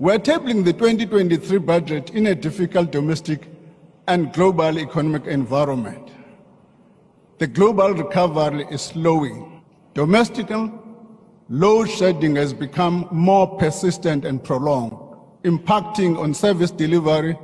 We're 0.00 0.18
tabling 0.18 0.64
the 0.64 0.72
2023 0.72 1.58
budget 1.58 2.08
in 2.14 2.28
a 2.28 2.34
difficult 2.34 2.90
domestic 2.90 3.48
and 4.08 4.32
global 4.32 4.78
economic 4.78 5.26
environment. 5.26 6.10
The 7.36 7.46
global 7.46 7.92
recovery 7.92 8.64
is 8.70 8.80
slowing. 8.80 9.62
Domestically, 9.92 10.72
load 11.50 11.90
shedding 11.90 12.36
has 12.36 12.54
become 12.54 13.08
more 13.10 13.46
persistent 13.58 14.24
and 14.24 14.42
prolonged, 14.42 14.96
impacting 15.44 16.18
on 16.18 16.32
service 16.32 16.70
delivery 16.70 17.38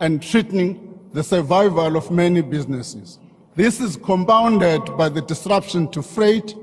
and 0.00 0.24
threatening 0.24 0.98
the 1.12 1.22
survival 1.22 1.96
of 1.96 2.10
many 2.10 2.42
businesses. 2.42 3.20
This 3.54 3.80
is 3.80 3.96
compounded 3.96 4.84
by 4.96 5.08
the 5.08 5.22
disruption 5.22 5.88
to 5.92 6.02
freight 6.02 6.56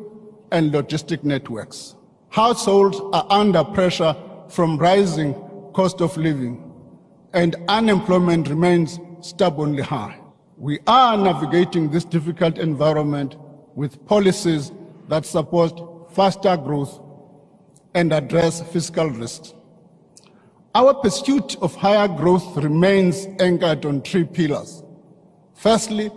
and 0.51 0.73
logistic 0.73 1.23
networks. 1.23 1.95
Households 2.27 2.99
are 3.13 3.25
under 3.29 3.63
pressure 3.63 4.17
from 4.49 4.77
rising 4.77 5.33
cost 5.73 6.01
of 6.01 6.17
living, 6.17 6.73
and 7.33 7.55
unemployment 7.67 8.49
remains 8.49 8.99
stubbornly 9.21 9.83
high. 9.83 10.19
We 10.57 10.79
are 10.87 11.15
navigating 11.17 11.89
this 11.89 12.03
difficult 12.03 12.57
environment 12.57 13.35
with 13.75 14.05
policies 14.07 14.71
that 15.07 15.25
support 15.25 16.13
faster 16.13 16.57
growth 16.57 16.99
and 17.93 18.11
address 18.11 18.61
fiscal 18.61 19.09
risks. 19.09 19.53
Our 20.75 20.93
pursuit 20.93 21.55
of 21.61 21.75
higher 21.75 22.07
growth 22.07 22.57
remains 22.57 23.27
anchored 23.39 23.85
on 23.85 24.01
three 24.01 24.23
pillars. 24.23 24.83
Firstly, 25.53 26.11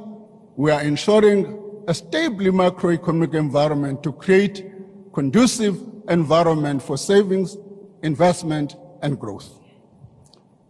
we 0.57 0.71
are 0.71 0.83
ensuring 0.83 1.59
a 1.89 1.95
stable 1.95 2.47
macroeconomic 2.47 3.35
environment 3.35 4.03
to 4.03 4.13
create 4.13 4.65
conducive 5.13 5.81
environment 6.09 6.83
for 6.83 6.97
savings, 6.97 7.57
investment, 8.03 8.77
and 9.03 9.19
growth. 9.19 9.59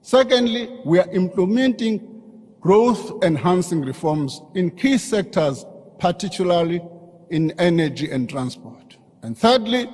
Secondly, 0.01 0.81
we 0.85 0.99
are 0.99 1.11
implementing 1.13 2.23
growth 2.61 3.23
enhancing 3.23 3.83
reforms 3.83 4.41
in 4.55 4.71
key 4.71 4.99
sectors, 4.99 5.65
particularly 5.99 6.83
in 7.31 7.51
energy 7.59 8.11
and 8.11 8.29
transport. 8.29 8.97
And 9.23 9.37
thirdly, 9.37 9.89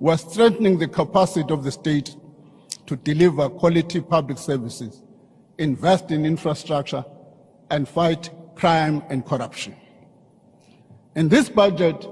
we're 0.00 0.16
strengthening 0.16 0.78
the 0.78 0.88
capacity 0.88 1.52
of 1.52 1.64
the 1.64 1.72
state 1.72 2.16
to 2.86 2.96
deliver 2.96 3.48
quality 3.48 4.00
public 4.00 4.38
services, 4.38 5.02
invest 5.58 6.10
in 6.10 6.26
infrastructure, 6.26 7.04
and 7.70 7.88
fight 7.88 8.30
crime 8.54 9.02
and 9.08 9.24
corruption. 9.24 9.76
In 11.16 11.28
this 11.28 11.48
budget, 11.48 12.06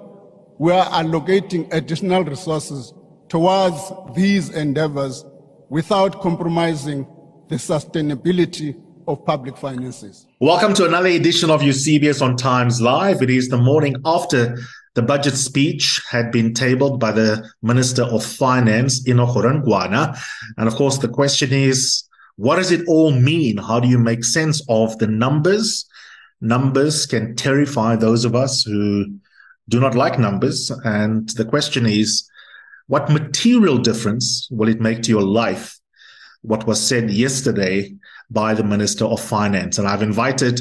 we 0.58 0.72
are 0.72 0.86
allocating 0.86 1.72
additional 1.72 2.24
resources 2.24 2.94
towards 3.32 3.90
these 4.14 4.50
endeavors 4.50 5.24
without 5.70 6.20
compromising 6.20 7.06
the 7.48 7.54
sustainability 7.54 8.78
of 9.08 9.24
public 9.24 9.56
finances. 9.56 10.26
Welcome 10.38 10.74
to 10.74 10.84
another 10.84 11.08
edition 11.08 11.48
of 11.48 11.62
Eusebius 11.62 12.20
on 12.20 12.36
Times 12.36 12.82
Live. 12.82 13.22
It 13.22 13.30
is 13.30 13.48
the 13.48 13.56
morning 13.56 13.96
after 14.04 14.58
the 14.92 15.00
budget 15.00 15.32
speech 15.32 16.02
had 16.10 16.30
been 16.30 16.52
tabled 16.52 17.00
by 17.00 17.10
the 17.10 17.50
Minister 17.62 18.02
of 18.02 18.22
Finance, 18.22 19.02
Godongwana. 19.02 20.14
And 20.58 20.68
of 20.68 20.74
course, 20.74 20.98
the 20.98 21.08
question 21.08 21.54
is, 21.54 22.04
what 22.36 22.56
does 22.56 22.70
it 22.70 22.86
all 22.86 23.12
mean? 23.12 23.56
How 23.56 23.80
do 23.80 23.88
you 23.88 23.98
make 23.98 24.24
sense 24.24 24.60
of 24.68 24.98
the 24.98 25.06
numbers? 25.06 25.86
Numbers 26.42 27.06
can 27.06 27.34
terrify 27.34 27.96
those 27.96 28.26
of 28.26 28.34
us 28.34 28.62
who 28.62 29.06
do 29.70 29.80
not 29.80 29.94
like 29.94 30.18
numbers. 30.18 30.70
And 30.84 31.30
the 31.30 31.46
question 31.46 31.86
is, 31.86 32.28
what 32.86 33.10
material 33.10 33.78
difference 33.78 34.48
will 34.50 34.68
it 34.68 34.80
make 34.80 35.02
to 35.02 35.10
your 35.10 35.22
life? 35.22 35.78
What 36.42 36.66
was 36.66 36.80
said 36.80 37.10
yesterday 37.10 37.94
by 38.30 38.54
the 38.54 38.64
Minister 38.64 39.04
of 39.04 39.20
Finance. 39.20 39.78
And 39.78 39.86
I've 39.86 40.02
invited 40.02 40.60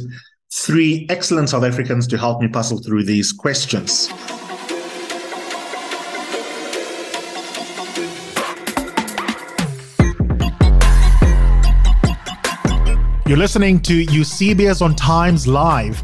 three 0.53 1.07
excellent 1.09 1.49
South 1.49 1.63
Africans 1.63 2.05
to 2.07 2.17
help 2.17 2.41
me 2.41 2.47
puzzle 2.47 2.79
through 2.79 3.03
these 3.03 3.31
questions. 3.31 4.09
You're 13.25 13.37
listening 13.37 13.79
to 13.83 14.03
Eusebius 14.11 14.81
on 14.81 14.93
Times 14.93 15.47
Live. 15.47 16.03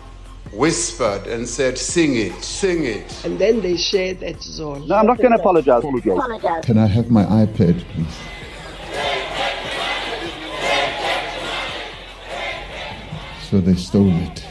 whispered 0.51 1.27
and 1.27 1.47
said, 1.47 1.77
Sing 1.77 2.15
it, 2.15 2.43
sing 2.43 2.85
it. 2.85 3.25
And 3.25 3.39
then 3.39 3.61
they 3.61 3.77
shared 3.77 4.19
that 4.19 4.41
zone. 4.41 4.87
No, 4.87 4.95
I'm 4.95 5.05
not 5.05 5.17
going 5.17 5.31
to 5.31 5.39
apologize. 5.39 5.83
apologize. 5.83 6.65
Can 6.65 6.77
I 6.77 6.87
have 6.87 7.09
my 7.09 7.23
iPad, 7.23 7.79
please? 7.79 8.17
So 13.49 13.59
they 13.59 13.75
stole 13.75 14.09
it. 14.09 14.45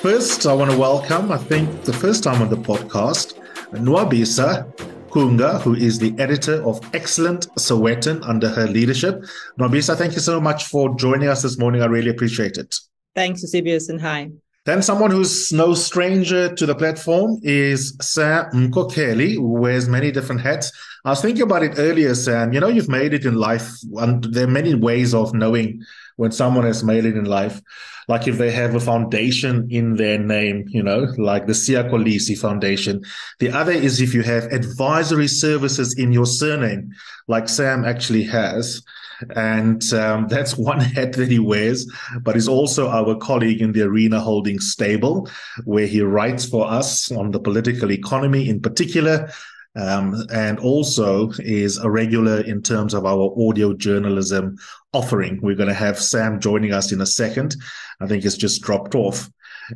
First, 0.00 0.46
I 0.46 0.52
want 0.52 0.70
to 0.72 0.76
welcome, 0.76 1.30
I 1.30 1.38
think, 1.38 1.84
the 1.84 1.92
first 1.92 2.24
time 2.24 2.42
on 2.42 2.48
the 2.48 2.56
podcast, 2.56 3.34
Nwabisa 3.72 4.66
Kunga, 5.12 5.58
who 5.58 5.74
is 5.74 5.98
the 5.98 6.14
editor 6.18 6.66
of 6.66 6.80
Excellent 6.94 7.46
Sowetan 7.58 8.26
under 8.26 8.48
her 8.48 8.66
leadership. 8.66 9.22
Nwabisa, 9.58 9.94
thank 9.94 10.14
you 10.14 10.20
so 10.20 10.40
much 10.40 10.64
for 10.64 10.94
joining 10.96 11.28
us 11.28 11.42
this 11.42 11.58
morning. 11.58 11.82
I 11.82 11.86
really 11.86 12.10
appreciate 12.10 12.56
it. 12.56 12.74
Thanks, 13.14 13.42
Eusebius, 13.42 13.90
and 13.90 14.00
hi. 14.00 14.30
Then 14.64 14.80
someone 14.80 15.10
who's 15.10 15.52
no 15.52 15.74
stranger 15.74 16.54
to 16.54 16.66
the 16.66 16.74
platform 16.74 17.40
is 17.42 17.94
Sam 18.00 18.46
Mkokeli, 18.52 19.34
who 19.34 19.48
wears 19.48 19.86
many 19.86 20.12
different 20.12 20.40
hats. 20.40 20.72
I 21.04 21.10
was 21.10 21.20
thinking 21.20 21.42
about 21.42 21.62
it 21.62 21.74
earlier, 21.76 22.14
Sam. 22.14 22.52
You 22.54 22.60
know, 22.60 22.68
you've 22.68 22.88
made 22.88 23.12
it 23.12 23.26
in 23.26 23.34
life, 23.34 23.68
and 23.96 24.24
there 24.24 24.44
are 24.44 24.50
many 24.50 24.74
ways 24.74 25.14
of 25.14 25.34
knowing 25.34 25.82
when 26.16 26.32
someone 26.32 26.64
has 26.64 26.84
made 26.84 27.04
it 27.04 27.16
in 27.16 27.24
life 27.24 27.60
like 28.08 28.26
if 28.26 28.38
they 28.38 28.50
have 28.50 28.74
a 28.74 28.80
foundation 28.80 29.68
in 29.70 29.96
their 29.96 30.18
name, 30.18 30.64
you 30.68 30.82
know, 30.82 31.06
like 31.18 31.46
the 31.46 31.52
Siya 31.52 31.90
Kolisi 31.90 32.36
Foundation. 32.36 33.02
The 33.38 33.50
other 33.50 33.72
is 33.72 34.00
if 34.00 34.14
you 34.14 34.22
have 34.22 34.44
advisory 34.44 35.28
services 35.28 35.94
in 35.98 36.12
your 36.12 36.26
surname, 36.26 36.92
like 37.28 37.48
Sam 37.48 37.84
actually 37.84 38.24
has. 38.24 38.82
And 39.36 39.82
um, 39.94 40.26
that's 40.34 40.56
one 40.56 40.80
hat 40.80 41.12
that 41.14 41.30
he 41.30 41.38
wears, 41.38 41.90
but 42.22 42.34
he's 42.34 42.48
also 42.48 42.88
our 42.88 43.14
colleague 43.16 43.62
in 43.62 43.72
the 43.72 43.82
Arena 43.82 44.20
Holding 44.20 44.58
stable, 44.58 45.28
where 45.64 45.86
he 45.86 46.02
writes 46.02 46.44
for 46.44 46.66
us 46.66 47.10
on 47.12 47.30
the 47.30 47.40
political 47.40 47.92
economy 47.92 48.48
in 48.48 48.60
particular, 48.60 49.30
um, 49.76 50.26
and 50.32 50.58
also 50.58 51.30
is 51.38 51.78
a 51.78 51.90
regular 51.90 52.40
in 52.42 52.62
terms 52.62 52.94
of 52.94 53.06
our 53.06 53.32
audio 53.38 53.72
journalism 53.72 54.56
offering. 54.92 55.40
We're 55.40 55.56
going 55.56 55.68
to 55.68 55.74
have 55.74 55.98
Sam 55.98 56.40
joining 56.40 56.72
us 56.72 56.92
in 56.92 57.00
a 57.00 57.06
second. 57.06 57.56
I 58.00 58.06
think 58.06 58.24
it's 58.24 58.36
just 58.36 58.62
dropped 58.62 58.94
off. 58.94 59.30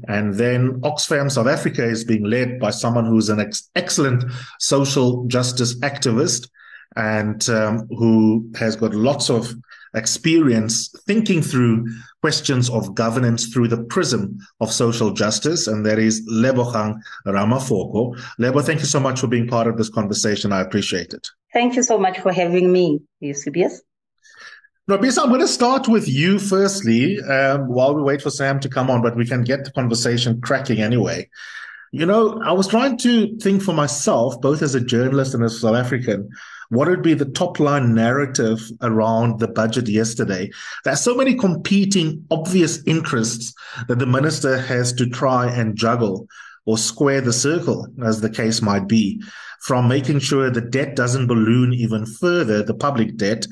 And 0.09 0.35
then 0.35 0.81
Oxfam 0.81 1.31
South 1.31 1.47
Africa 1.47 1.85
is 1.85 2.05
being 2.05 2.25
led 2.25 2.59
by 2.59 2.71
someone 2.71 3.07
who's 3.07 3.29
an 3.29 3.41
ex- 3.41 3.71
excellent 3.77 4.25
social 4.59 5.25
justice 5.27 5.79
activist 5.81 6.49
and 6.97 7.49
um, 7.49 7.87
who 7.89 8.51
has 8.57 8.77
got 8.77 8.95
lots 8.95 9.31
of 9.31 9.55
experience 9.97 10.95
thinking 11.07 11.43
through 11.43 11.87
questions 12.21 12.71
of 12.71 12.95
governance 12.95 13.47
through 13.47 13.69
the 13.69 13.83
prism 13.85 14.39
of 14.61 14.71
social 14.71 15.13
justice, 15.13 15.67
and 15.67 15.85
that 15.87 15.99
is 15.99 16.27
Lebogang 16.29 16.99
Ramafoko. 17.27 18.17
Lebo, 18.39 18.61
thank 18.61 18.81
you 18.81 18.87
so 18.87 19.01
much 19.01 19.21
for 19.21 19.27
being 19.27 19.49
part 19.49 19.67
of 19.67 19.77
this 19.77 19.89
conversation. 19.89 20.53
I 20.53 20.61
appreciate 20.61 21.13
it. 21.13 21.27
Thank 21.53 21.77
you 21.77 21.83
so 21.83 21.99
much 21.99 22.19
for 22.21 22.33
having 22.33 22.71
me, 22.71 23.01
Eusebius. 23.21 23.83
Nwabisa, 24.89 25.23
I'm 25.23 25.31
going 25.31 25.41
to 25.41 25.49
start 25.49 25.89
with 25.89 26.09
you 26.09 26.39
firstly 26.39 27.21
um, 27.23 27.67
while 27.67 27.95
we 27.95 28.03
wait 28.03 28.23
for 28.23 28.31
Sam 28.31 28.61
to 28.61 28.69
come 28.69 28.89
on, 28.89 29.03
but 29.03 29.17
we 29.17 29.27
can 29.27 29.43
get 29.43 29.65
the 29.65 29.73
conversation 29.73 30.41
cracking 30.41 30.81
anyway. 30.81 31.29
You 31.91 32.07
know, 32.07 32.41
I 32.43 32.53
was 32.53 32.69
trying 32.69 32.97
to 32.99 33.37
think 33.39 33.63
for 33.63 33.73
myself, 33.73 34.41
both 34.41 34.63
as 34.63 34.75
a 34.77 34.81
journalist 34.81 35.35
and 35.35 35.43
as 35.43 35.55
a 35.55 35.59
South 35.59 35.75
African, 35.75 36.29
what 36.71 36.89
would 36.89 37.03
be 37.03 37.15
the 37.15 37.25
top 37.25 37.61
line 37.61 37.95
narrative 37.95 38.61
around 38.83 39.39
the 39.39 39.49
budget 39.49 39.89
yesterday? 39.89 40.51
There 40.85 40.93
are 40.93 40.97
so 40.97 41.15
many 41.15 41.35
competing 41.35 42.25
obvious 42.31 42.83
interests 42.87 43.55
that 43.89 43.99
the 43.99 44.07
minister 44.07 44.59
has 44.59 44.93
to 44.95 45.09
try 45.09 45.47
and 45.47 45.77
juggle. 45.77 46.27
or 46.67 46.77
square 46.77 47.21
the 47.21 47.33
circle, 47.33 47.87
as 48.05 48.21
the 48.21 48.29
case 48.29 48.61
might 48.61 48.87
be, 48.89 49.23
from 49.63 49.89
making 49.89 50.19
sure 50.19 50.51
the 50.51 50.61
debt 50.61 50.97
doesn't 50.97 51.29
balloon 51.29 51.73
even 51.73 52.05
further, 52.05 52.63
the 52.63 52.75
public 52.75 53.17
debt. 53.17 53.47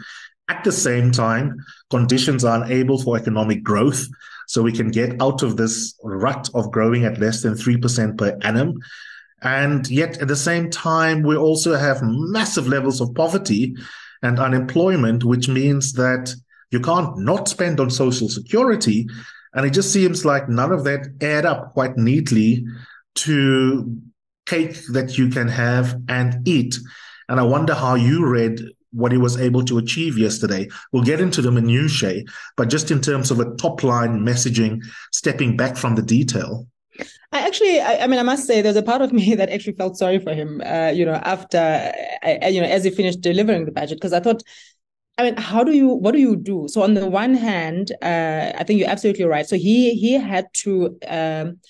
At 0.48 0.62
the 0.64 0.72
same 0.72 1.10
time, 1.10 1.56
conditions 1.90 2.44
are 2.44 2.62
unable 2.62 3.00
for 3.00 3.16
economic 3.16 3.62
growth. 3.62 4.06
So 4.46 4.60
we 4.60 4.72
can 4.72 4.90
get 4.90 5.22
out 5.22 5.42
of 5.42 5.56
this 5.56 5.94
rut 6.02 6.50
of 6.54 6.70
growing 6.70 7.04
at 7.04 7.18
less 7.18 7.40
than 7.42 7.54
3% 7.54 8.18
per 8.18 8.36
annum. 8.42 8.74
And 9.42 9.88
yet 9.90 10.20
at 10.22 10.28
the 10.28 10.36
same 10.36 10.70
time, 10.70 11.22
we 11.22 11.36
also 11.36 11.74
have 11.74 12.00
massive 12.02 12.66
levels 12.66 13.00
of 13.00 13.14
poverty 13.14 13.76
and 14.22 14.38
unemployment, 14.38 15.24
which 15.24 15.48
means 15.48 15.92
that 15.94 16.34
you 16.70 16.80
can't 16.80 17.18
not 17.18 17.48
spend 17.48 17.78
on 17.78 17.90
social 17.90 18.28
security. 18.28 19.06
And 19.52 19.66
it 19.66 19.70
just 19.70 19.92
seems 19.92 20.24
like 20.24 20.48
none 20.48 20.72
of 20.72 20.84
that 20.84 21.06
add 21.20 21.44
up 21.44 21.72
quite 21.72 21.96
neatly 21.96 22.64
to 23.16 23.96
cake 24.46 24.78
that 24.92 25.16
you 25.16 25.28
can 25.28 25.48
have 25.48 26.00
and 26.08 26.46
eat. 26.48 26.76
And 27.28 27.38
I 27.38 27.44
wonder 27.44 27.74
how 27.74 27.94
you 27.94 28.26
read 28.26 28.60
what 28.92 29.12
he 29.12 29.18
was 29.18 29.40
able 29.40 29.64
to 29.64 29.78
achieve 29.78 30.16
yesterday. 30.16 30.68
We'll 30.92 31.02
get 31.02 31.20
into 31.20 31.42
the 31.42 31.50
minutiae, 31.50 32.24
but 32.56 32.70
just 32.70 32.90
in 32.90 33.00
terms 33.00 33.30
of 33.30 33.40
a 33.40 33.54
top 33.56 33.82
line 33.82 34.20
messaging, 34.20 34.82
stepping 35.12 35.56
back 35.56 35.76
from 35.76 35.96
the 35.96 36.02
detail. 36.02 36.66
I 37.32 37.40
actually, 37.40 37.80
I, 37.80 38.04
I, 38.04 38.06
mean, 38.06 38.18
I 38.18 38.22
must 38.22 38.46
say, 38.46 38.62
there's 38.62 38.76
a 38.76 38.82
part 38.82 39.02
of 39.02 39.12
me 39.12 39.34
that 39.38 39.50
actually 39.50 39.74
felt 39.74 39.96
sorry 39.96 40.18
for 40.18 40.32
him. 40.32 40.62
Uh, 40.64 40.92
you 40.94 41.04
know, 41.04 41.14
after, 41.14 41.92
uh, 42.24 42.46
you 42.48 42.60
know, 42.60 42.66
as 42.66 42.84
he 42.84 42.90
finished 42.90 43.20
delivering 43.20 43.64
the 43.64 43.72
budget, 43.72 43.98
because 43.98 44.12
I 44.12 44.20
thought, 44.20 44.42
I 45.16 45.24
mean, 45.24 45.36
how 45.36 45.62
do 45.62 45.72
you, 45.72 45.88
what 45.88 46.12
do 46.12 46.18
you 46.18 46.36
do? 46.36 46.66
So 46.68 46.82
on 46.82 46.94
the 46.94 47.06
one 47.06 47.34
hand, 47.34 47.92
uh, 48.02 48.52
I 48.56 48.64
think 48.64 48.80
you're 48.80 48.90
absolutely 48.90 49.24
right. 49.24 49.46
So 49.46 49.56
he 49.56 49.94
he 49.94 50.14
had 50.14 50.46
to 50.64 50.98
um, 51.06 51.60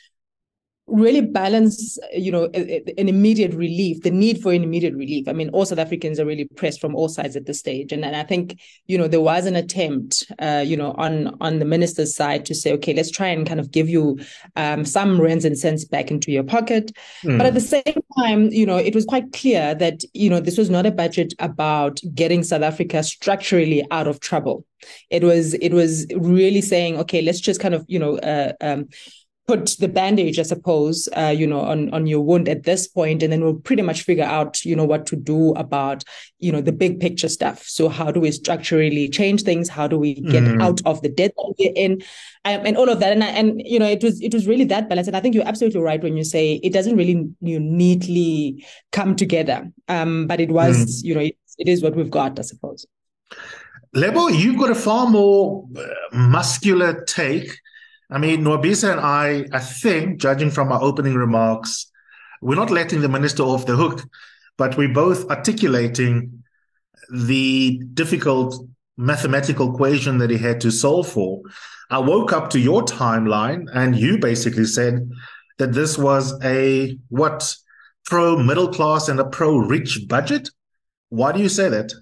really 0.86 1.22
balance 1.22 1.98
you 2.12 2.30
know 2.30 2.44
an 2.54 3.08
immediate 3.08 3.54
relief 3.54 4.02
the 4.02 4.10
need 4.10 4.42
for 4.42 4.52
an 4.52 4.62
immediate 4.62 4.94
relief. 4.94 5.26
I 5.26 5.32
mean 5.32 5.48
all 5.50 5.64
south 5.64 5.78
africans 5.78 6.20
are 6.20 6.26
really 6.26 6.44
pressed 6.44 6.80
from 6.80 6.94
all 6.94 7.08
sides 7.08 7.36
at 7.36 7.46
this 7.46 7.58
stage. 7.58 7.90
And, 7.92 8.04
and 8.04 8.14
i 8.14 8.22
think 8.22 8.60
you 8.86 8.98
know 8.98 9.08
there 9.08 9.20
was 9.20 9.46
an 9.46 9.56
attempt 9.56 10.30
uh, 10.38 10.62
you 10.64 10.76
know 10.76 10.92
on 10.92 11.36
on 11.40 11.58
the 11.58 11.64
minister's 11.64 12.14
side 12.14 12.44
to 12.46 12.54
say 12.54 12.72
okay 12.74 12.92
let's 12.92 13.10
try 13.10 13.28
and 13.28 13.46
kind 13.46 13.60
of 13.60 13.70
give 13.70 13.88
you 13.88 14.18
um, 14.56 14.84
some 14.84 15.20
rands 15.20 15.44
and 15.44 15.58
cents 15.58 15.84
back 15.84 16.10
into 16.10 16.30
your 16.30 16.44
pocket. 16.44 16.92
Mm. 17.22 17.38
but 17.38 17.46
at 17.46 17.54
the 17.54 17.60
same 17.60 18.02
time 18.18 18.50
you 18.50 18.66
know 18.66 18.76
it 18.76 18.94
was 18.94 19.06
quite 19.06 19.32
clear 19.32 19.74
that 19.74 20.02
you 20.12 20.28
know 20.28 20.40
this 20.40 20.58
was 20.58 20.68
not 20.68 20.84
a 20.84 20.90
budget 20.90 21.32
about 21.38 21.98
getting 22.14 22.42
south 22.42 22.62
africa 22.62 23.02
structurally 23.02 23.84
out 23.90 24.06
of 24.06 24.20
trouble. 24.20 24.66
It 25.08 25.24
was 25.24 25.54
it 25.54 25.72
was 25.72 26.06
really 26.14 26.60
saying 26.60 26.98
okay 26.98 27.22
let's 27.22 27.40
just 27.40 27.60
kind 27.60 27.74
of 27.74 27.86
you 27.88 27.98
know 27.98 28.18
uh, 28.18 28.52
um, 28.60 28.88
put 29.46 29.76
the 29.78 29.88
bandage, 29.88 30.38
I 30.38 30.42
suppose, 30.42 31.08
uh, 31.16 31.34
you 31.36 31.46
know, 31.46 31.60
on 31.60 31.92
on 31.92 32.06
your 32.06 32.20
wound 32.20 32.48
at 32.48 32.62
this 32.62 32.88
point, 32.88 33.22
and 33.22 33.32
then 33.32 33.42
we'll 33.42 33.54
pretty 33.54 33.82
much 33.82 34.02
figure 34.02 34.24
out, 34.24 34.64
you 34.64 34.74
know, 34.74 34.84
what 34.84 35.06
to 35.06 35.16
do 35.16 35.52
about, 35.52 36.02
you 36.38 36.50
know, 36.50 36.60
the 36.60 36.72
big 36.72 37.00
picture 37.00 37.28
stuff. 37.28 37.64
So 37.64 37.88
how 37.88 38.10
do 38.10 38.20
we 38.20 38.30
structurally 38.30 39.08
change 39.08 39.42
things? 39.42 39.68
How 39.68 39.86
do 39.86 39.98
we 39.98 40.14
get 40.14 40.44
mm. 40.44 40.62
out 40.62 40.80
of 40.86 41.02
the 41.02 41.08
debt 41.08 41.32
that 41.36 41.54
we're 41.58 41.72
in, 41.76 42.02
um, 42.44 42.66
and 42.66 42.76
all 42.76 42.88
of 42.88 43.00
that? 43.00 43.12
And 43.12 43.22
and 43.22 43.60
you 43.64 43.78
know, 43.78 43.88
it 43.88 44.02
was 44.02 44.20
it 44.20 44.32
was 44.32 44.46
really 44.46 44.64
that 44.64 44.88
balance. 44.88 45.08
And 45.08 45.16
I 45.16 45.20
think 45.20 45.34
you're 45.34 45.48
absolutely 45.48 45.80
right 45.80 46.02
when 46.02 46.16
you 46.16 46.24
say 46.24 46.54
it 46.54 46.72
doesn't 46.72 46.96
really 46.96 47.28
you 47.40 47.60
know, 47.60 47.76
neatly 47.76 48.64
come 48.92 49.14
together. 49.14 49.70
Um, 49.88 50.26
but 50.26 50.40
it 50.40 50.50
was, 50.50 50.76
mm. 50.76 51.04
you 51.04 51.14
know, 51.14 51.20
it, 51.20 51.36
it 51.58 51.68
is 51.68 51.82
what 51.82 51.94
we've 51.94 52.10
got, 52.10 52.38
I 52.38 52.42
suppose. 52.42 52.86
Lebo, 53.92 54.26
you've 54.26 54.58
got 54.58 54.70
a 54.70 54.74
far 54.74 55.08
more 55.08 55.68
uh, 55.76 56.16
muscular 56.16 57.04
take 57.04 57.58
I 58.10 58.18
mean, 58.18 58.42
Nwabisa 58.42 58.92
and 58.92 59.00
I, 59.00 59.46
I 59.52 59.60
think, 59.60 60.20
judging 60.20 60.50
from 60.50 60.70
our 60.70 60.82
opening 60.82 61.14
remarks, 61.14 61.90
we're 62.42 62.54
not 62.54 62.70
letting 62.70 63.00
the 63.00 63.08
minister 63.08 63.42
off 63.42 63.66
the 63.66 63.76
hook, 63.76 64.02
but 64.58 64.76
we're 64.76 64.92
both 64.92 65.28
articulating 65.30 66.44
the 67.10 67.80
difficult 67.94 68.66
mathematical 68.96 69.72
equation 69.74 70.18
that 70.18 70.30
he 70.30 70.38
had 70.38 70.60
to 70.60 70.70
solve 70.70 71.08
for. 71.08 71.42
I 71.90 71.98
woke 71.98 72.32
up 72.32 72.50
to 72.50 72.60
your 72.60 72.82
timeline 72.82 73.68
and 73.72 73.96
you 73.96 74.18
basically 74.18 74.64
said 74.64 75.08
that 75.58 75.72
this 75.72 75.98
was 75.98 76.38
a 76.42 76.98
what 77.08 77.54
pro 78.04 78.36
middle 78.36 78.68
class 78.68 79.08
and 79.08 79.20
a 79.20 79.24
pro 79.24 79.56
rich 79.56 80.00
budget. 80.08 80.50
Why 81.08 81.32
do 81.32 81.40
you 81.40 81.48
say 81.48 81.68
that? 81.68 81.92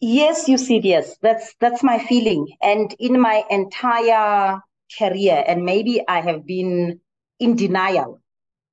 Yes, 0.00 0.48
you 0.48 0.58
see, 0.58 0.78
yes, 0.78 1.16
that's 1.22 1.54
that's 1.60 1.82
my 1.82 1.98
feeling. 1.98 2.48
And 2.60 2.94
in 2.98 3.20
my 3.20 3.44
entire 3.50 4.60
career, 4.98 5.42
and 5.46 5.64
maybe 5.64 6.02
I 6.06 6.20
have 6.20 6.46
been 6.46 7.00
in 7.38 7.56
denial. 7.56 8.20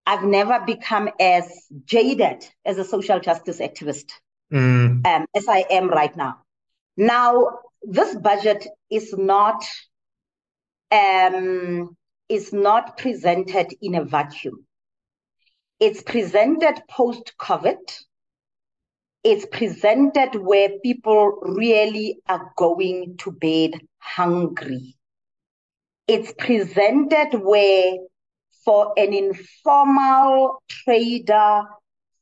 I've 0.06 0.24
never 0.24 0.60
become 0.66 1.10
as 1.19 1.68
jaded 1.86 2.45
as 2.66 2.77
a 2.77 2.83
social 2.83 3.19
justice 3.19 3.60
activist 3.60 4.12
mm. 4.51 5.06
um, 5.06 5.25
as 5.36 5.48
I 5.48 5.66
am 5.69 5.89
right 5.89 6.16
now. 6.16 6.38
Now, 6.98 7.60
this 7.83 8.16
budget 8.16 8.68
is 8.89 9.13
not 9.13 9.63
um, 10.92 11.95
is 12.27 12.51
not 12.51 12.98
presented 12.98 13.74
in 13.81 13.95
a 13.95 14.04
vacuum. 14.04 14.66
It's 15.80 16.01
presented 16.01 16.81
post 16.89 17.33
COVID. 17.39 17.77
It's 19.24 19.45
presented 19.45 20.36
where 20.36 20.69
people 20.83 21.39
really 21.42 22.19
are 22.27 22.51
going 22.57 23.18
to 23.18 23.31
bed 23.31 23.80
hungry 24.00 24.95
it's 26.09 26.33
presented 26.39 27.39
where 27.39 27.97
for 28.65 28.94
an 28.97 29.13
informal 29.13 30.61
trader, 30.67 31.61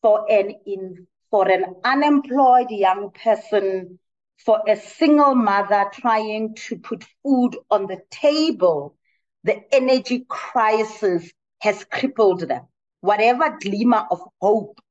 for 0.02 0.30
an 0.30 0.56
in, 0.66 1.08
for 1.32 1.48
an 1.48 1.74
unemployed 1.86 2.70
young 2.70 3.12
person, 3.12 3.98
for 4.44 4.62
a 4.68 4.76
single 4.76 5.36
mother 5.36 5.86
trying 5.94 6.54
to 6.56 6.76
put 6.76 7.06
food 7.24 7.56
on 7.72 7.88
the 7.88 8.02
table, 8.12 8.98
the 9.46 9.64
energy 9.74 10.26
crisis 10.28 11.32
has 11.62 11.86
crippled 11.86 12.42
them. 12.42 12.64
Whatever 13.00 13.58
glimmer 13.62 14.06
of 14.12 14.20
hope 14.42 14.82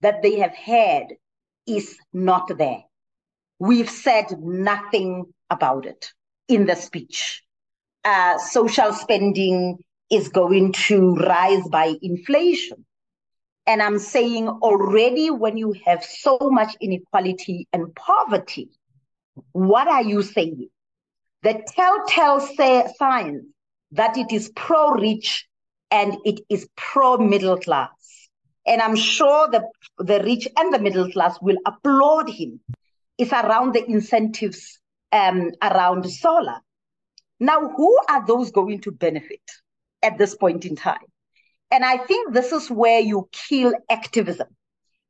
that 0.00 0.22
they 0.22 0.38
have 0.38 0.54
had 0.54 1.08
is 1.66 1.98
not 2.10 2.50
there. 2.56 2.84
We've 3.58 3.90
said 3.90 4.32
nothing 4.40 5.26
about 5.50 5.84
it 5.84 6.12
in 6.48 6.64
the 6.64 6.74
speech 6.74 7.42
uh, 8.06 8.38
social 8.38 8.92
spending 8.92 9.78
is 10.10 10.28
going 10.28 10.72
to 10.72 11.16
rise 11.16 11.66
by 11.68 11.96
inflation. 12.00 12.86
And 13.66 13.82
I'm 13.82 13.98
saying 13.98 14.48
already 14.48 15.30
when 15.30 15.56
you 15.56 15.74
have 15.84 16.04
so 16.04 16.38
much 16.40 16.76
inequality 16.80 17.66
and 17.72 17.92
poverty, 17.96 18.70
what 19.50 19.88
are 19.88 20.04
you 20.04 20.22
saying? 20.22 20.68
The 21.42 21.64
telltale 21.66 22.40
say, 22.40 22.86
that 23.92 24.16
it 24.16 24.32
is 24.32 24.50
pro 24.54 24.90
rich 24.90 25.48
and 25.90 26.16
it 26.24 26.40
is 26.48 26.68
pro 26.76 27.16
middle 27.16 27.58
class. 27.58 27.90
And 28.66 28.80
I'm 28.80 28.96
sure 28.96 29.48
the, 29.50 29.64
the 29.98 30.22
rich 30.22 30.46
and 30.56 30.72
the 30.72 30.78
middle 30.78 31.10
class 31.10 31.38
will 31.42 31.58
applaud 31.66 32.30
him. 32.30 32.60
It's 33.18 33.32
around 33.32 33.74
the 33.74 33.84
incentives 33.84 34.78
um, 35.12 35.50
around 35.60 36.08
solar. 36.08 36.60
Now, 37.38 37.68
who 37.68 37.98
are 38.08 38.26
those 38.26 38.50
going 38.50 38.80
to 38.82 38.90
benefit 38.90 39.42
at 40.02 40.18
this 40.18 40.34
point 40.34 40.64
in 40.64 40.76
time? 40.76 41.06
And 41.70 41.84
I 41.84 41.98
think 41.98 42.32
this 42.32 42.52
is 42.52 42.70
where 42.70 43.00
you 43.00 43.28
kill 43.32 43.74
activism. 43.90 44.48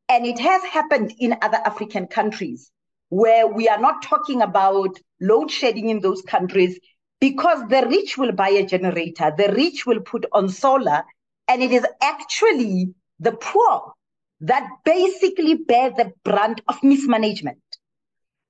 And 0.09 0.25
it 0.27 0.39
has 0.39 0.63
happened 0.65 1.15
in 1.19 1.37
other 1.43 1.59
African 1.65 2.07
countries 2.07 2.71
where 3.09 3.47
we 3.47 3.69
are 3.69 3.81
not 3.81 4.03
talking 4.03 4.43
about 4.43 4.99
load 5.21 5.51
shedding 5.51 5.89
in 5.89 6.01
those 6.01 6.23
countries 6.23 6.79
because 7.21 7.61
the 7.69 7.87
rich 7.89 8.19
will 8.19 8.33
buy 8.33 8.49
a 8.49 8.67
generator, 8.67 9.33
the 9.37 9.53
rich 9.53 9.87
will 9.87 10.01
put 10.01 10.27
on 10.33 10.49
solar, 10.49 11.05
and 11.49 11.63
it 11.63 11.71
is 11.71 11.87
actually 12.03 12.95
the 13.21 13.33
poor 13.33 13.93
that 14.41 14.69
basically 14.85 15.55
bear 15.55 15.91
the 15.91 16.13
brunt 16.25 16.61
of 16.69 16.83
mismanagement. 16.83 17.59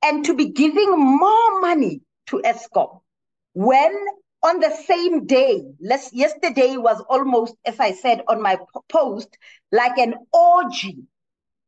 And 0.03 0.25
to 0.25 0.35
be 0.35 0.47
giving 0.47 0.91
more 0.91 1.61
money 1.61 2.01
to 2.27 2.43
Eskom 2.45 3.01
when 3.57 3.97
on 4.43 4.61
the 4.61 4.71
same 4.87 5.25
day, 5.25 5.63
less, 5.81 6.13
yesterday 6.13 6.77
was 6.77 7.03
almost, 7.09 7.55
as 7.65 7.81
I 7.81 7.93
said 7.93 8.21
on 8.29 8.43
my 8.43 8.59
post, 8.91 9.35
like 9.73 9.97
an 9.97 10.15
orgy 10.31 10.99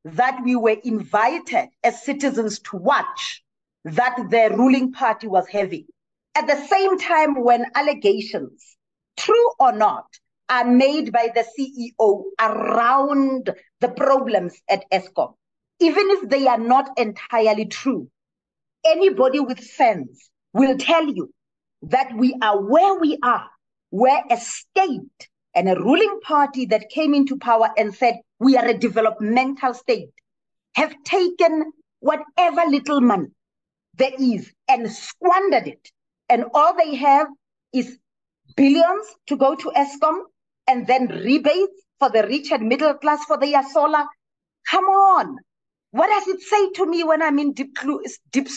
that 0.05 0.39
we 0.45 0.55
were 0.55 0.77
invited 0.85 1.71
as 1.83 2.05
citizens 2.05 2.59
to 2.59 2.77
watch 2.77 3.43
that 3.87 4.19
the 4.29 4.55
ruling 4.55 4.93
party 4.93 5.29
was 5.29 5.49
having. 5.49 5.87
At 6.35 6.47
the 6.47 6.63
same 6.67 6.99
time, 6.99 7.43
when 7.43 7.65
allegations, 7.75 8.77
true 9.17 9.51
or 9.59 9.73
not, 9.73 10.05
are 10.51 10.67
made 10.67 11.11
by 11.11 11.31
the 11.35 11.47
CEO 11.59 12.23
around 12.39 13.49
the 13.81 13.89
problems 13.89 14.61
at 14.69 14.85
Eskom, 14.93 15.33
even 15.81 16.11
if 16.11 16.29
they 16.29 16.49
are 16.49 16.59
not 16.59 16.99
entirely 16.99 17.65
true, 17.65 18.11
anybody 18.85 19.41
with 19.41 19.65
sense 19.65 20.29
will 20.53 20.77
tell 20.77 21.07
you 21.07 21.33
that 21.83 22.15
we 22.17 22.37
are 22.43 22.61
where 22.61 22.99
we 22.99 23.19
are, 23.23 23.49
where 23.91 24.23
a 24.31 24.37
state 24.37 25.29
and 25.55 25.69
a 25.69 25.81
ruling 25.81 26.21
party 26.23 26.67
that 26.67 26.91
came 26.91 27.15
into 27.15 27.37
power 27.39 27.71
and 27.77 27.95
said, 27.95 28.17
we 28.39 28.57
are 28.57 28.67
a 28.67 28.79
developmental 28.79 29.75
state, 29.75 30.11
have 30.75 30.95
taken 31.05 31.73
whatever 32.01 32.63
little 32.69 33.01
money 33.01 33.29
there 33.97 34.13
is 34.19 34.53
and 34.69 34.91
squandered 34.91 35.67
it. 35.67 35.91
And 36.29 36.45
all 36.55 36.77
they 36.77 36.95
have 36.97 37.27
is 37.73 37.99
billions 38.57 39.07
to 39.27 39.37
go 39.37 39.55
to 39.55 39.73
Eskom 39.77 40.21
and 40.67 40.87
then 40.87 41.09
rebates 41.09 41.83
for 41.99 42.11
the 42.11 42.23
rich 42.25 42.53
and 42.53 42.69
middle 42.69 42.95
class 42.95 43.25
for 43.25 43.39
their 43.39 43.63
solar. 43.73 44.05
Come 44.71 44.85
on. 44.85 45.37
What 45.91 46.09
does 46.09 46.29
it 46.29 46.41
say 46.43 46.71
to 46.73 46.87
me 46.87 47.03
when 47.03 47.23
I'm 47.23 47.39
in 47.39 47.53
deep, 47.55 47.77
deep? 48.31 48.49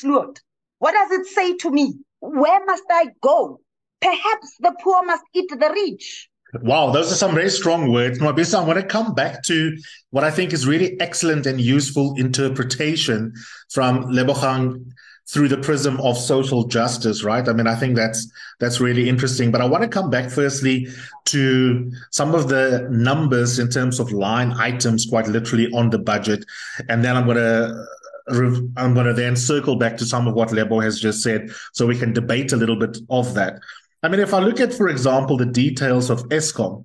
What 0.80 0.92
does 0.92 1.12
it 1.12 1.26
say 1.28 1.56
to 1.58 1.72
me? 1.72 1.96
Where 2.22 2.66
must 2.66 2.84
I 2.90 3.08
go? 3.22 3.60
Perhaps 4.00 4.56
the 4.60 4.74
poor 4.82 5.04
must 5.04 5.24
eat 5.34 5.50
the 5.50 5.70
rich. 5.70 6.30
Wow, 6.62 6.92
those 6.92 7.12
are 7.12 7.16
some 7.16 7.34
very 7.34 7.50
strong 7.50 7.92
words. 7.92 8.20
Nwabisa, 8.20 8.60
I 8.60 8.64
want 8.64 8.80
to 8.80 8.86
come 8.86 9.14
back 9.14 9.42
to 9.44 9.76
what 10.10 10.24
I 10.24 10.32
think 10.32 10.52
is 10.54 10.68
really 10.68 11.00
excellent 11.00 11.46
and 11.46 11.62
useful 11.62 12.16
interpretation 12.18 13.34
from 13.70 14.06
Lebogang 14.06 14.92
through 15.30 15.48
the 15.48 15.58
prism 15.58 16.00
of 16.02 16.18
social 16.18 16.66
justice, 16.66 17.24
right? 17.24 17.48
I 17.48 17.54
mean, 17.54 17.68
I 17.68 17.76
think 17.76 17.96
that's 17.96 18.30
that's 18.60 18.82
really 18.82 19.08
interesting. 19.08 19.50
But 19.50 19.62
I 19.62 19.66
want 19.66 19.84
to 19.84 19.90
come 19.90 20.10
back 20.10 20.30
firstly 20.30 20.88
to 21.26 21.92
some 22.12 22.36
of 22.36 22.50
the 22.50 22.88
numbers 22.92 23.58
in 23.58 23.70
terms 23.70 24.00
of 24.02 24.12
line 24.12 24.52
items, 24.54 25.06
quite 25.06 25.28
literally 25.28 25.72
on 25.72 25.90
the 25.90 26.00
budget, 26.00 26.44
and 26.90 27.04
then 27.04 27.16
I'm 27.16 27.26
going 27.26 27.38
to 27.38 27.86
I'm 28.32 28.94
going 28.94 29.06
to 29.06 29.14
then 29.14 29.36
circle 29.36 29.76
back 29.76 29.98
to 29.98 30.06
some 30.06 30.28
of 30.28 30.34
what 30.34 30.52
Lebo 30.52 30.80
has 30.80 31.00
just 31.00 31.22
said, 31.22 31.50
so 31.74 31.86
we 31.86 31.98
can 31.98 32.14
debate 32.14 32.54
a 32.54 32.58
little 32.58 32.76
bit 32.76 32.98
of 33.10 33.34
that. 33.36 33.60
I 34.04 34.08
mean, 34.08 34.20
if 34.20 34.34
I 34.34 34.40
look 34.40 34.60
at, 34.60 34.74
for 34.74 34.88
example, 34.90 35.38
the 35.38 35.46
details 35.46 36.10
of 36.10 36.28
Eskom, 36.30 36.84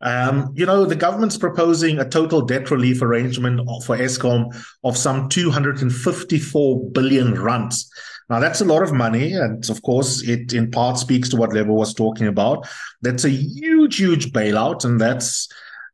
um, 0.00 0.52
you 0.54 0.66
know, 0.66 0.84
the 0.84 0.96
government's 0.96 1.38
proposing 1.38 1.98
a 1.98 2.08
total 2.08 2.42
debt 2.42 2.70
relief 2.70 3.00
arrangement 3.02 3.60
for 3.84 3.96
Eskom 3.96 4.54
of 4.84 4.96
some 4.96 5.28
254 5.28 6.90
billion 6.90 7.40
rands. 7.40 7.90
Now, 8.28 8.40
that's 8.40 8.60
a 8.60 8.64
lot 8.64 8.82
of 8.82 8.92
money. 8.92 9.32
And 9.32 9.68
of 9.70 9.82
course, 9.82 10.22
it 10.22 10.52
in 10.52 10.70
part 10.70 10.98
speaks 10.98 11.28
to 11.30 11.36
what 11.36 11.52
Lebo 11.52 11.72
was 11.72 11.94
talking 11.94 12.26
about. 12.26 12.68
That's 13.00 13.24
a 13.24 13.30
huge, 13.30 13.96
huge 13.96 14.32
bailout. 14.32 14.84
And 14.84 15.00
that's, 15.00 15.48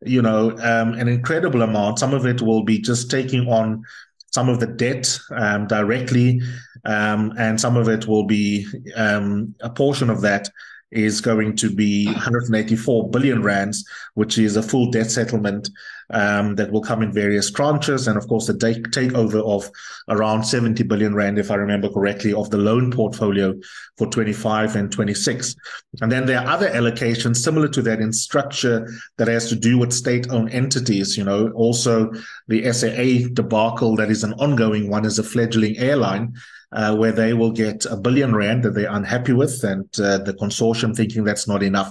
you 0.04 0.22
know, 0.22 0.50
um, 0.52 0.94
an 0.94 1.08
incredible 1.08 1.62
amount. 1.62 1.98
Some 1.98 2.14
of 2.14 2.26
it 2.26 2.40
will 2.40 2.64
be 2.64 2.78
just 2.78 3.10
taking 3.10 3.46
on 3.48 3.84
some 4.32 4.48
of 4.48 4.60
the 4.60 4.66
debt 4.66 5.18
um, 5.30 5.66
directly, 5.66 6.40
um, 6.84 7.32
and 7.38 7.60
some 7.60 7.76
of 7.76 7.88
it 7.88 8.06
will 8.06 8.24
be 8.24 8.66
um, 8.96 9.54
a 9.60 9.70
portion 9.70 10.10
of 10.10 10.22
that 10.22 10.48
is 10.92 11.20
going 11.20 11.56
to 11.56 11.74
be 11.74 12.06
184 12.06 13.10
billion 13.10 13.42
rands, 13.42 13.84
which 14.14 14.38
is 14.38 14.56
a 14.56 14.62
full 14.62 14.90
debt 14.90 15.10
settlement 15.10 15.68
um, 16.10 16.54
that 16.56 16.70
will 16.70 16.82
come 16.82 17.02
in 17.02 17.12
various 17.12 17.50
tranches, 17.50 18.06
and 18.06 18.16
of 18.16 18.26
course 18.28 18.46
the 18.46 18.56
take- 18.56 18.90
takeover 18.90 19.42
of 19.42 19.70
around 20.08 20.44
70 20.44 20.82
billion 20.84 21.14
rand, 21.14 21.38
if 21.38 21.50
I 21.50 21.54
remember 21.54 21.88
correctly, 21.88 22.34
of 22.34 22.50
the 22.50 22.58
loan 22.58 22.90
portfolio 22.92 23.54
for 23.96 24.06
25 24.06 24.76
and 24.76 24.92
26. 24.92 25.54
And 26.00 26.12
then 26.12 26.26
there 26.26 26.40
are 26.40 26.48
other 26.48 26.68
allocations 26.68 27.36
similar 27.36 27.68
to 27.68 27.82
that 27.82 28.00
in 28.00 28.12
structure 28.12 28.86
that 29.16 29.28
has 29.28 29.48
to 29.48 29.56
do 29.56 29.78
with 29.78 29.92
state-owned 29.92 30.50
entities. 30.50 31.16
You 31.16 31.24
know, 31.24 31.50
also 31.52 32.10
the 32.48 32.70
SAA 32.72 33.32
debacle 33.32 33.96
that 33.96 34.10
is 34.10 34.24
an 34.24 34.34
ongoing 34.34 34.90
one 34.90 35.04
is 35.04 35.18
a 35.18 35.24
fledgling 35.24 35.78
airline 35.78 36.34
uh, 36.72 36.96
where 36.96 37.12
they 37.12 37.34
will 37.34 37.52
get 37.52 37.84
a 37.86 37.96
billion 37.96 38.34
rand 38.34 38.62
that 38.62 38.70
they're 38.74 38.90
unhappy 38.90 39.32
with, 39.32 39.62
and 39.64 39.88
uh, 40.00 40.18
the 40.18 40.34
consortium 40.34 40.96
thinking 40.96 41.24
that's 41.24 41.46
not 41.48 41.62
enough. 41.62 41.90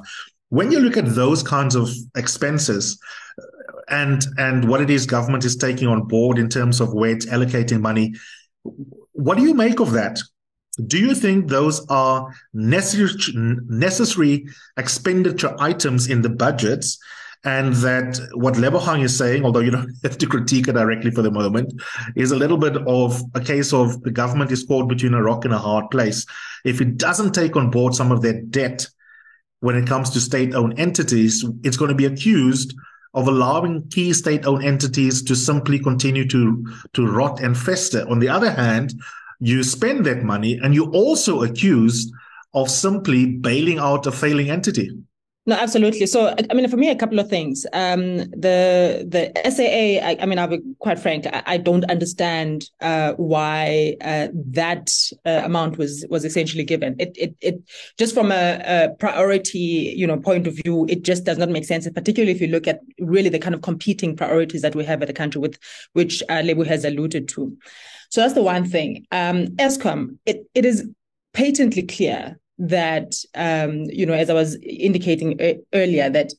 When 0.49 0.71
you 0.71 0.79
look 0.79 0.97
at 0.97 1.05
those 1.15 1.43
kinds 1.43 1.75
of 1.75 1.89
expenses, 2.15 2.99
uh, 3.39 3.43
and 3.89 4.25
and 4.37 4.67
what 4.67 4.81
it 4.81 4.89
is 4.89 5.05
government 5.05 5.45
is 5.45 5.55
taking 5.55 5.87
on 5.87 6.07
board 6.07 6.37
in 6.37 6.49
terms 6.49 6.81
of 6.81 6.93
where 6.93 7.11
it's 7.11 7.25
allocating 7.25 7.81
money, 7.81 8.13
what 9.11 9.37
do 9.37 9.43
you 9.43 9.53
make 9.53 9.79
of 9.79 9.91
that? 9.91 10.19
Do 10.87 10.97
you 10.97 11.13
think 11.13 11.47
those 11.47 11.85
are 11.87 12.33
necessary 12.53 13.57
necessary 13.67 14.45
expenditure 14.77 15.55
items 15.59 16.07
in 16.07 16.21
the 16.21 16.29
budgets? 16.29 16.97
And 17.43 17.73
that 17.75 18.19
what 18.33 18.53
Lebogang 18.53 19.03
is 19.03 19.17
saying, 19.17 19.43
although 19.43 19.61
you 19.61 19.71
don't 19.71 19.91
have 20.03 20.17
to 20.17 20.27
critique 20.27 20.67
it 20.67 20.73
directly 20.73 21.11
for 21.11 21.21
the 21.21 21.31
moment, 21.31 21.73
is 22.15 22.31
a 22.31 22.37
little 22.37 22.57
bit 22.57 22.77
of 22.87 23.21
a 23.33 23.41
case 23.41 23.73
of 23.73 24.01
the 24.03 24.11
government 24.11 24.51
is 24.51 24.63
caught 24.63 24.87
between 24.87 25.13
a 25.13 25.23
rock 25.23 25.45
and 25.45 25.53
a 25.53 25.57
hard 25.57 25.89
place. 25.89 26.25
If 26.63 26.81
it 26.81 26.97
doesn't 26.97 27.33
take 27.33 27.55
on 27.55 27.71
board 27.71 27.95
some 27.95 28.11
of 28.11 28.21
their 28.21 28.41
debt 28.41 28.87
when 29.61 29.75
it 29.75 29.87
comes 29.87 30.09
to 30.11 30.19
state-owned 30.19 30.79
entities, 30.79 31.45
it's 31.63 31.77
going 31.77 31.89
to 31.89 31.95
be 31.95 32.05
accused 32.05 32.75
of 33.13 33.27
allowing 33.27 33.87
key 33.89 34.13
state-owned 34.13 34.63
entities 34.63 35.21
to 35.23 35.35
simply 35.35 35.79
continue 35.79 36.27
to 36.27 36.65
to 36.93 37.07
rot 37.07 37.41
and 37.41 37.57
fester. 37.57 38.07
On 38.09 38.19
the 38.19 38.29
other 38.29 38.51
hand, 38.51 38.93
you 39.39 39.63
spend 39.63 40.05
that 40.05 40.23
money 40.23 40.59
and 40.61 40.73
you 40.73 40.91
also 40.91 41.41
accused 41.41 42.11
of 42.53 42.69
simply 42.69 43.25
bailing 43.25 43.79
out 43.79 44.05
a 44.05 44.11
failing 44.11 44.49
entity. 44.49 44.91
No, 45.47 45.55
absolutely. 45.55 46.05
So, 46.05 46.35
I 46.51 46.53
mean, 46.53 46.69
for 46.69 46.77
me, 46.77 46.91
a 46.91 46.95
couple 46.95 47.17
of 47.17 47.27
things. 47.27 47.65
Um, 47.73 48.17
the 48.17 49.03
the 49.09 49.31
SAA. 49.49 50.05
I, 50.07 50.17
I, 50.21 50.25
mean, 50.27 50.37
I'll 50.37 50.47
be 50.47 50.59
quite 50.77 50.99
frank. 50.99 51.25
I, 51.25 51.41
I 51.47 51.57
don't 51.57 51.83
understand 51.85 52.65
uh, 52.79 53.13
why 53.13 53.95
uh, 54.01 54.27
that 54.51 54.91
uh, 55.25 55.41
amount 55.43 55.79
was 55.79 56.05
was 56.11 56.25
essentially 56.25 56.63
given. 56.63 56.95
It 56.99 57.13
it 57.15 57.35
it 57.41 57.55
just 57.97 58.13
from 58.13 58.31
a, 58.31 58.61
a, 58.63 58.89
priority, 58.99 59.95
you 59.97 60.05
know, 60.05 60.17
point 60.17 60.45
of 60.45 60.55
view, 60.63 60.85
it 60.87 61.01
just 61.01 61.23
does 61.23 61.39
not 61.39 61.49
make 61.49 61.65
sense. 61.65 61.89
Particularly 61.89 62.33
if 62.33 62.41
you 62.41 62.47
look 62.47 62.67
at 62.67 62.81
really 62.99 63.29
the 63.29 63.39
kind 63.39 63.55
of 63.55 63.63
competing 63.63 64.15
priorities 64.15 64.61
that 64.61 64.75
we 64.75 64.85
have 64.85 65.01
at 65.01 65.07
the 65.07 65.13
country, 65.13 65.41
with 65.41 65.57
which 65.93 66.21
uh, 66.29 66.43
Lebo 66.45 66.65
has 66.65 66.85
alluded 66.85 67.27
to. 67.29 67.57
So 68.11 68.21
that's 68.21 68.35
the 68.35 68.43
one 68.43 68.69
thing. 68.69 69.07
Um, 69.11 69.47
Eskom, 69.57 70.19
it 70.27 70.45
it 70.53 70.65
is 70.65 70.87
patently 71.33 71.81
clear 71.81 72.37
that 72.61 73.15
um, 73.35 73.85
you 73.85 74.05
know, 74.05 74.13
as 74.13 74.29
I 74.29 74.33
was 74.33 74.55
indicating 74.63 75.39
earlier, 75.73 76.09
that 76.09 76.31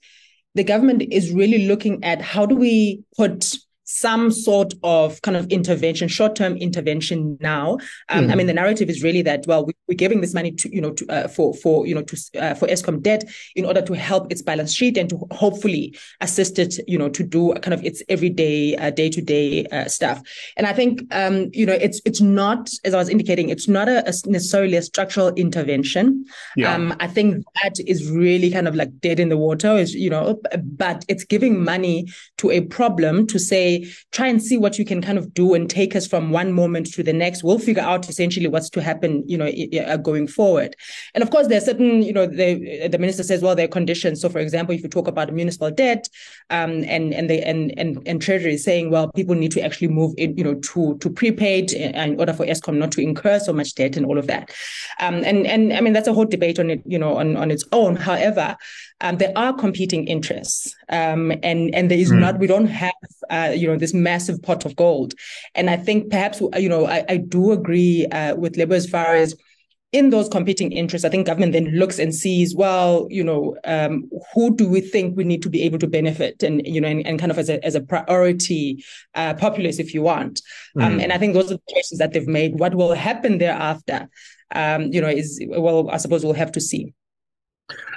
the 0.54 0.64
government 0.64 1.02
is 1.10 1.32
really 1.32 1.66
looking 1.66 2.02
at 2.04 2.20
how 2.20 2.46
do 2.46 2.54
we 2.54 3.02
put 3.16 3.56
some 3.92 4.30
sort 4.30 4.72
of 4.82 5.20
kind 5.22 5.36
of 5.36 5.46
intervention, 5.48 6.08
short-term 6.08 6.56
intervention 6.56 7.36
now. 7.40 7.78
Um, 8.08 8.26
mm. 8.26 8.32
I 8.32 8.34
mean, 8.34 8.46
the 8.46 8.54
narrative 8.54 8.88
is 8.88 9.02
really 9.02 9.22
that 9.22 9.44
well, 9.46 9.66
we, 9.66 9.74
are 9.90 9.94
giving 9.94 10.22
this 10.22 10.32
money 10.32 10.50
to 10.52 10.74
you 10.74 10.80
know 10.80 10.92
to, 10.92 11.06
uh, 11.08 11.28
for 11.28 11.54
for 11.54 11.86
you 11.86 11.94
know 11.94 12.02
to 12.02 12.16
uh, 12.40 12.54
for 12.54 12.66
Eskom 12.68 13.02
debt 13.02 13.24
in 13.54 13.64
order 13.64 13.82
to 13.82 13.92
help 13.94 14.32
its 14.32 14.40
balance 14.40 14.72
sheet 14.72 14.96
and 14.96 15.10
to 15.10 15.26
hopefully 15.30 15.94
assist 16.20 16.58
it 16.58 16.76
you 16.88 16.98
know 16.98 17.08
to 17.10 17.22
do 17.22 17.52
kind 17.54 17.74
of 17.74 17.84
its 17.84 18.02
everyday 18.08 18.74
uh, 18.76 18.90
day-to-day 18.90 19.66
uh, 19.66 19.86
stuff. 19.88 20.22
And 20.56 20.66
I 20.66 20.72
think 20.72 21.02
um, 21.14 21.50
you 21.52 21.66
know 21.66 21.74
it's 21.74 22.00
it's 22.04 22.20
not 22.20 22.70
as 22.84 22.94
I 22.94 22.96
was 22.96 23.10
indicating, 23.10 23.50
it's 23.50 23.68
not 23.68 23.88
a, 23.88 23.98
a 24.08 24.12
necessarily 24.26 24.76
a 24.76 24.82
structural 24.82 25.28
intervention. 25.34 26.24
Yeah. 26.56 26.74
Um, 26.74 26.94
I 26.98 27.08
think 27.08 27.44
that 27.62 27.78
is 27.86 28.10
really 28.10 28.50
kind 28.50 28.66
of 28.66 28.74
like 28.74 29.00
dead 29.00 29.20
in 29.20 29.28
the 29.28 29.36
water. 29.36 29.76
Is 29.76 29.94
you 29.94 30.08
know, 30.08 30.40
but 30.62 31.04
it's 31.08 31.24
giving 31.24 31.62
money 31.62 32.06
to 32.38 32.50
a 32.50 32.62
problem 32.62 33.26
to 33.26 33.38
say 33.38 33.81
try 34.12 34.26
and 34.26 34.42
see 34.42 34.56
what 34.56 34.78
you 34.78 34.84
can 34.84 35.02
kind 35.02 35.18
of 35.18 35.32
do 35.34 35.54
and 35.54 35.68
take 35.68 35.94
us 35.96 36.06
from 36.06 36.30
one 36.30 36.52
moment 36.52 36.92
to 36.94 37.02
the 37.02 37.12
next. 37.12 37.42
We'll 37.42 37.58
figure 37.58 37.82
out 37.82 38.08
essentially 38.08 38.48
what's 38.48 38.70
to 38.70 38.82
happen, 38.82 39.24
you 39.26 39.38
know, 39.38 39.50
uh, 39.84 39.96
going 39.96 40.26
forward. 40.26 40.76
And 41.14 41.22
of 41.22 41.30
course, 41.30 41.48
there 41.48 41.58
are 41.58 41.64
certain, 41.64 42.02
you 42.02 42.12
know, 42.12 42.26
the 42.26 42.88
the 42.88 42.98
minister 42.98 43.22
says, 43.22 43.42
well, 43.42 43.54
there 43.54 43.66
are 43.66 43.68
conditions. 43.68 44.20
So, 44.20 44.28
for 44.28 44.38
example, 44.38 44.74
if 44.74 44.82
you 44.82 44.88
talk 44.88 45.08
about 45.08 45.32
municipal 45.32 45.70
debt, 45.70 46.08
um, 46.50 46.84
and 46.84 47.12
and 47.12 47.28
the 47.28 47.42
and 47.46 47.72
and 47.78 48.02
and 48.06 48.20
Treasury 48.20 48.54
is 48.54 48.64
saying, 48.64 48.90
well, 48.90 49.10
people 49.12 49.34
need 49.34 49.52
to 49.52 49.62
actually 49.62 49.88
move 49.88 50.14
in, 50.16 50.36
you 50.36 50.44
know, 50.44 50.54
to 50.54 50.98
to 50.98 51.10
prepaid 51.10 51.72
in 51.72 52.18
order 52.18 52.32
for 52.32 52.46
Eskom 52.46 52.76
not 52.76 52.92
to 52.92 53.00
incur 53.00 53.38
so 53.38 53.52
much 53.52 53.74
debt 53.74 53.96
and 53.96 54.06
all 54.06 54.18
of 54.18 54.26
that. 54.26 54.50
Um, 55.00 55.22
and 55.24 55.46
and 55.46 55.72
I 55.72 55.80
mean 55.80 55.92
that's 55.92 56.08
a 56.08 56.12
whole 56.12 56.24
debate 56.24 56.58
on 56.58 56.70
it, 56.70 56.82
you 56.86 56.98
know, 56.98 57.16
on 57.16 57.36
on 57.36 57.50
its 57.50 57.64
own. 57.72 57.96
However, 57.96 58.56
um, 59.00 59.18
there 59.18 59.32
are 59.36 59.52
competing 59.52 60.06
interests, 60.06 60.74
um, 60.92 61.32
and 61.42 61.74
and 61.74 61.90
there 61.90 61.98
is 61.98 62.12
mm. 62.12 62.20
not 62.20 62.38
we 62.38 62.46
don't 62.46 62.66
have 62.66 62.92
uh, 63.30 63.52
you 63.54 63.66
know 63.66 63.76
this 63.76 63.94
massive 63.94 64.40
pot 64.42 64.64
of 64.64 64.76
gold, 64.76 65.14
and 65.54 65.70
I 65.70 65.76
think 65.76 66.10
perhaps 66.10 66.40
you 66.56 66.68
know 66.68 66.86
I, 66.86 67.04
I 67.08 67.16
do 67.16 67.52
agree 67.52 68.06
uh, 68.06 68.36
with 68.36 68.56
Lebo 68.56 68.74
as 68.74 68.88
far 68.88 69.14
as 69.14 69.34
in 69.92 70.08
those 70.08 70.28
competing 70.28 70.72
interests, 70.72 71.04
I 71.04 71.10
think 71.10 71.26
government 71.26 71.52
then 71.52 71.66
looks 71.66 71.98
and 71.98 72.14
sees, 72.14 72.56
well, 72.56 73.06
you 73.10 73.22
know, 73.22 73.56
um, 73.64 74.08
who 74.34 74.56
do 74.56 74.66
we 74.66 74.80
think 74.80 75.18
we 75.18 75.24
need 75.24 75.42
to 75.42 75.50
be 75.50 75.62
able 75.62 75.78
to 75.80 75.86
benefit, 75.86 76.42
and 76.42 76.66
you 76.66 76.80
know, 76.80 76.88
and, 76.88 77.06
and 77.06 77.18
kind 77.18 77.30
of 77.30 77.38
as 77.38 77.48
a 77.48 77.64
as 77.64 77.74
a 77.74 77.80
priority 77.80 78.82
uh, 79.14 79.34
populace, 79.34 79.78
if 79.78 79.92
you 79.92 80.02
want. 80.02 80.40
Mm. 80.76 80.82
Um, 80.82 81.00
and 81.00 81.12
I 81.12 81.18
think 81.18 81.34
those 81.34 81.52
are 81.52 81.56
the 81.56 81.74
choices 81.74 81.98
that 81.98 82.12
they've 82.12 82.26
made. 82.26 82.58
What 82.58 82.74
will 82.74 82.94
happen 82.94 83.38
thereafter, 83.38 84.08
um, 84.54 84.92
you 84.92 85.00
know, 85.00 85.08
is 85.08 85.42
well, 85.46 85.90
I 85.90 85.98
suppose 85.98 86.24
we'll 86.24 86.34
have 86.34 86.52
to 86.52 86.60
see. 86.60 86.94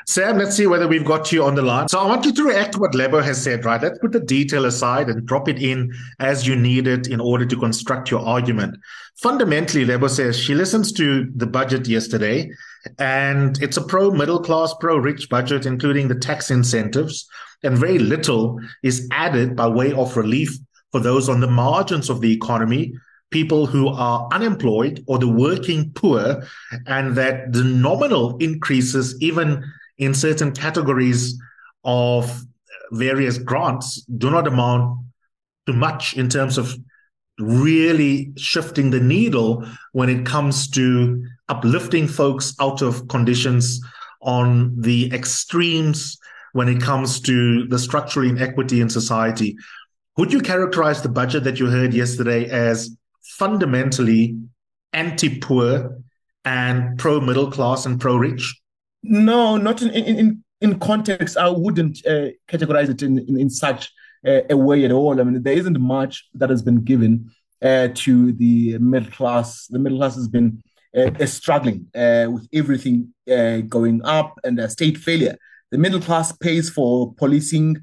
Sam, 0.07 0.37
let's 0.37 0.55
see 0.55 0.67
whether 0.67 0.87
we've 0.87 1.05
got 1.05 1.31
you 1.31 1.43
on 1.43 1.55
the 1.55 1.63
line. 1.63 1.87
So 1.87 1.99
I 1.99 2.05
want 2.05 2.25
you 2.25 2.33
to 2.33 2.43
react 2.43 2.73
to 2.73 2.79
what 2.79 2.93
Lebo 2.93 3.21
has 3.21 3.41
said, 3.41 3.65
right? 3.65 3.81
Let's 3.81 3.97
put 3.97 4.11
the 4.11 4.19
detail 4.19 4.65
aside 4.65 5.09
and 5.09 5.25
drop 5.25 5.49
it 5.49 5.59
in 5.59 5.91
as 6.19 6.47
you 6.47 6.55
need 6.55 6.87
it 6.87 7.07
in 7.07 7.19
order 7.19 7.45
to 7.45 7.55
construct 7.55 8.11
your 8.11 8.21
argument. 8.21 8.77
Fundamentally, 9.15 9.83
Lebo 9.83 10.07
says 10.07 10.37
she 10.37 10.53
listens 10.53 10.91
to 10.93 11.31
the 11.35 11.47
budget 11.47 11.87
yesterday 11.87 12.51
And 12.99 13.61
it's 13.61 13.77
a 13.77 13.81
pro 13.81 14.11
middle 14.11 14.39
class, 14.39 14.73
pro 14.79 14.97
rich 14.97 15.29
budget, 15.29 15.65
including 15.65 16.07
the 16.07 16.15
tax 16.15 16.51
incentives. 16.51 17.27
And 17.63 17.77
very 17.77 17.97
little 17.97 18.59
is 18.83 19.07
added 19.11 19.55
by 19.55 19.67
way 19.67 19.91
of 19.93 20.15
relief 20.17 20.55
for 20.91 20.99
those 20.99 21.27
on 21.27 21.39
the 21.39 21.47
margins 21.47 22.09
of 22.09 22.21
the 22.21 22.31
economy, 22.31 22.93
people 23.31 23.65
who 23.65 23.87
are 23.87 24.29
unemployed 24.31 25.03
or 25.07 25.17
the 25.17 25.27
working 25.27 25.91
poor, 25.91 26.43
and 26.85 27.15
that 27.15 27.51
the 27.53 27.63
nominal 27.63 28.37
increases, 28.37 29.19
even 29.19 29.63
in 29.97 30.13
certain 30.13 30.51
categories 30.51 31.39
of 31.83 32.43
various 32.91 33.37
grants, 33.37 34.01
do 34.17 34.29
not 34.29 34.47
amount 34.47 34.99
to 35.65 35.73
much 35.73 36.15
in 36.15 36.29
terms 36.29 36.57
of 36.57 36.75
really 37.39 38.31
shifting 38.37 38.91
the 38.91 38.99
needle 38.99 39.65
when 39.91 40.09
it 40.09 40.25
comes 40.25 40.69
to 40.69 41.25
uplifting 41.49 42.07
folks 42.07 42.55
out 42.61 42.81
of 42.81 43.07
conditions 43.07 43.81
on 44.21 44.73
the 44.79 45.11
extremes 45.13 46.17
when 46.53 46.69
it 46.69 46.81
comes 46.81 47.19
to 47.19 47.67
the 47.67 47.77
structural 47.77 48.29
inequity 48.29 48.79
in 48.79 48.89
society. 48.89 49.57
Would 50.17 50.31
you 50.31 50.39
characterize 50.39 51.01
the 51.01 51.09
budget 51.09 51.43
that 51.43 51.59
you 51.59 51.67
heard 51.67 51.93
yesterday 51.93 52.49
as 52.49 52.95
fundamentally 53.21 54.37
anti 54.93 55.39
poor 55.39 56.01
and 56.45 56.97
pro 56.97 57.19
middle 57.19 57.51
class 57.51 57.85
and 57.85 57.99
pro 57.99 58.15
rich? 58.15 58.61
No, 59.07 59.57
not 59.57 59.81
in, 59.81 59.89
in, 59.91 60.43
in 60.61 60.79
context. 60.79 61.37
I 61.37 61.49
wouldn't 61.49 62.05
uh, 62.05 62.29
categorize 62.47 62.89
it 62.89 63.01
in, 63.01 63.19
in, 63.19 63.39
in 63.39 63.49
such 63.49 63.91
uh, 64.25 64.41
a 64.49 64.57
way 64.57 64.85
at 64.85 64.91
all. 64.91 65.19
I 65.19 65.23
mean, 65.23 65.41
there 65.43 65.57
isn't 65.57 65.79
much 65.79 66.27
that 66.33 66.49
has 66.49 66.61
been 66.61 66.83
given 66.83 67.31
uh, 67.61 67.89
to 67.93 68.31
the 68.33 68.77
middle 68.79 69.11
class. 69.11 69.67
The 69.67 69.79
middle 69.79 69.99
class 69.99 70.15
has 70.15 70.27
been 70.27 70.61
uh, 70.95 71.25
struggling 71.25 71.87
uh, 71.93 72.27
with 72.29 72.47
everything 72.53 73.13
uh, 73.31 73.57
going 73.57 74.01
up 74.03 74.39
and 74.43 74.59
state 74.71 74.97
failure. 74.97 75.37
The 75.71 75.77
middle 75.77 75.99
class 75.99 76.31
pays 76.31 76.69
for 76.69 77.13
policing, 77.15 77.77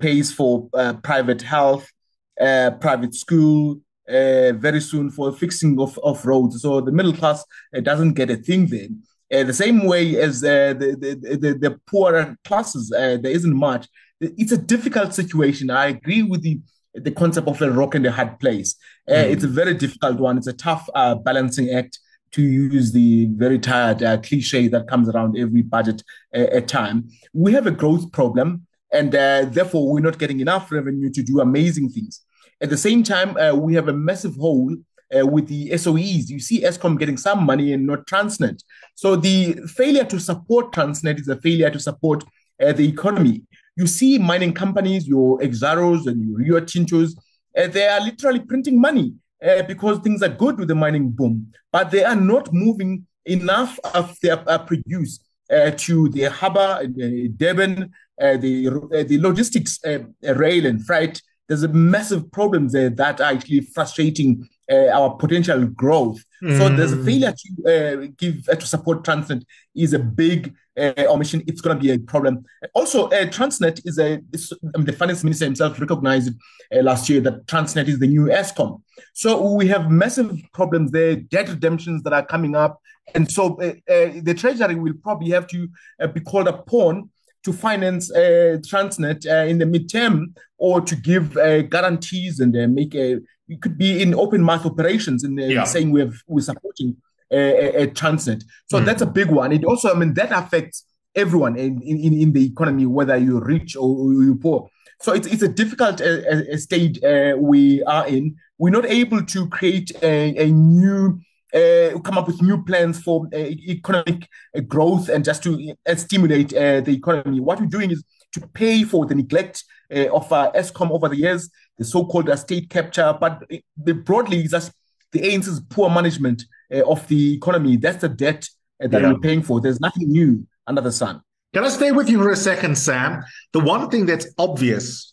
pays 0.00 0.32
for 0.32 0.68
private 1.02 1.40
health, 1.40 1.88
private 2.36 3.14
school, 3.14 3.80
uh, 4.08 4.52
very 4.52 4.80
soon 4.80 5.10
for 5.10 5.32
fixing 5.32 5.78
of, 5.80 5.98
of 6.02 6.24
roads. 6.26 6.60
So 6.60 6.80
the 6.80 6.92
middle 6.92 7.12
class 7.12 7.44
uh, 7.74 7.80
doesn't 7.80 8.14
get 8.14 8.30
a 8.30 8.36
thing 8.36 8.66
then. 8.66 9.02
Uh, 9.32 9.44
the 9.44 9.54
same 9.54 9.86
way 9.86 10.16
as 10.20 10.42
the, 10.42 10.76
the, 10.78 11.36
the, 11.36 11.54
the, 11.54 11.80
poorer 11.86 12.36
classes, 12.44 12.90
there 12.90 13.26
isn't 13.26 13.56
much. 13.56 13.88
It's 14.20 14.52
a 14.52 14.58
difficult 14.58 15.14
situation. 15.14 15.70
I 15.70 15.86
agree 15.86 16.22
with 16.22 16.42
the 16.42 16.60
the 16.94 17.10
concept 17.10 17.48
of 17.48 17.62
a 17.62 17.70
rock 17.70 17.94
and 17.94 18.04
a 18.04 18.12
hard 18.12 18.38
place. 18.38 18.74
Mm. 19.08 19.32
It's 19.32 19.44
a 19.44 19.48
very 19.48 19.72
difficult 19.72 20.18
one. 20.18 20.36
It's 20.36 20.46
a 20.46 20.52
tough 20.52 20.90
balancing 21.24 21.70
act 21.70 21.98
to 22.32 22.42
use 22.42 22.92
the 22.92 23.26
very 23.32 23.58
tired 23.58 24.02
uh, 24.02 24.18
cliche 24.18 24.68
that 24.68 24.88
comes 24.88 25.08
around 25.08 25.36
every 25.38 25.62
budget 25.62 26.02
uh, 26.34 26.46
at 26.52 26.68
time. 26.68 27.08
We 27.32 27.52
have 27.52 27.66
a 27.66 27.70
growth 27.70 28.10
problem, 28.12 28.66
and 28.92 29.14
uh, 29.14 29.44
therefore 29.46 29.92
we're 29.92 30.00
not 30.00 30.18
getting 30.18 30.40
enough 30.40 30.72
revenue 30.72 31.10
to 31.10 31.22
do 31.22 31.40
amazing 31.40 31.90
things. 31.90 32.22
At 32.60 32.70
the 32.70 32.76
same 32.76 33.02
time, 33.02 33.36
uh, 33.36 33.54
we 33.54 33.74
have 33.74 33.88
a 33.88 33.92
massive 33.92 34.36
hole 34.36 34.74
uh, 35.16 35.26
with 35.26 35.46
the 35.48 35.70
SOEs. 35.70 36.28
You 36.28 36.40
see 36.40 36.62
Eskom 36.62 36.98
getting 36.98 37.16
some 37.16 37.44
money 37.44 37.72
and 37.72 37.86
not 37.86 38.06
Transnet. 38.06 38.62
So 38.94 39.16
the 39.16 39.54
failure 39.66 40.04
to 40.04 40.18
support 40.20 40.72
Transnet 40.72 41.20
is 41.20 41.28
a 41.28 41.36
failure 41.36 41.70
to 41.70 41.80
support 41.80 42.24
uh, 42.62 42.72
the 42.72 42.88
economy. 42.88 43.42
You 43.76 43.86
see 43.86 44.18
mining 44.18 44.52
companies, 44.52 45.08
your 45.08 45.38
Exxaros 45.40 46.06
and 46.06 46.22
your 46.22 46.38
Rio 46.38 46.60
Tintos, 46.60 47.14
they 47.54 47.86
are 47.86 48.00
literally 48.00 48.40
printing 48.40 48.80
money 48.80 49.14
uh, 49.42 49.62
because 49.62 49.98
things 49.98 50.22
are 50.22 50.28
good 50.28 50.58
with 50.58 50.68
the 50.68 50.74
mining 50.74 51.10
boom, 51.10 51.52
but 51.70 51.90
they 51.90 52.04
are 52.04 52.16
not 52.16 52.52
moving 52.52 53.06
enough 53.26 53.78
of 53.94 54.16
their 54.20 54.42
uh, 54.48 54.58
produce 54.58 55.20
uh, 55.52 55.70
to 55.72 56.08
the 56.10 56.24
harbor, 56.24 56.80
uh, 56.82 57.28
Durban, 57.36 57.90
uh, 58.20 58.36
the 58.36 58.68
uh, 58.68 59.02
the 59.04 59.18
logistics 59.18 59.78
rail 60.22 60.66
and 60.66 60.84
freight. 60.86 61.20
There's 61.48 61.62
a 61.62 61.68
massive 61.68 62.30
problem 62.30 62.68
there 62.68 62.90
that 62.90 63.20
are 63.20 63.32
actually 63.32 63.60
frustrating 63.60 64.48
our 64.72 65.16
potential 65.16 65.66
growth. 65.66 66.22
Mm. 66.42 66.58
So 66.58 66.68
there's 66.68 66.92
a 66.92 66.96
mm. 66.96 67.04
failure 67.04 67.34
to 67.36 68.08
give 68.08 68.44
to 68.46 68.66
support 68.66 69.04
Transnet 69.04 69.42
is 69.74 69.92
a 69.92 69.98
big 69.98 70.54
uh, 70.78 70.92
omission, 71.08 71.42
it's 71.46 71.60
going 71.60 71.76
to 71.76 71.82
be 71.82 71.90
a 71.90 71.98
problem. 71.98 72.44
Also, 72.74 73.08
uh, 73.08 73.26
Transnet 73.26 73.80
is 73.84 73.98
a, 73.98 74.14
I 74.14 74.82
the 74.82 74.92
finance 74.92 75.22
minister 75.24 75.44
himself 75.44 75.80
recognized 75.80 76.32
uh, 76.74 76.82
last 76.82 77.08
year 77.08 77.20
that 77.20 77.46
Transnet 77.46 77.88
is 77.88 77.98
the 77.98 78.06
new 78.06 78.26
Eskom. 78.26 78.80
So 79.12 79.52
we 79.52 79.66
have 79.68 79.90
massive 79.90 80.34
problems 80.52 80.90
there, 80.90 81.16
debt 81.16 81.48
redemptions 81.48 82.02
that 82.04 82.12
are 82.12 82.24
coming 82.24 82.56
up. 82.56 82.80
And 83.14 83.30
so 83.30 83.60
uh, 83.60 83.74
uh, 83.92 84.20
the 84.22 84.34
Treasury 84.36 84.76
will 84.76 84.94
probably 85.02 85.30
have 85.30 85.46
to 85.48 85.68
uh, 86.00 86.06
be 86.06 86.20
called 86.20 86.48
upon 86.48 87.10
to 87.44 87.52
finance 87.52 88.08
Transnet 88.12 89.26
in 89.48 89.58
the 89.58 89.64
midterm 89.64 90.32
or 90.58 90.80
to 90.80 90.94
give 90.94 91.34
guarantees 91.34 92.38
and 92.38 92.52
make 92.72 92.94
a, 92.94 93.18
it 93.52 93.60
could 93.62 93.76
be 93.76 94.02
in 94.02 94.14
open 94.14 94.42
mouth 94.42 94.64
operations 94.66 95.24
in 95.24 95.32
yeah. 95.36 95.64
saying 95.64 95.90
we 95.90 96.00
have, 96.00 96.14
we're 96.26 96.40
supporting 96.40 96.96
a, 97.30 97.82
a 97.82 97.86
Transnet. 97.88 98.42
So 98.70 98.78
mm. 98.78 98.84
that's 98.86 99.02
a 99.02 99.06
big 99.06 99.30
one. 99.30 99.52
It 99.52 99.64
also, 99.64 99.94
I 99.94 99.96
mean, 99.98 100.14
that 100.14 100.32
affects 100.32 100.84
everyone 101.14 101.54
in, 101.56 101.82
in, 101.82 102.14
in 102.14 102.32
the 102.32 102.44
economy, 102.52 102.86
whether 102.86 103.16
you're 103.16 103.44
rich 103.44 103.76
or 103.76 104.12
you're 104.12 104.36
poor. 104.36 104.68
So 105.00 105.12
it's, 105.12 105.26
it's 105.26 105.42
a 105.42 105.48
difficult 105.48 106.00
uh, 106.00 106.22
uh, 106.32 106.56
stage 106.56 107.02
uh, 107.02 107.34
we 107.36 107.82
are 107.84 108.06
in. 108.06 108.36
We're 108.58 108.70
not 108.70 108.86
able 108.86 109.22
to 109.34 109.48
create 109.48 109.90
a, 110.02 110.16
a 110.44 110.46
new, 110.50 111.20
uh, 111.52 111.98
come 112.06 112.16
up 112.18 112.28
with 112.28 112.40
new 112.40 112.62
plans 112.64 113.02
for 113.02 113.28
uh, 113.34 113.36
economic 113.76 114.28
uh, 114.56 114.60
growth 114.60 115.08
and 115.08 115.24
just 115.24 115.42
to 115.42 115.74
stimulate 115.96 116.50
the 116.50 116.94
economy. 117.00 117.40
What 117.40 117.60
we're 117.60 117.66
doing 117.66 117.90
is 117.90 118.04
to 118.34 118.40
pay 118.54 118.84
for 118.84 119.04
the 119.06 119.14
neglect 119.14 119.64
of 119.90 120.32
uh, 120.32 120.50
Eskom 120.54 120.90
over 120.90 121.08
the 121.08 121.16
years, 121.16 121.50
the 121.82 121.88
so-called 121.88 122.38
state 122.38 122.70
capture, 122.70 123.16
but 123.20 123.42
the, 123.76 123.92
broadly 123.92 124.44
is 124.44 124.52
just 124.52 124.72
the 125.12 125.20
ANC's 125.20 125.60
poor 125.68 125.90
management 125.90 126.44
uh, 126.72 126.88
of 126.88 127.06
the 127.08 127.34
economy. 127.34 127.76
That's 127.76 128.00
the 128.00 128.08
debt 128.08 128.48
uh, 128.82 128.88
that 128.88 129.02
yeah. 129.02 129.12
we're 129.12 129.18
paying 129.18 129.42
for. 129.42 129.60
There's 129.60 129.80
nothing 129.80 130.08
new 130.08 130.46
under 130.66 130.80
the 130.80 130.92
sun. 130.92 131.22
Can 131.52 131.64
I 131.64 131.68
stay 131.68 131.92
with 131.92 132.08
you 132.08 132.18
for 132.18 132.30
a 132.30 132.36
second, 132.36 132.78
Sam? 132.78 133.22
The 133.52 133.60
one 133.60 133.90
thing 133.90 134.06
that's 134.06 134.26
obvious 134.38 135.12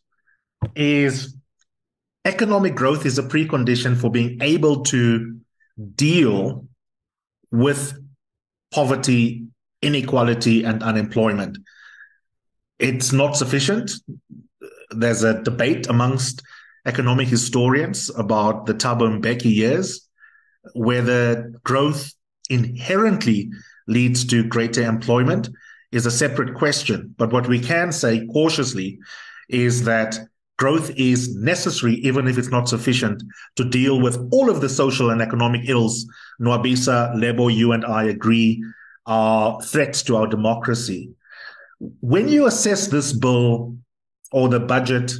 is 0.75 1.36
economic 2.23 2.75
growth 2.75 3.05
is 3.05 3.17
a 3.17 3.23
precondition 3.23 3.97
for 3.99 4.10
being 4.10 4.41
able 4.41 4.84
to 4.84 5.38
deal 5.95 6.65
with 7.51 7.97
poverty, 8.71 9.47
inequality, 9.82 10.63
and 10.63 10.84
unemployment. 10.84 11.58
It's 12.77 13.12
not 13.12 13.36
sufficient. 13.36 13.91
There's 14.91 15.23
a 15.23 15.41
debate 15.43 15.88
amongst 15.88 16.41
economic 16.89 17.28
historians 17.28 18.10
about 18.17 18.65
the 18.65 18.73
Thabo 18.73 19.06
Mbeki 19.19 19.54
years 19.63 20.10
whether 20.73 21.52
growth 21.63 22.13
inherently 22.49 23.49
leads 23.88 24.25
to 24.25 24.43
greater 24.43 24.84
employment 24.84 25.49
is 25.91 26.06
a 26.06 26.12
separate 26.23 26.56
question. 26.56 27.13
But 27.17 27.32
what 27.32 27.47
we 27.47 27.60
can 27.60 27.91
say 27.91 28.25
cautiously 28.28 28.99
is 29.49 29.84
that 29.86 30.19
growth 30.58 30.91
is 30.97 31.36
necessary, 31.36 31.95
even 31.95 32.28
if 32.28 32.38
it's 32.38 32.49
not 32.58 32.69
sufficient, 32.69 33.23
to 33.56 33.63
deal 33.63 33.99
with 34.02 34.17
all 34.32 34.49
of 34.49 34.62
the 34.62 34.69
social 34.69 35.10
and 35.10 35.21
economic 35.21 35.69
ills 35.69 36.06
Nwabisa, 36.41 37.15
Lebo, 37.15 37.47
you 37.47 37.71
and 37.71 37.86
I 37.86 38.04
agree 38.04 38.63
are 39.06 39.62
threats 39.62 40.04
to 40.04 40.17
our 40.17 40.28
democracy. 40.28 41.12
When 42.02 42.28
you 42.28 42.45
assess 42.45 42.88
this 42.88 43.13
bill 43.13 43.78
or 44.32 44.49
the 44.49 44.60
budget 44.60 45.13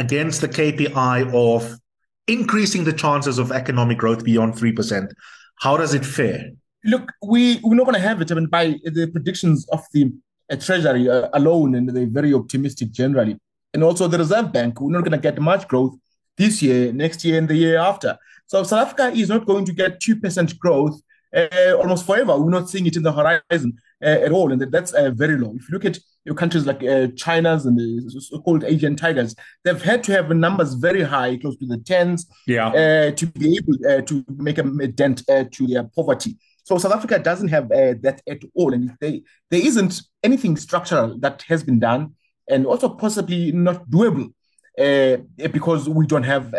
against 0.00 0.40
the 0.40 0.48
KPI 0.48 1.32
of 1.32 1.78
increasing 2.26 2.84
the 2.84 2.92
chances 2.92 3.38
of 3.38 3.52
economic 3.52 3.98
growth 3.98 4.24
beyond 4.24 4.54
3%. 4.54 5.12
How 5.60 5.76
does 5.76 5.94
it 5.94 6.04
fare? 6.04 6.50
Look, 6.84 7.12
we, 7.22 7.60
we're 7.62 7.74
not 7.74 7.84
going 7.84 8.00
to 8.00 8.08
have 8.08 8.20
it. 8.22 8.32
I 8.32 8.34
mean, 8.34 8.46
by 8.46 8.76
the 8.84 9.08
predictions 9.12 9.68
of 9.68 9.82
the 9.92 10.10
uh, 10.50 10.56
Treasury 10.56 11.08
uh, 11.08 11.28
alone, 11.34 11.74
and 11.74 11.88
they're 11.88 12.06
very 12.06 12.32
optimistic 12.32 12.90
generally. 12.92 13.36
And 13.74 13.84
also 13.84 14.08
the 14.08 14.18
Reserve 14.18 14.52
Bank, 14.52 14.80
we're 14.80 14.90
not 14.90 15.04
going 15.04 15.12
to 15.12 15.18
get 15.18 15.38
much 15.38 15.68
growth 15.68 15.94
this 16.36 16.62
year, 16.62 16.92
next 16.92 17.24
year, 17.24 17.36
and 17.38 17.46
the 17.46 17.54
year 17.54 17.78
after. 17.78 18.16
So 18.46 18.62
South 18.62 18.86
Africa 18.86 19.12
is 19.14 19.28
not 19.28 19.46
going 19.46 19.66
to 19.66 19.72
get 19.72 20.00
2% 20.00 20.58
growth 20.58 20.98
uh, 21.36 21.74
almost 21.78 22.06
forever. 22.06 22.38
We're 22.38 22.50
not 22.50 22.70
seeing 22.70 22.86
it 22.86 22.96
in 22.96 23.02
the 23.02 23.12
horizon 23.12 23.78
uh, 24.02 24.24
at 24.26 24.32
all, 24.32 24.50
and 24.50 24.60
that's 24.72 24.92
uh, 24.92 25.10
very 25.10 25.36
low. 25.36 25.54
If 25.54 25.68
you 25.68 25.74
look 25.74 25.84
at 25.84 25.98
your 26.24 26.34
countries 26.34 26.66
like 26.66 26.82
uh, 26.82 27.08
China's 27.16 27.66
and 27.66 27.78
the 27.78 28.20
so-called 28.20 28.64
Asian 28.64 28.96
tigers, 28.96 29.34
they've 29.64 29.82
had 29.82 30.04
to 30.04 30.12
have 30.12 30.28
numbers 30.30 30.74
very 30.74 31.02
high, 31.02 31.36
close 31.36 31.56
to 31.56 31.66
the 31.66 31.78
tens, 31.78 32.26
yeah. 32.46 32.68
Uh, 32.68 33.10
to 33.12 33.26
be 33.26 33.56
able 33.56 33.74
uh, 33.90 34.02
to 34.02 34.24
make 34.28 34.58
a, 34.58 34.62
dent 34.88 35.22
uh, 35.28 35.44
to 35.50 35.66
their 35.66 35.84
poverty. 35.84 36.36
So 36.64 36.78
South 36.78 36.92
Africa 36.92 37.18
doesn't 37.18 37.48
have 37.48 37.68
that 37.68 38.20
at 38.28 38.42
all, 38.54 38.74
and 38.74 38.96
they, 39.00 39.22
there 39.50 39.64
isn't 39.64 40.02
anything 40.22 40.56
structural 40.56 41.18
that 41.20 41.42
has 41.48 41.64
been 41.64 41.80
done, 41.80 42.14
and 42.48 42.66
also 42.66 42.88
possibly 42.90 43.52
not 43.52 43.88
doable 43.88 44.32
because 44.76 45.88
we 45.88 46.06
don't 46.06 46.22
have 46.22 46.54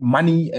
money 0.00 0.50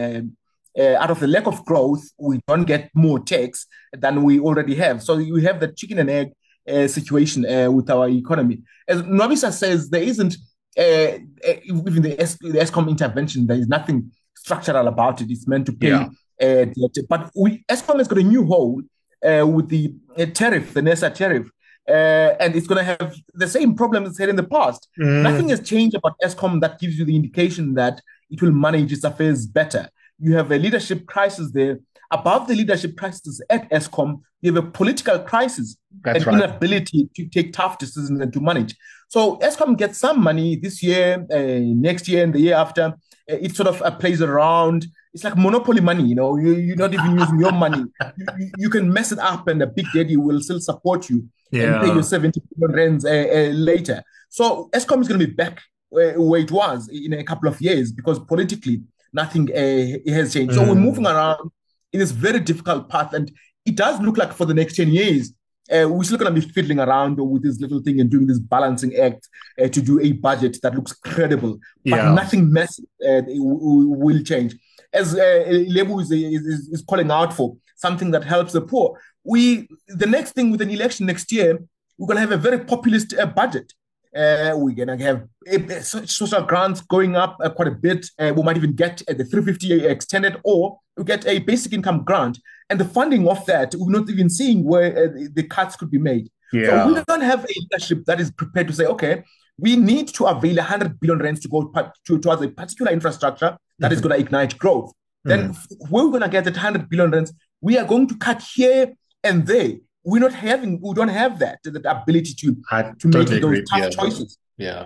uh, 0.77 0.95
out 0.95 1.11
of 1.11 1.19
the 1.19 1.27
lack 1.27 1.47
of 1.47 1.65
growth, 1.65 2.03
we 2.17 2.39
don't 2.47 2.63
get 2.63 2.89
more 2.93 3.19
tax 3.19 3.67
than 3.93 4.23
we 4.23 4.39
already 4.39 4.75
have. 4.75 5.03
So 5.03 5.17
you 5.17 5.35
have 5.37 5.59
the 5.59 5.67
chicken 5.67 5.99
and 5.99 6.09
egg 6.09 6.31
uh, 6.69 6.87
situation 6.87 7.45
uh, 7.45 7.69
with 7.71 7.89
our 7.89 8.09
economy. 8.09 8.61
As 8.87 9.01
Nwabisa 9.01 9.51
says, 9.51 9.89
there 9.89 10.03
isn't 10.03 10.35
uh, 10.77 10.81
uh, 10.81 11.17
even 11.65 12.01
the, 12.01 12.19
es- 12.19 12.37
the 12.39 12.59
Eskom 12.59 12.89
intervention. 12.89 13.47
There 13.47 13.57
is 13.57 13.67
nothing 13.67 14.11
structural 14.35 14.87
about 14.87 15.21
it. 15.21 15.29
It's 15.29 15.47
meant 15.47 15.65
to 15.67 15.73
pay. 15.73 15.89
Yeah. 15.89 16.09
Uh, 16.41 16.65
debt. 16.65 17.05
but 17.07 17.29
we 17.35 17.63
Eskom 17.69 17.99
has 17.99 18.07
got 18.07 18.17
a 18.17 18.23
new 18.23 18.43
hole 18.45 18.81
uh, 19.23 19.45
with 19.45 19.69
the 19.69 19.93
tariff, 20.33 20.73
the 20.73 20.81
NERSA 20.81 21.13
tariff. 21.13 21.47
Uh, 21.87 22.35
and 22.39 22.55
it's 22.55 22.67
going 22.67 22.77
to 22.77 22.83
have 22.83 23.15
the 23.33 23.47
same 23.47 23.75
problems 23.75 24.09
it's 24.09 24.19
had 24.19 24.29
in 24.29 24.35
the 24.35 24.43
past. 24.43 24.87
Mm. 24.99 25.23
Nothing 25.23 25.49
has 25.49 25.61
changed 25.67 25.95
about 25.95 26.15
Eskom 26.23 26.61
that 26.61 26.79
gives 26.79 26.97
you 26.97 27.05
the 27.05 27.15
indication 27.15 27.73
that 27.73 28.01
it 28.29 28.41
will 28.41 28.51
manage 28.51 28.91
its 28.93 29.03
affairs 29.03 29.45
better. 29.45 29.89
You 30.21 30.35
have 30.35 30.51
a 30.51 30.57
leadership 30.57 31.05
crisis 31.07 31.51
there. 31.51 31.79
Above 32.11 32.47
the 32.47 32.55
leadership 32.55 32.97
crisis 32.97 33.39
at 33.49 33.69
Eskom, 33.71 34.19
you 34.41 34.53
have 34.53 34.63
a 34.65 34.69
political 34.69 35.17
crisis 35.19 35.77
That's 36.03 36.17
and 36.17 36.27
right. 36.27 36.43
inability 36.43 37.09
to 37.15 37.25
take 37.27 37.53
tough 37.53 37.77
decisions 37.77 38.19
and 38.19 38.31
to 38.33 38.39
manage. 38.41 38.75
So 39.07 39.37
Eskom 39.37 39.77
gets 39.77 39.97
some 39.97 40.21
money 40.21 40.57
this 40.57 40.83
year, 40.83 41.25
uh, 41.31 41.59
next 41.87 42.07
year, 42.07 42.23
and 42.23 42.33
the 42.33 42.39
year 42.39 42.55
after. 42.55 42.83
Uh, 43.29 43.35
it 43.45 43.55
sort 43.55 43.67
of 43.67 43.81
uh, 43.81 43.91
plays 43.91 44.21
around. 44.21 44.85
It's 45.13 45.23
like 45.23 45.37
monopoly 45.37 45.81
money, 45.81 46.03
you 46.03 46.15
know. 46.15 46.37
You, 46.37 46.53
you're 46.55 46.75
not 46.75 46.93
even 46.93 47.17
using 47.17 47.39
your 47.39 47.51
money. 47.53 47.83
You, 48.17 48.51
you- 48.57 48.69
can 48.69 48.91
mess 48.91 49.11
it 49.11 49.19
up, 49.19 49.47
and 49.47 49.61
the 49.61 49.67
big 49.67 49.85
daddy 49.93 50.17
will 50.17 50.41
still 50.41 50.59
support 50.59 51.09
you 51.09 51.17
and 51.53 51.81
pay 51.81 51.87
Yeah. 51.87 51.95
you 51.95 52.03
70 52.03 52.41
billion 52.57 52.75
rands 52.77 53.05
uh, 53.05 53.09
uh, 53.09 53.51
later. 53.53 54.03
So 54.29 54.69
Eskom 54.73 55.01
is 55.01 55.07
going 55.07 55.19
to 55.19 55.27
be 55.27 55.33
back 55.33 55.61
where, 55.89 56.19
where 56.19 56.39
it 56.41 56.51
was 56.51 56.89
in 56.89 57.13
a 57.13 57.23
couple 57.23 57.47
of 57.49 57.59
years 57.61 57.91
because 57.91 58.19
politically 58.19 58.81
nothing 59.13 59.49
uh, 59.51 60.11
has 60.13 60.33
changed. 60.33 60.53
So 60.55 60.61
we're 60.61 60.75
Mm. 60.75 60.81
moving 60.87 61.05
around 61.05 61.51
in 61.93 61.99
this 61.99 62.11
very 62.11 62.39
difficult 62.39 62.89
path, 62.89 63.13
and 63.13 63.31
it 63.65 63.75
does 63.75 63.99
look 64.01 64.17
like 64.17 64.33
for 64.33 64.45
the 64.45 64.53
next 64.53 64.75
10 64.75 64.89
years, 64.89 65.33
uh, 65.71 65.87
we're 65.89 66.03
still 66.03 66.17
going 66.17 66.33
to 66.33 66.41
be 66.41 66.47
fiddling 66.53 66.79
around 66.79 67.17
with 67.31 67.43
this 67.43 67.59
little 67.59 67.81
thing 67.81 67.99
and 68.01 68.09
doing 68.09 68.27
this 68.27 68.39
balancing 68.39 68.95
act 68.95 69.27
uh, 69.61 69.67
to 69.67 69.81
do 69.81 69.99
a 70.01 70.11
budget 70.13 70.57
that 70.63 70.75
looks 70.75 70.93
credible, 70.93 71.53
but 71.85 71.97
Yeah. 71.97 72.13
nothing 72.13 72.51
massive 72.51 72.85
uh, 73.07 73.21
will 73.27 74.21
change. 74.23 74.55
As 74.93 75.15
uh, 75.15 75.43
Lebo 75.75 75.99
is, 75.99 76.11
is, 76.11 76.67
is 76.75 76.83
calling 76.89 77.09
out 77.11 77.31
for 77.33 77.55
something 77.75 78.11
that 78.11 78.23
helps 78.23 78.51
the 78.53 78.61
poor, 78.61 78.99
we 79.23 79.67
the 79.87 80.07
next 80.07 80.31
thing 80.35 80.51
with 80.51 80.61
an 80.61 80.69
election 80.69 81.05
next 81.05 81.31
year, 81.31 81.59
we're 81.97 82.07
going 82.07 82.17
to 82.17 82.21
have 82.27 82.31
a 82.31 82.37
very 82.37 82.59
populist 82.59 83.13
uh, 83.17 83.25
budget. 83.25 83.71
Uh, 84.15 84.51
we're 84.55 84.75
going 84.75 84.97
to 84.97 85.03
have 85.03 85.23
uh, 85.51 85.81
social 85.81 86.41
grants 86.43 86.81
going 86.81 87.15
up 87.15 87.37
uh, 87.41 87.49
quite 87.49 87.67
a 87.69 87.71
bit. 87.71 88.05
Uh, 88.19 88.33
we 88.35 88.43
might 88.43 88.57
even 88.57 88.73
get 88.73 89.01
uh, 89.07 89.13
the 89.13 89.23
350 89.23 89.85
extended, 89.85 90.35
or 90.43 90.79
we 90.97 91.03
get 91.05 91.25
a 91.25 91.39
basic 91.39 91.71
income 91.73 92.03
grant. 92.03 92.37
And 92.69 92.79
the 92.79 92.85
funding 92.85 93.27
of 93.27 93.45
that, 93.45 93.73
we're 93.77 93.91
not 93.99 94.09
even 94.09 94.29
seeing 94.29 94.63
where 94.65 95.05
uh, 95.05 95.07
the- 95.33 95.43
cuts 95.43 95.75
could 95.77 95.89
be 95.91 95.97
made. 95.97 96.29
Yeah. 96.53 96.85
So 96.85 96.93
we 96.93 97.03
don't 97.07 97.21
have 97.21 97.45
a 97.45 97.47
leadership 97.47 98.03
that 98.05 98.19
is 98.19 98.31
prepared 98.31 98.67
to 98.67 98.73
say, 98.73 98.85
okay, 98.85 99.23
we 99.57 99.75
need 99.77 100.09
to 100.15 100.25
avail 100.25 100.57
100 100.57 100.99
billion 100.99 101.19
rands 101.19 101.39
to 101.41 101.47
go 101.47 101.71
to, 102.07 102.19
towards 102.19 102.41
a 102.41 102.49
particular 102.49 102.91
infrastructure 102.91 103.57
that 103.79 103.91
is 103.93 103.99
Mhm. 103.99 104.03
going 104.03 104.15
to 104.19 104.25
ignite 104.25 104.57
growth. 104.57 104.91
Then 105.23 105.51
f- 105.51 105.67
where 105.89 106.03
we're 106.03 106.09
going 106.09 106.23
to 106.23 106.29
get 106.29 106.43
that 106.45 106.55
100 106.57 106.89
billion 106.89 107.11
rands, 107.11 107.31
we 107.61 107.77
are 107.77 107.85
going 107.85 108.07
to 108.07 108.17
cut 108.17 108.41
here 108.55 108.93
and 109.23 109.45
there. 109.47 109.73
We're 110.03 110.19
not 110.19 110.33
having, 110.33 110.79
we 110.81 110.93
don't 110.95 111.09
have 111.09 111.39
that, 111.39 111.59
that 111.63 111.85
ability 111.85 112.33
to, 112.35 112.55
I 112.71 112.83
to 112.99 113.07
make 113.07 113.27
those 113.27 113.31
agree. 113.31 113.63
tough 113.63 113.79
Yeah. 113.79 113.89
choices. 113.89 114.37
Yeah. 114.57 114.85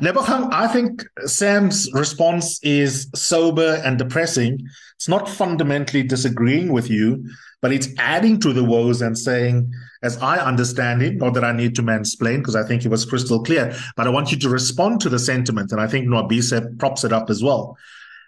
Lebogang, 0.00 0.52
I 0.52 0.66
think 0.68 1.04
Sam's 1.24 1.88
response 1.92 2.58
is 2.62 3.08
sober 3.14 3.80
and 3.84 3.96
depressing. 3.98 4.58
It's 4.96 5.08
not 5.08 5.28
fundamentally 5.28 6.02
disagreeing 6.02 6.72
with 6.72 6.90
you, 6.90 7.24
but 7.62 7.72
it's 7.72 7.88
adding 7.98 8.40
to 8.40 8.52
the 8.52 8.64
woes 8.64 9.02
and 9.02 9.16
saying, 9.16 9.72
as 10.02 10.16
I 10.18 10.38
understand 10.38 11.02
it, 11.02 11.16
not 11.16 11.34
that 11.34 11.44
I 11.44 11.52
need 11.52 11.74
to 11.76 11.82
mansplain 11.82 12.38
because 12.38 12.56
I 12.56 12.64
think 12.64 12.84
it 12.84 12.88
was 12.88 13.04
crystal 13.04 13.42
clear, 13.42 13.76
but 13.96 14.06
I 14.06 14.10
want 14.10 14.32
you 14.32 14.38
to 14.38 14.48
respond 14.48 15.00
to 15.02 15.08
the 15.08 15.18
sentiment. 15.18 15.70
And 15.72 15.80
I 15.80 15.86
think 15.86 16.06
Nwabisa 16.08 16.78
props 16.78 17.04
it 17.04 17.12
up 17.12 17.30
as 17.30 17.42
well 17.42 17.76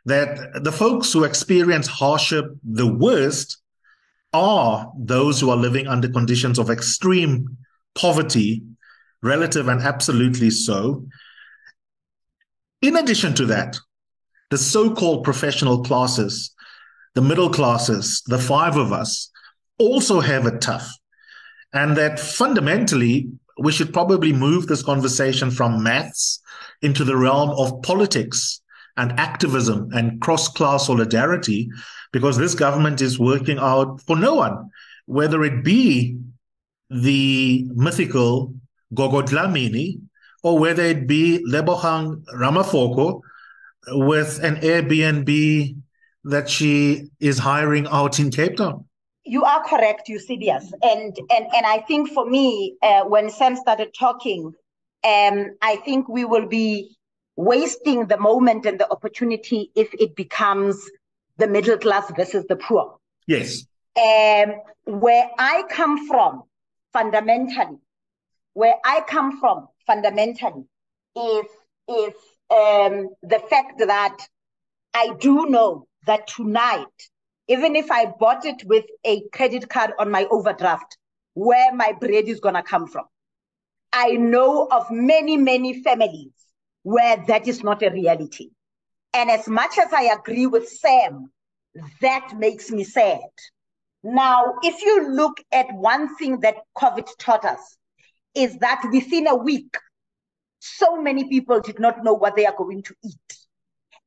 that 0.07 0.65
the 0.65 0.73
folks 0.73 1.13
who 1.13 1.25
experience 1.25 1.87
hardship 1.87 2.47
the 2.65 2.87
worst 2.93 3.59
are 4.33 4.93
those 4.97 5.41
who 5.41 5.51
are 5.51 5.57
living 5.57 5.87
under 5.87 6.09
conditions 6.09 6.59
of 6.59 6.71
extreme 6.71 7.57
poverty, 7.95 8.63
relative 9.23 9.69
and 9.69 9.81
absolutely 9.81 10.51
so. 10.51 11.07
In 12.83 12.97
addition 12.97 13.35
to 13.35 13.47
that, 13.47 13.79
the 14.51 14.59
so 14.59 14.95
called 14.95 15.25
professional 15.25 15.83
classes, 15.83 16.55
the 17.15 17.23
middle 17.23 17.51
classes, 17.51 18.23
the 18.27 18.39
five 18.39 18.77
of 18.77 18.93
us, 18.93 19.31
also 19.79 20.21
have 20.21 20.47
it 20.47 20.61
tough. 20.61 20.91
And 21.73 21.97
that 21.97 22.19
fundamentally, 22.19 23.29
we 23.59 23.73
should 23.73 23.93
probably 23.93 24.33
move 24.33 24.67
this 24.67 24.83
conversation 24.83 25.51
from 25.51 25.83
maths 25.83 26.41
into 26.83 27.05
the 27.05 27.17
realm 27.17 27.51
of 27.51 27.83
politics 27.83 28.61
and 28.97 29.13
activism 29.19 29.91
and 29.93 30.21
cross 30.21 30.49
class 30.49 30.87
solidarity, 30.87 31.71
because 32.13 32.37
this 32.37 32.55
government 32.55 33.01
is 33.01 33.19
working 33.19 33.59
out 33.59 34.01
for 34.03 34.17
no 34.17 34.35
one, 34.35 34.71
whether 35.07 35.43
it 35.45 35.65
be 35.65 36.19
the 36.91 37.67
mythical 37.75 38.55
Gogo 38.95 39.23
Dlamini 39.23 40.01
or 40.43 40.59
whether 40.59 40.83
it 40.83 41.07
be 41.07 41.45
Lebogang 41.49 42.25
Ramafoko 42.35 43.21
with 43.89 44.43
an 44.43 44.57
Airbnb 44.57 45.77
that 46.25 46.49
she 46.49 47.09
is 47.21 47.39
hiring 47.39 47.87
out 47.87 48.19
in 48.19 48.31
Cape 48.31 48.57
Town. 48.57 48.85
You 49.25 49.45
are 49.45 49.63
correct, 49.65 50.09
Eusebius. 50.09 50.73
And 50.83 51.17
and 51.31 51.47
and 51.55 51.67
I 51.67 51.85
think 51.87 52.11
for 52.11 52.29
me, 52.29 52.77
uh, 52.83 53.05
when 53.05 53.31
Sam 53.31 53.55
started 53.55 53.95
talking, 53.99 54.53
um, 55.05 55.51
I 55.63 55.77
think 55.85 56.09
we 56.09 56.25
will 56.25 56.47
be 56.47 56.97
wasting 57.37 58.07
the 58.07 58.19
moment 58.19 58.67
and 58.67 58.79
the 58.79 58.91
opportunity 58.91 59.71
if 59.75 59.93
it 59.95 60.17
becomes 60.17 60.77
the 61.41 61.49
middle 61.49 61.79
class 61.79 62.11
versus 62.17 62.45
the 62.49 62.57
poor. 62.57 62.97
Yes. 63.27 63.65
Um, 63.97 64.55
where 64.85 65.29
I 65.39 65.65
come 65.69 66.07
from, 66.07 66.45
fundamentally, 66.93 67.79
where 68.55 68.77
I 68.85 69.03
come 69.07 69.41
from, 69.41 69.69
fundamentally, 69.87 70.65
is 71.17 71.47
is 71.89 72.15
um, 72.51 73.09
the 73.23 73.43
fact 73.51 73.79
that 73.79 74.17
I 74.95 75.15
do 75.21 75.47
know 75.47 75.87
that 76.07 76.29
tonight, 76.29 76.87
even 77.49 77.75
if 77.75 77.91
I 77.91 78.07
bought 78.07 78.45
it 78.45 78.63
with 78.65 78.85
a 79.05 79.23
credit 79.33 79.69
card 79.69 79.93
on 79.99 80.11
my 80.11 80.27
overdraft, 80.31 80.97
where 81.35 81.75
my 81.75 81.93
bread 81.93 82.29
is 82.29 82.41
gonna 82.41 82.63
come 82.63 82.87
from. 82.87 83.07
I 83.93 84.13
know 84.13 84.69
of 84.71 84.91
many, 84.91 85.37
many 85.37 85.83
families 85.83 86.33
where 86.83 87.23
that 87.27 87.49
is 87.49 87.63
not 87.63 87.83
a 87.83 87.91
reality. 87.91 88.51
And 89.13 89.31
as 89.31 89.49
much 89.49 89.79
as 89.79 89.93
I 89.93 90.05
agree 90.05 90.47
with 90.47 90.69
Sam, 90.69 91.33
that 92.01 92.35
makes 92.39 92.71
me 92.71 92.85
sad. 92.85 93.21
Now, 94.03 94.55
if 94.63 94.83
you 94.83 95.11
look 95.11 95.39
at 95.53 95.67
one 95.73 96.17
thing 96.17 96.41
that 96.41 96.57
COVID 96.77 97.09
taught 97.19 97.45
us, 97.45 97.77
is 98.35 98.57
that 98.59 98.83
within 98.93 99.27
a 99.27 99.35
week, 99.35 99.77
so 100.61 101.01
many 101.01 101.29
people 101.29 101.61
did 101.61 101.79
not 101.81 102.05
know 102.05 102.15
what 102.15 102.37
they 102.37 102.47
are 102.47 102.55
going 102.57 102.83
to 102.85 102.95
eat. 103.05 103.37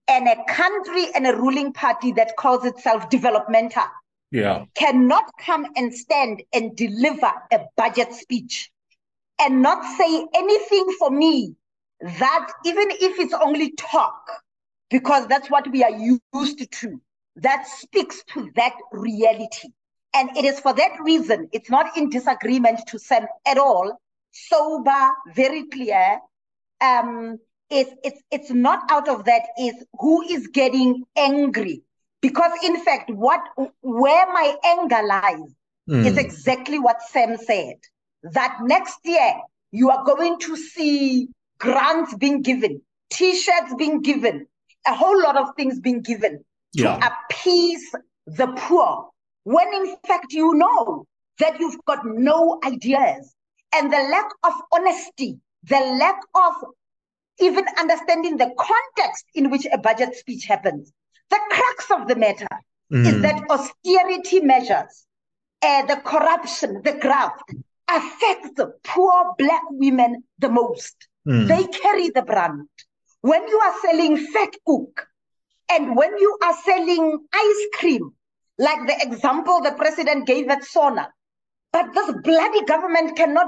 And 0.07 0.27
a 0.27 0.43
country 0.47 1.07
and 1.13 1.27
a 1.27 1.35
ruling 1.35 1.73
party 1.73 2.11
that 2.13 2.35
calls 2.37 2.65
itself 2.65 3.09
developmental 3.09 3.83
Yeah. 4.31 4.65
cannot 4.75 5.25
come 5.39 5.65
and 5.75 5.93
stand 5.93 6.43
and 6.53 6.75
deliver 6.75 7.31
a 7.51 7.59
budget 7.77 8.13
speech 8.13 8.71
and 9.39 9.61
not 9.61 9.83
say 9.97 10.25
anything 10.33 10.95
for 10.99 11.09
me 11.09 11.55
that 12.01 12.51
even 12.65 12.89
if 12.91 13.19
it's 13.19 13.33
only 13.33 13.71
talk, 13.73 14.42
because 14.93 15.25
that's 15.27 15.49
what 15.49 15.69
we 15.71 15.83
are 15.83 15.89
used 15.89 16.71
to, 16.71 17.01
that 17.37 17.65
speaks 17.67 18.23
to 18.33 18.51
that 18.55 18.75
reality. 18.91 19.69
And 20.13 20.37
it 20.37 20.45
is 20.45 20.59
for 20.59 20.71
that 20.73 20.91
reason, 21.03 21.49
it's 21.51 21.71
not 21.71 21.97
in 21.97 22.11
disagreement 22.11 22.81
to 22.89 22.99
Sam 22.99 23.25
at 23.47 23.57
all, 23.57 23.99
sober, 24.31 25.09
very 25.35 25.63
clear. 25.69 26.19
Um, 26.79 27.39
it's, 27.71 27.89
it's, 28.03 28.21
it's 28.29 28.51
not 28.51 28.83
out 28.91 29.09
of 29.09 29.25
that 29.25 29.41
is 29.59 29.73
who 29.99 30.21
is 30.29 30.47
getting 30.49 31.05
angry. 31.17 31.81
Because 32.21 32.51
in 32.63 32.79
fact, 32.85 33.09
what 33.09 33.41
where 33.81 34.27
my 34.31 34.55
anger 34.63 35.01
lies 35.05 35.55
Mm. 35.89 36.05
is 36.05 36.17
exactly 36.17 36.79
what 36.79 37.01
Sam 37.01 37.35
said. 37.35 37.75
That 38.23 38.59
next 38.61 38.99
year 39.03 39.33
you 39.71 39.89
are 39.89 40.05
going 40.05 40.39
to 40.39 40.55
see 40.55 41.27
grants 41.59 42.15
being 42.15 42.41
given, 42.41 42.81
t-shirts 43.11 43.73
being 43.77 44.01
given, 44.01 44.47
a 44.85 44.95
whole 44.95 45.21
lot 45.21 45.37
of 45.37 45.55
things 45.55 45.79
being 45.79 46.01
given 46.01 46.43
Yeah. 46.73 46.97
to 46.97 47.11
appease 47.11 47.95
the 48.25 48.47
poor. 48.47 49.09
When 49.43 49.67
in 49.73 49.95
fact 50.07 50.33
you 50.33 50.53
know 50.53 51.05
that 51.39 51.59
you've 51.59 51.83
got 51.85 52.05
no 52.05 52.59
ideas 52.63 53.35
and 53.75 53.91
the 53.91 53.97
lack 53.97 54.29
of 54.43 54.53
honesty, 54.71 55.39
the 55.63 55.79
lack 55.79 56.19
of 56.35 56.53
even 57.39 57.65
understanding 57.79 58.37
the 58.37 58.53
context 58.57 59.25
in 59.33 59.49
which 59.49 59.65
a 59.71 59.77
budget 59.77 60.15
speech 60.15 60.45
happens. 60.45 60.91
The 61.29 61.39
crux 61.49 61.91
of 61.91 62.07
the 62.07 62.15
matter 62.15 62.47
mm. 62.91 63.05
is 63.05 63.21
that 63.21 63.43
austerity 63.49 64.41
measures, 64.41 65.05
uh, 65.61 65.85
the 65.85 65.97
corruption, 65.97 66.81
the 66.83 66.93
graft 66.93 67.43
affects 67.89 68.59
poor 68.83 69.33
black 69.37 69.63
women 69.71 70.23
the 70.39 70.49
most. 70.49 71.07
Mm. 71.27 71.47
They 71.47 71.65
carry 71.79 72.09
the 72.09 72.21
brunt. 72.21 72.69
When 73.23 73.47
you 73.47 73.57
are 73.57 73.73
selling 73.81 74.17
fat 74.17 74.53
cook 74.67 75.07
and 75.71 75.95
when 75.95 76.17
you 76.17 76.37
are 76.43 76.53
selling 76.65 77.25
ice 77.33 77.67
cream, 77.75 78.11
like 78.57 78.85
the 78.85 78.97
example 79.07 79.61
the 79.61 79.71
president 79.77 80.27
gave 80.27 80.49
at 80.49 80.65
SONA, 80.65 81.07
but 81.71 81.93
this 81.93 82.13
bloody 82.21 82.65
government 82.65 83.15
cannot 83.15 83.47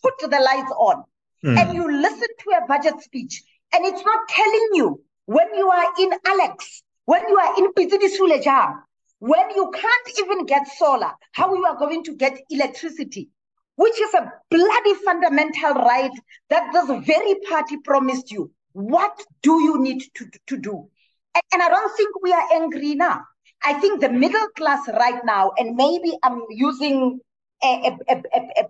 put 0.00 0.14
the 0.20 0.28
lights 0.28 0.70
on. 0.78 1.02
Mm. 1.44 1.58
And 1.58 1.74
you 1.74 1.90
listen 1.90 2.28
to 2.38 2.50
a 2.62 2.68
budget 2.68 3.00
speech, 3.02 3.42
and 3.74 3.84
it's 3.84 4.04
not 4.04 4.28
telling 4.28 4.68
you 4.74 5.02
when 5.24 5.52
you 5.56 5.68
are 5.70 5.92
in 5.98 6.12
Alex, 6.24 6.84
when 7.06 7.28
you 7.28 7.36
are 7.36 7.58
in 7.58 7.72
Sulejang, 7.74 8.80
when 9.18 9.50
you 9.56 9.72
can't 9.74 10.18
even 10.20 10.46
get 10.46 10.68
solar, 10.78 11.10
how 11.32 11.52
you 11.52 11.64
are 11.64 11.76
going 11.76 12.04
to 12.04 12.14
get 12.14 12.38
electricity, 12.48 13.28
which 13.74 14.00
is 14.00 14.14
a 14.14 14.30
bloody 14.52 14.94
fundamental 15.04 15.74
right 15.74 16.12
that 16.48 16.72
this 16.72 16.86
very 17.04 17.34
party 17.48 17.78
promised 17.78 18.30
you. 18.30 18.52
What 18.76 19.18
do 19.42 19.62
you 19.62 19.80
need 19.80 20.02
to, 20.16 20.26
to 20.48 20.58
do? 20.58 20.90
And, 21.34 21.42
and 21.50 21.62
I 21.62 21.70
don't 21.70 21.96
think 21.96 22.22
we 22.22 22.30
are 22.30 22.46
angry 22.52 22.94
now. 22.94 23.22
I 23.64 23.72
think 23.72 24.02
the 24.02 24.10
middle 24.10 24.48
class 24.54 24.86
right 24.88 25.24
now, 25.24 25.52
and 25.56 25.76
maybe 25.76 26.12
I'm 26.22 26.42
using 26.50 27.18
a, 27.64 27.96
a, 28.10 28.22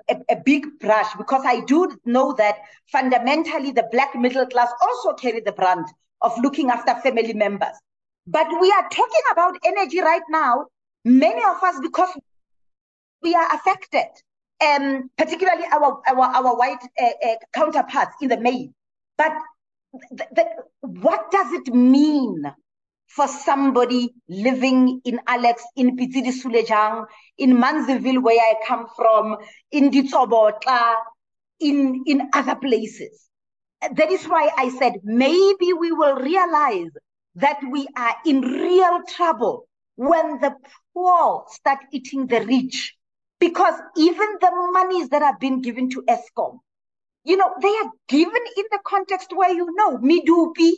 a, 0.09 0.17
a, 0.31 0.37
big 0.37 0.79
brush 0.79 1.13
because 1.19 1.43
I 1.45 1.59
do 1.63 1.99
know 2.05 2.35
that 2.35 2.55
fundamentally 2.93 3.73
the 3.73 3.89
black 3.91 4.15
middle 4.15 4.47
class 4.47 4.71
also 4.81 5.15
carry 5.15 5.41
the 5.41 5.51
brunt 5.51 5.91
of 6.21 6.39
looking 6.39 6.71
after 6.71 6.95
family 7.01 7.35
members. 7.35 7.77
But 8.29 8.47
we 8.61 8.71
are 8.71 8.89
talking 8.89 9.27
about 9.33 9.57
energy 9.65 10.01
right 10.01 10.23
now, 10.31 10.67
many 11.05 11.43
of 11.43 11.61
us, 11.65 11.81
because 11.83 12.11
we 13.23 13.35
are 13.35 13.49
affected, 13.57 14.07
um, 14.65 15.11
particularly 15.19 15.65
our, 15.73 16.01
our, 16.07 16.27
our 16.27 16.57
white 16.57 16.85
uh, 16.97 17.07
uh, 17.29 17.35
counterparts 17.53 18.15
in 18.23 18.29
the 18.29 18.39
main. 18.39 18.73
But 19.19 19.33
th- 19.93 20.31
th- 20.35 20.49
what 20.81 21.31
does 21.31 21.53
it 21.53 21.75
mean 21.75 22.43
for 23.09 23.29
somebody 23.29 24.15
living 24.29 25.01
in 25.05 25.21
Alex, 25.27 25.63
in 25.77 25.97
Pitidi 25.97 26.33
Sulejang, 26.33 27.07
in 27.39 27.53
Manziville, 27.57 28.23
where 28.23 28.39
I 28.39 28.55
come 28.67 28.87
from, 28.95 29.37
in 29.71 29.91
Ditsobotla, 29.91 30.97
in, 31.61 32.03
in 32.07 32.29
other 32.35 32.57
places. 32.57 33.29
That 33.81 34.11
is 34.11 34.25
why 34.27 34.51
I 34.57 34.71
said 34.71 34.95
maybe 35.05 35.73
we 35.73 35.93
will 35.93 36.17
realize 36.17 36.91
that 37.37 37.61
we 37.71 37.87
are 37.97 38.15
in 38.25 38.41
real 38.41 39.01
trouble 39.09 39.69
when 39.97 40.41
the 40.41 40.55
poor 40.95 41.45
start 41.49 41.79
eating 41.93 42.27
the 42.27 42.41
rich. 42.41 42.95
Because 43.39 43.75
even 43.97 44.27
the 44.41 44.51
monies 44.73 45.11
that 45.11 45.23
have 45.23 45.39
been 45.39 45.61
given 45.61 45.91
to 45.91 46.03
Eskom, 46.09 46.59
you 47.27 47.37
know, 47.37 47.53
they 47.61 47.69
are 47.69 47.91
given 48.09 48.43
in 48.57 48.65
the 48.71 48.79
context 48.87 49.33
where 49.35 49.53
you 49.53 49.67
know, 49.75 49.99
Medupi, 49.99 50.73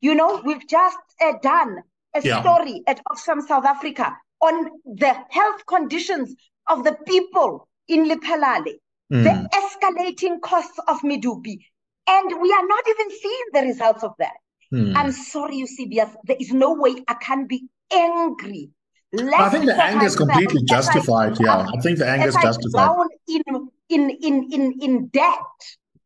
you 0.00 0.14
know, 0.14 0.40
we've 0.44 0.66
just 0.66 0.98
uh, 1.22 1.34
done 1.42 1.76
a 2.14 2.22
yeah. 2.22 2.40
story 2.40 2.82
at 2.86 3.02
Oxfam 3.04 3.42
South 3.46 3.66
Africa 3.66 4.16
on 4.40 4.70
the 4.84 5.14
health 5.30 5.66
conditions 5.66 6.34
of 6.68 6.84
the 6.84 6.96
people 7.06 7.68
in 7.86 8.08
Lephalale, 8.08 8.74
mm. 9.12 9.24
the 9.24 9.48
escalating 9.60 10.40
costs 10.40 10.78
of 10.88 11.00
Medupi. 11.00 11.58
And 12.06 12.40
we 12.40 12.52
are 12.52 12.66
not 12.66 12.84
even 12.88 13.10
seeing 13.10 13.44
the 13.52 13.60
results 13.62 14.02
of 14.02 14.12
that. 14.18 14.34
Mm. 14.72 14.96
I'm 14.96 15.12
sorry, 15.12 15.56
Eusebius, 15.56 16.10
there 16.24 16.36
is 16.40 16.52
no 16.52 16.72
way 16.74 16.96
I 17.08 17.14
can 17.14 17.46
be 17.46 17.68
angry. 17.92 18.70
Less 19.12 19.40
I 19.40 19.48
think 19.50 19.66
the 19.66 19.82
anger 19.82 20.06
is 20.06 20.16
completely 20.16 20.62
justified. 20.64 21.34
I, 21.40 21.44
yeah, 21.44 21.66
I 21.72 21.80
think 21.80 21.98
the 21.98 22.08
anger 22.08 22.28
is 22.28 22.36
justified. 22.36 22.90
in, 23.28 23.68
in, 23.88 24.10
in, 24.10 24.48
in, 24.52 24.78
in 24.80 25.06
debt. 25.08 25.38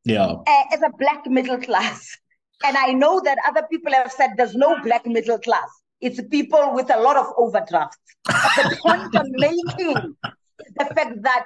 Yeah. 0.05 0.27
Uh, 0.27 0.65
as 0.73 0.81
a 0.83 0.91
black 0.99 1.27
middle 1.27 1.59
class. 1.59 2.17
And 2.65 2.77
I 2.77 2.93
know 2.93 3.21
that 3.21 3.39
other 3.47 3.63
people 3.71 3.93
have 3.93 4.11
said 4.11 4.31
there's 4.37 4.55
no 4.55 4.81
black 4.83 5.07
middle 5.07 5.39
class. 5.39 5.69
It's 6.01 6.21
people 6.29 6.75
with 6.75 6.93
a 6.95 7.01
lot 7.01 7.17
of 7.17 7.27
overdrafts. 7.37 7.99
the 8.25 8.79
point 8.83 9.17
I'm 9.17 9.31
making 9.33 10.17
is 10.67 10.73
the 10.77 10.85
fact 10.95 11.23
that 11.23 11.45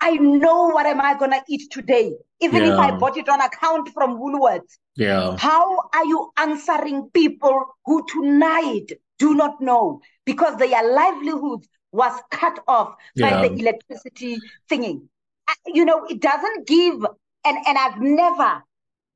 I 0.00 0.16
know 0.16 0.68
what 0.68 0.86
am 0.86 1.00
I 1.00 1.16
gonna 1.16 1.42
eat 1.48 1.70
today, 1.70 2.12
even 2.40 2.64
yeah. 2.64 2.72
if 2.72 2.78
I 2.78 2.90
bought 2.90 3.16
it 3.16 3.28
on 3.28 3.40
account 3.40 3.88
from 3.90 4.18
Woolworths. 4.18 4.78
Yeah. 4.96 5.36
How 5.38 5.88
are 5.94 6.04
you 6.04 6.32
answering 6.36 7.08
people 7.14 7.64
who 7.84 8.04
tonight 8.08 8.86
do 9.20 9.34
not 9.34 9.60
know 9.60 10.00
because 10.26 10.56
their 10.56 10.92
livelihood 10.92 11.64
was 11.92 12.20
cut 12.30 12.58
off 12.66 12.94
yeah. 13.14 13.30
by 13.30 13.48
the 13.48 13.54
electricity 13.54 14.38
thingy? 14.70 15.02
Uh, 15.48 15.54
you 15.66 15.84
know, 15.84 16.04
it 16.06 16.20
doesn't 16.20 16.66
give, 16.66 17.04
and 17.44 17.58
and 17.66 17.78
I've 17.78 18.00
never 18.00 18.62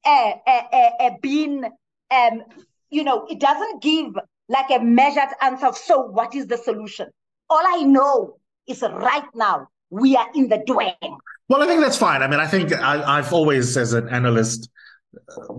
uh, 0.05 0.33
uh, 0.47 0.91
uh, 1.01 1.11
been, 1.21 1.65
um, 2.11 2.43
you 2.91 3.03
know, 3.03 3.27
it 3.29 3.41
doesn't 3.41 3.83
give 3.83 4.15
like 4.49 4.71
a 4.71 4.79
measured 4.79 5.31
answer 5.43 5.67
of, 5.67 5.77
so 5.77 6.03
what 6.03 6.35
is 6.35 6.47
the 6.47 6.57
solution? 6.57 7.09
All 7.51 7.62
I 7.65 7.83
know 7.83 8.37
is 8.69 8.83
right 8.83 9.25
now 9.35 9.69
we 9.91 10.17
are 10.17 10.29
in 10.35 10.49
the 10.49 10.59
dwang. 10.59 11.19
Well, 11.49 11.62
I 11.62 11.67
think 11.67 11.81
that's 11.81 11.97
fine. 11.97 12.23
I 12.23 12.29
mean, 12.29 12.41
I 12.41 12.47
think 12.47 12.73
I, 12.73 13.19
I've 13.19 13.33
always, 13.33 13.77
as 13.77 13.93
an 13.93 14.09
analyst, 14.09 14.69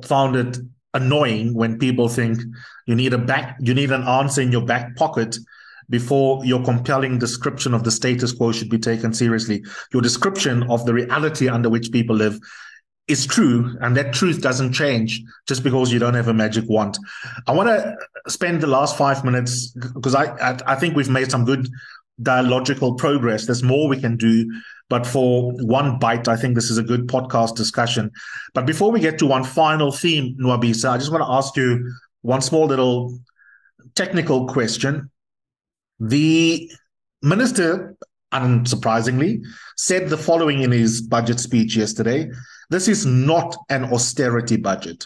found 0.04 0.36
it 0.36 0.58
annoying 0.94 1.54
when 1.54 1.78
people 1.78 2.08
think 2.08 2.40
you 2.86 2.96
need 2.96 3.14
a 3.14 3.18
back, 3.18 3.58
you 3.60 3.74
need 3.74 3.92
an 3.92 4.04
answer 4.04 4.42
in 4.42 4.52
your 4.52 4.66
back 4.66 4.96
pocket 4.96 5.38
before 5.90 6.44
your 6.46 6.64
compelling 6.64 7.18
description 7.18 7.74
of 7.74 7.84
the 7.84 7.92
status 7.92 8.32
quo 8.32 8.52
should 8.52 8.70
be 8.70 8.80
taken 8.80 9.14
seriously. 9.14 9.64
Your 9.94 10.02
description 10.02 10.64
of 10.64 10.86
the 10.86 10.94
reality 10.94 11.48
under 11.48 11.70
which 11.70 11.92
people 11.92 12.16
live 12.16 12.40
is 13.08 13.26
true, 13.26 13.78
and 13.82 13.96
that 13.96 14.14
truth 14.14 14.42
doesn't 14.42 14.74
change 14.74 15.22
just 15.48 15.64
because 15.64 15.94
you 15.94 16.00
don't 16.00 16.14
have 16.14 16.28
a 16.28 16.34
magic 16.34 16.66
wand. 16.68 16.98
I 17.48 17.54
want 17.54 17.70
to 17.70 17.96
spend 18.30 18.60
the 18.60 18.68
last 18.68 18.98
five 18.98 19.24
minutes 19.24 19.72
because 19.94 20.14
I, 20.14 20.26
I, 20.36 20.58
I 20.68 20.76
think 20.76 20.96
we've 20.96 21.10
made 21.10 21.32
some 21.32 21.46
good 21.46 21.70
dialogical 22.22 22.96
progress. 22.96 23.46
There's 23.46 23.64
more 23.64 23.88
we 23.88 24.00
can 24.00 24.18
do, 24.18 24.52
but 24.90 25.06
for 25.06 25.54
one 25.54 26.00
bite, 26.00 26.28
I 26.28 26.36
think 26.36 26.56
this 26.56 26.70
is 26.70 26.78
a 26.78 26.84
good 26.84 27.08
podcast 27.08 27.56
discussion. 27.56 28.12
But 28.54 28.66
before 28.66 28.92
we 28.92 29.00
get 29.00 29.20
to 29.20 29.26
one 29.26 29.44
final 29.46 29.92
theme, 29.92 30.36
Nwabisa, 30.42 30.90
I 30.90 30.98
just 30.98 31.12
want 31.12 31.24
to 31.24 31.32
ask 31.32 31.56
you 31.56 31.90
one 32.24 32.42
small 32.42 32.66
little 32.66 33.18
technical 33.96 34.48
question. 34.48 35.10
The 36.00 36.72
minister, 37.22 37.96
unsurprisingly, 38.34 39.44
said 39.78 40.10
the 40.10 40.18
following 40.18 40.62
in 40.62 40.72
his 40.72 41.02
budget 41.02 41.40
speech 41.40 41.76
yesterday. 41.76 42.30
This 42.70 42.88
is 42.88 43.06
not 43.06 43.56
an 43.70 43.86
austerity 43.86 44.58
budget. 44.58 45.06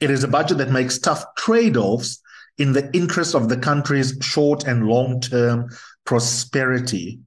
It 0.00 0.10
is 0.10 0.24
a 0.24 0.28
budget 0.28 0.58
that 0.58 0.70
makes 0.70 0.98
tough 0.98 1.24
trade 1.36 1.76
offs 1.76 2.20
in 2.58 2.72
the 2.72 2.90
interest 2.92 3.34
of 3.34 3.48
the 3.48 3.56
country's 3.56 4.16
short 4.20 4.64
and 4.64 4.86
long 4.86 5.20
term 5.20 5.68
prosperity. 6.04 7.20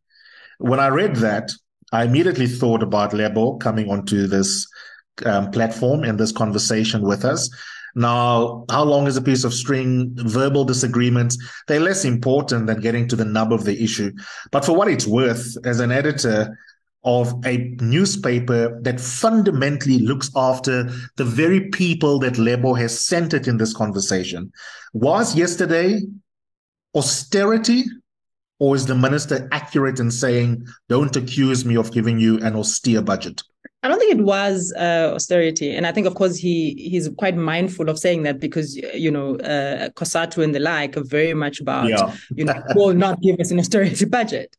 When 0.60 0.80
I 0.80 0.88
read 0.88 1.16
that, 1.18 1.52
I 1.92 2.04
immediately 2.04 2.48
thought 2.48 2.84
about 2.84 3.14
Lebo 3.14 3.58
coming 3.58 3.90
onto 3.90 4.28
this 4.28 4.68
um, 5.26 5.52
platform 5.52 6.04
and 6.04 6.20
this 6.20 6.32
conversation 6.32 7.02
with 7.02 7.24
us. 7.24 7.50
Now, 7.96 8.66
how 8.70 8.84
long 8.84 9.08
is 9.08 9.18
a 9.18 9.22
piece 9.22 9.44
of 9.44 9.54
string? 9.54 10.14
Verbal 10.16 10.66
disagreements, 10.66 11.38
they're 11.68 11.80
less 11.80 12.06
important 12.06 12.68
than 12.68 12.82
getting 12.82 13.08
to 13.10 13.16
the 13.16 13.26
nub 13.26 13.54
of 13.54 13.66
the 13.66 13.84
issue. 13.84 14.12
But 14.52 14.66
for 14.66 14.76
what 14.76 14.88
it's 14.88 15.06
worth, 15.06 15.56
as 15.66 15.80
an 15.80 15.92
editor, 15.92 16.58
of 17.06 17.34
a 17.46 17.76
newspaper 17.82 18.80
that 18.82 19.00
fundamentally 19.00 20.00
looks 20.00 20.32
after 20.36 20.90
the 21.18 21.26
very 21.26 21.70
people 21.70 22.18
that 22.20 22.38
Lebo 22.38 22.74
has 22.74 23.06
centered 23.06 23.48
in 23.48 23.58
this 23.58 23.74
conversation. 23.74 24.52
Was 24.94 25.36
yesterday 25.36 26.02
austerity, 26.96 27.84
or 28.60 28.76
is 28.76 28.86
the 28.86 28.96
minister 28.96 29.50
accurate 29.52 30.00
in 30.00 30.12
saying, 30.12 30.66
don't 30.88 31.16
accuse 31.16 31.66
me 31.66 31.76
of 31.76 31.92
giving 31.92 32.20
you 32.20 32.38
an 32.40 32.56
austere 32.56 33.02
budget? 33.02 33.42
I 33.84 33.90
don't 33.90 34.00
think 34.00 34.18
it 34.18 34.24
was 34.24 34.74
uh, 34.78 35.12
austerity, 35.14 35.76
and 35.76 35.86
I 35.86 35.92
think, 35.92 36.08
of 36.08 36.16
course, 36.16 36.38
he 36.38 36.74
he's 36.78 37.10
quite 37.18 37.36
mindful 37.36 37.90
of 37.90 38.00
saying 38.00 38.24
that 38.24 38.40
because 38.40 38.78
you 38.78 39.12
know 39.12 39.36
uh, 39.38 39.90
COSATU 39.90 40.44
and 40.44 40.56
the 40.56 40.60
like 40.60 40.96
are 40.96 41.04
very 41.04 41.34
much 41.34 41.60
about 41.60 41.90
yeah. 41.90 42.16
you 42.34 42.46
know 42.46 42.56
will 42.76 42.94
not 42.94 43.22
give 43.22 43.40
us 43.40 43.52
an 43.52 43.60
austerity 43.60 44.06
budget. 44.06 44.56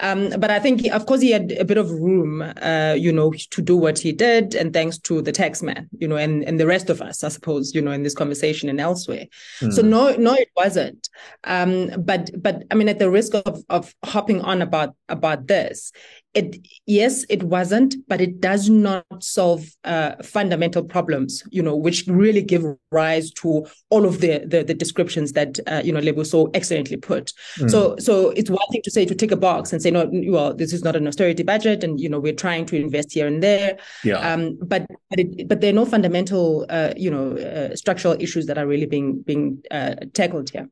Um, 0.00 0.30
but 0.38 0.50
I 0.50 0.60
think, 0.60 0.86
of 0.92 1.06
course, 1.06 1.20
he 1.20 1.32
had 1.32 1.52
a 1.52 1.64
bit 1.64 1.76
of 1.76 1.90
room, 1.90 2.40
uh, 2.62 2.94
you 2.96 3.12
know, 3.12 3.32
to 3.50 3.62
do 3.62 3.76
what 3.76 3.98
he 3.98 4.12
did, 4.12 4.54
and 4.54 4.72
thanks 4.72 4.96
to 4.98 5.20
the 5.22 5.32
taxman, 5.32 5.88
you 5.98 6.06
know, 6.06 6.16
and 6.16 6.44
and 6.44 6.60
the 6.60 6.66
rest 6.66 6.88
of 6.88 7.02
us, 7.02 7.24
I 7.24 7.28
suppose, 7.28 7.74
you 7.74 7.82
know, 7.82 7.90
in 7.90 8.04
this 8.04 8.14
conversation 8.14 8.68
and 8.68 8.80
elsewhere. 8.80 9.26
Mm. 9.60 9.72
So 9.72 9.82
no, 9.82 10.14
no, 10.16 10.34
it 10.34 10.50
wasn't. 10.56 11.08
Um, 11.44 11.90
but 11.98 12.30
but 12.40 12.62
I 12.70 12.76
mean, 12.76 12.88
at 12.88 13.00
the 13.00 13.10
risk 13.10 13.34
of 13.34 13.64
of 13.68 13.94
hopping 14.04 14.40
on 14.42 14.62
about 14.62 14.94
about 15.08 15.48
this, 15.48 15.92
it 16.38 16.56
yes 16.86 17.24
it 17.28 17.42
wasn't 17.42 17.96
but 18.06 18.20
it 18.20 18.40
does 18.40 18.68
not 18.70 19.04
solve 19.20 19.62
uh, 19.84 20.12
fundamental 20.22 20.82
problems 20.94 21.42
you 21.50 21.62
know 21.62 21.76
which 21.76 22.04
really 22.06 22.42
give 22.42 22.64
rise 22.92 23.30
to 23.30 23.66
all 23.90 24.04
of 24.06 24.20
the 24.20 24.32
the, 24.52 24.62
the 24.62 24.74
descriptions 24.74 25.32
that 25.32 25.58
uh, 25.66 25.82
you 25.84 25.92
know 25.92 26.00
Lebo 26.00 26.22
so 26.22 26.50
excellently 26.54 26.96
put. 26.96 27.32
Mm. 27.58 27.70
so 27.70 27.96
so 27.98 28.30
it's 28.30 28.50
one 28.50 28.68
thing 28.70 28.82
to 28.84 28.90
say 28.90 29.04
to 29.04 29.14
tick 29.14 29.32
a 29.32 29.36
box 29.36 29.72
and 29.72 29.82
say 29.82 29.90
no 29.90 30.08
well 30.36 30.54
this 30.54 30.72
is 30.72 30.82
not 30.84 30.96
an 30.96 31.06
austerity 31.08 31.42
budget 31.42 31.82
and 31.84 32.00
you 32.00 32.08
know 32.08 32.20
we're 32.20 32.40
trying 32.46 32.64
to 32.66 32.76
invest 32.76 33.12
here 33.12 33.26
and 33.26 33.42
there. 33.42 33.78
Yeah. 34.04 34.32
Um 34.32 34.58
but 34.62 34.86
but, 35.10 35.18
it, 35.18 35.48
but 35.48 35.60
there 35.60 35.70
are 35.70 35.80
no 35.82 35.86
fundamental 35.86 36.66
uh, 36.68 36.92
you 36.96 37.10
know 37.10 37.36
uh, 37.36 37.74
structural 37.74 38.16
issues 38.20 38.46
that 38.46 38.58
are 38.58 38.66
really 38.66 38.86
being 38.86 39.22
being 39.22 39.62
uh, 39.70 39.96
tackled 40.14 40.50
here 40.50 40.68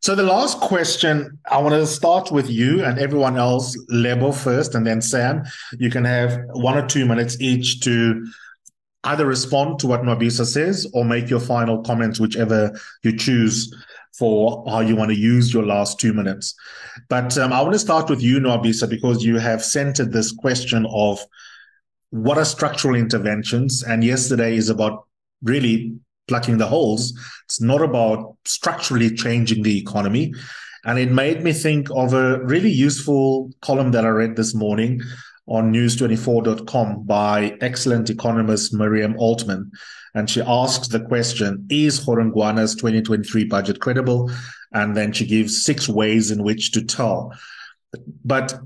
so 0.00 0.14
the 0.14 0.22
last 0.22 0.60
question, 0.60 1.38
I 1.50 1.58
want 1.58 1.74
to 1.74 1.86
start 1.86 2.30
with 2.30 2.50
you 2.50 2.84
and 2.84 2.98
everyone 2.98 3.36
else, 3.36 3.76
Lebo 3.88 4.32
first, 4.32 4.74
and 4.74 4.86
then 4.86 5.00
Sam. 5.00 5.44
You 5.78 5.90
can 5.90 6.04
have 6.04 6.40
one 6.52 6.76
or 6.76 6.86
two 6.86 7.06
minutes 7.06 7.40
each 7.40 7.80
to 7.80 8.26
either 9.04 9.26
respond 9.26 9.78
to 9.80 9.86
what 9.86 10.02
Nwabisa 10.02 10.46
says 10.46 10.86
or 10.94 11.04
make 11.04 11.28
your 11.28 11.40
final 11.40 11.82
comments, 11.82 12.20
whichever 12.20 12.78
you 13.02 13.16
choose 13.16 13.72
for 14.16 14.64
how 14.68 14.80
you 14.80 14.94
want 14.94 15.10
to 15.10 15.16
use 15.16 15.52
your 15.52 15.64
last 15.64 15.98
two 15.98 16.12
minutes. 16.12 16.54
But 17.08 17.36
um, 17.38 17.52
I 17.52 17.62
want 17.62 17.72
to 17.72 17.78
start 17.78 18.10
with 18.10 18.22
you, 18.22 18.38
Nwabisa, 18.38 18.88
because 18.88 19.24
you 19.24 19.38
have 19.38 19.64
centered 19.64 20.12
this 20.12 20.32
question 20.32 20.86
of 20.90 21.24
what 22.10 22.38
are 22.38 22.44
structural 22.44 22.94
interventions? 22.94 23.82
And 23.82 24.04
yesterday 24.04 24.54
is 24.54 24.68
about 24.68 25.06
really 25.42 25.94
plugging 26.32 26.56
the 26.56 26.66
holes. 26.66 27.12
It's 27.44 27.60
not 27.60 27.82
about 27.82 28.38
structurally 28.46 29.14
changing 29.14 29.62
the 29.62 29.78
economy. 29.78 30.32
And 30.86 30.98
it 30.98 31.12
made 31.12 31.42
me 31.44 31.52
think 31.52 31.90
of 31.90 32.14
a 32.14 32.42
really 32.42 32.70
useful 32.70 33.50
column 33.60 33.90
that 33.90 34.06
I 34.06 34.08
read 34.08 34.34
this 34.34 34.54
morning 34.54 35.02
on 35.46 35.74
news24.com 35.74 37.04
by 37.04 37.54
excellent 37.60 38.08
economist 38.08 38.72
Miriam 38.72 39.14
Altman. 39.18 39.70
And 40.14 40.30
she 40.30 40.40
asks 40.40 40.88
the 40.88 41.00
question 41.00 41.66
Is 41.68 42.00
Godongwana's 42.00 42.76
2023 42.76 43.44
budget 43.44 43.78
credible? 43.80 44.30
And 44.72 44.96
then 44.96 45.12
she 45.12 45.26
gives 45.26 45.62
six 45.62 45.86
ways 45.86 46.30
in 46.30 46.42
which 46.42 46.72
to 46.72 46.82
tell. 46.82 47.34
But 48.24 48.58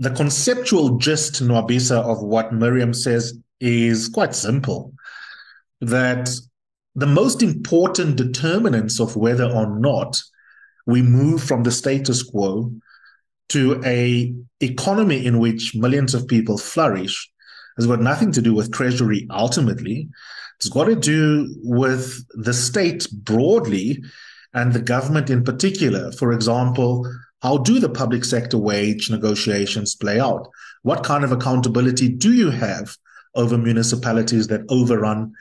the 0.00 0.10
conceptual 0.10 0.98
gist, 0.98 1.40
Nwabisa, 1.40 2.02
of 2.02 2.20
what 2.20 2.52
Miriam 2.52 2.92
says 2.92 3.38
is 3.60 4.08
quite 4.08 4.34
simple 4.34 4.92
that 5.80 6.28
the 6.96 7.06
most 7.06 7.42
important 7.42 8.16
determinants 8.16 8.98
of 8.98 9.16
whether 9.16 9.44
or 9.44 9.78
not 9.78 10.20
we 10.86 11.02
move 11.02 11.42
from 11.42 11.62
the 11.62 11.70
status 11.70 12.22
quo 12.22 12.72
to 13.50 13.80
a 13.84 14.34
economy 14.60 15.24
in 15.24 15.38
which 15.38 15.74
millions 15.74 16.14
of 16.14 16.26
people 16.26 16.56
flourish 16.58 17.30
has 17.76 17.86
got 17.86 18.00
nothing 18.00 18.32
to 18.32 18.42
do 18.42 18.54
with 18.54 18.72
treasury 18.72 19.26
ultimately. 19.30 20.08
It's 20.58 20.70
got 20.70 20.84
to 20.84 20.96
do 20.96 21.54
with 21.62 22.24
the 22.30 22.54
state 22.54 23.06
broadly 23.12 24.02
and 24.54 24.72
the 24.72 24.80
government 24.80 25.28
in 25.28 25.44
particular. 25.44 26.10
For 26.12 26.32
example 26.32 27.06
how 27.42 27.58
do 27.58 27.78
the 27.78 27.88
public 27.88 28.24
sector 28.24 28.56
wage 28.56 29.10
negotiations 29.10 29.94
play 29.94 30.18
out? 30.18 30.48
What 30.82 31.04
kind 31.04 31.22
of 31.22 31.32
accountability 31.32 32.08
do 32.08 32.32
you 32.32 32.50
have 32.50 32.96
over 33.34 33.58
municipalities 33.58 34.48
that 34.48 34.64
overrun 34.70 35.32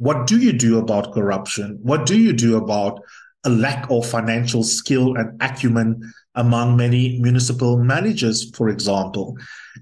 what 0.00 0.26
do 0.26 0.38
you 0.38 0.54
do 0.54 0.78
about 0.78 1.12
corruption? 1.12 1.78
What 1.82 2.06
do 2.06 2.18
you 2.18 2.32
do 2.32 2.56
about 2.56 3.02
a 3.44 3.50
lack 3.50 3.90
of 3.90 4.08
financial 4.08 4.62
skill 4.62 5.14
and 5.14 5.36
acumen 5.42 6.10
among 6.34 6.78
many 6.78 7.18
municipal 7.20 7.76
managers, 7.76 8.50
for 8.56 8.70
example? 8.70 9.36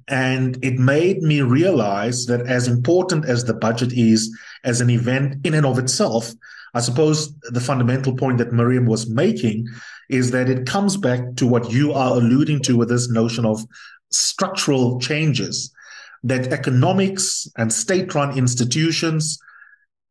And 0.09 0.59
it 0.61 0.75
made 0.75 1.23
me 1.23 1.41
realize 1.43 2.27
that 2.27 2.49
as 2.49 2.67
important 2.67 3.27
as 3.27 3.45
the 3.45 3.55
budget 3.55 3.93
is 3.93 4.37
as 4.65 4.81
an 4.81 4.91
event 4.91 5.47
in 5.47 5.55
and 5.55 5.65
of 5.65 5.79
itself, 5.79 6.33
I 6.75 6.81
suppose 6.81 7.33
the 7.53 7.61
fundamental 7.61 8.17
point 8.17 8.39
that 8.39 8.53
Miriam 8.53 8.87
was 8.87 9.09
making 9.09 9.69
is 10.11 10.33
that 10.33 10.51
it 10.51 10.67
comes 10.67 10.97
back 10.97 11.37
to 11.37 11.47
what 11.47 11.71
you 11.71 11.93
are 11.93 12.17
alluding 12.17 12.63
to 12.63 12.77
with 12.77 12.89
this 12.89 13.09
notion 13.09 13.47
of 13.47 13.65
structural 14.11 14.99
changes, 14.99 15.73
that 16.25 16.53
economics 16.53 17.47
and 17.57 17.73
state 17.73 18.13
run 18.17 18.37
institutions 18.37 19.39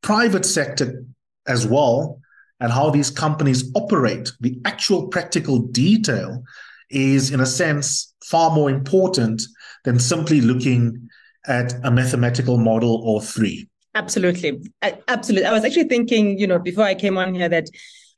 private 0.01 0.45
sector 0.45 1.03
as 1.47 1.65
well 1.65 2.19
and 2.59 2.71
how 2.71 2.89
these 2.89 3.09
companies 3.09 3.71
operate, 3.75 4.31
the 4.39 4.59
actual 4.65 5.07
practical 5.07 5.59
detail 5.59 6.43
is, 6.89 7.31
in 7.31 7.39
a 7.39 7.45
sense, 7.45 8.13
far 8.25 8.51
more 8.51 8.69
important 8.69 9.41
than 9.83 9.99
simply 9.99 10.41
looking 10.41 11.09
at 11.45 11.73
a 11.83 11.91
mathematical 11.91 12.57
model 12.57 13.01
or 13.03 13.21
three. 13.21 13.69
Absolutely. 13.95 14.61
Absolutely. 15.07 15.47
I 15.47 15.51
was 15.51 15.63
actually 15.63 15.85
thinking, 15.85 16.37
you 16.37 16.47
know, 16.47 16.59
before 16.59 16.83
I 16.83 16.93
came 16.93 17.17
on 17.17 17.33
here 17.33 17.49
that 17.49 17.67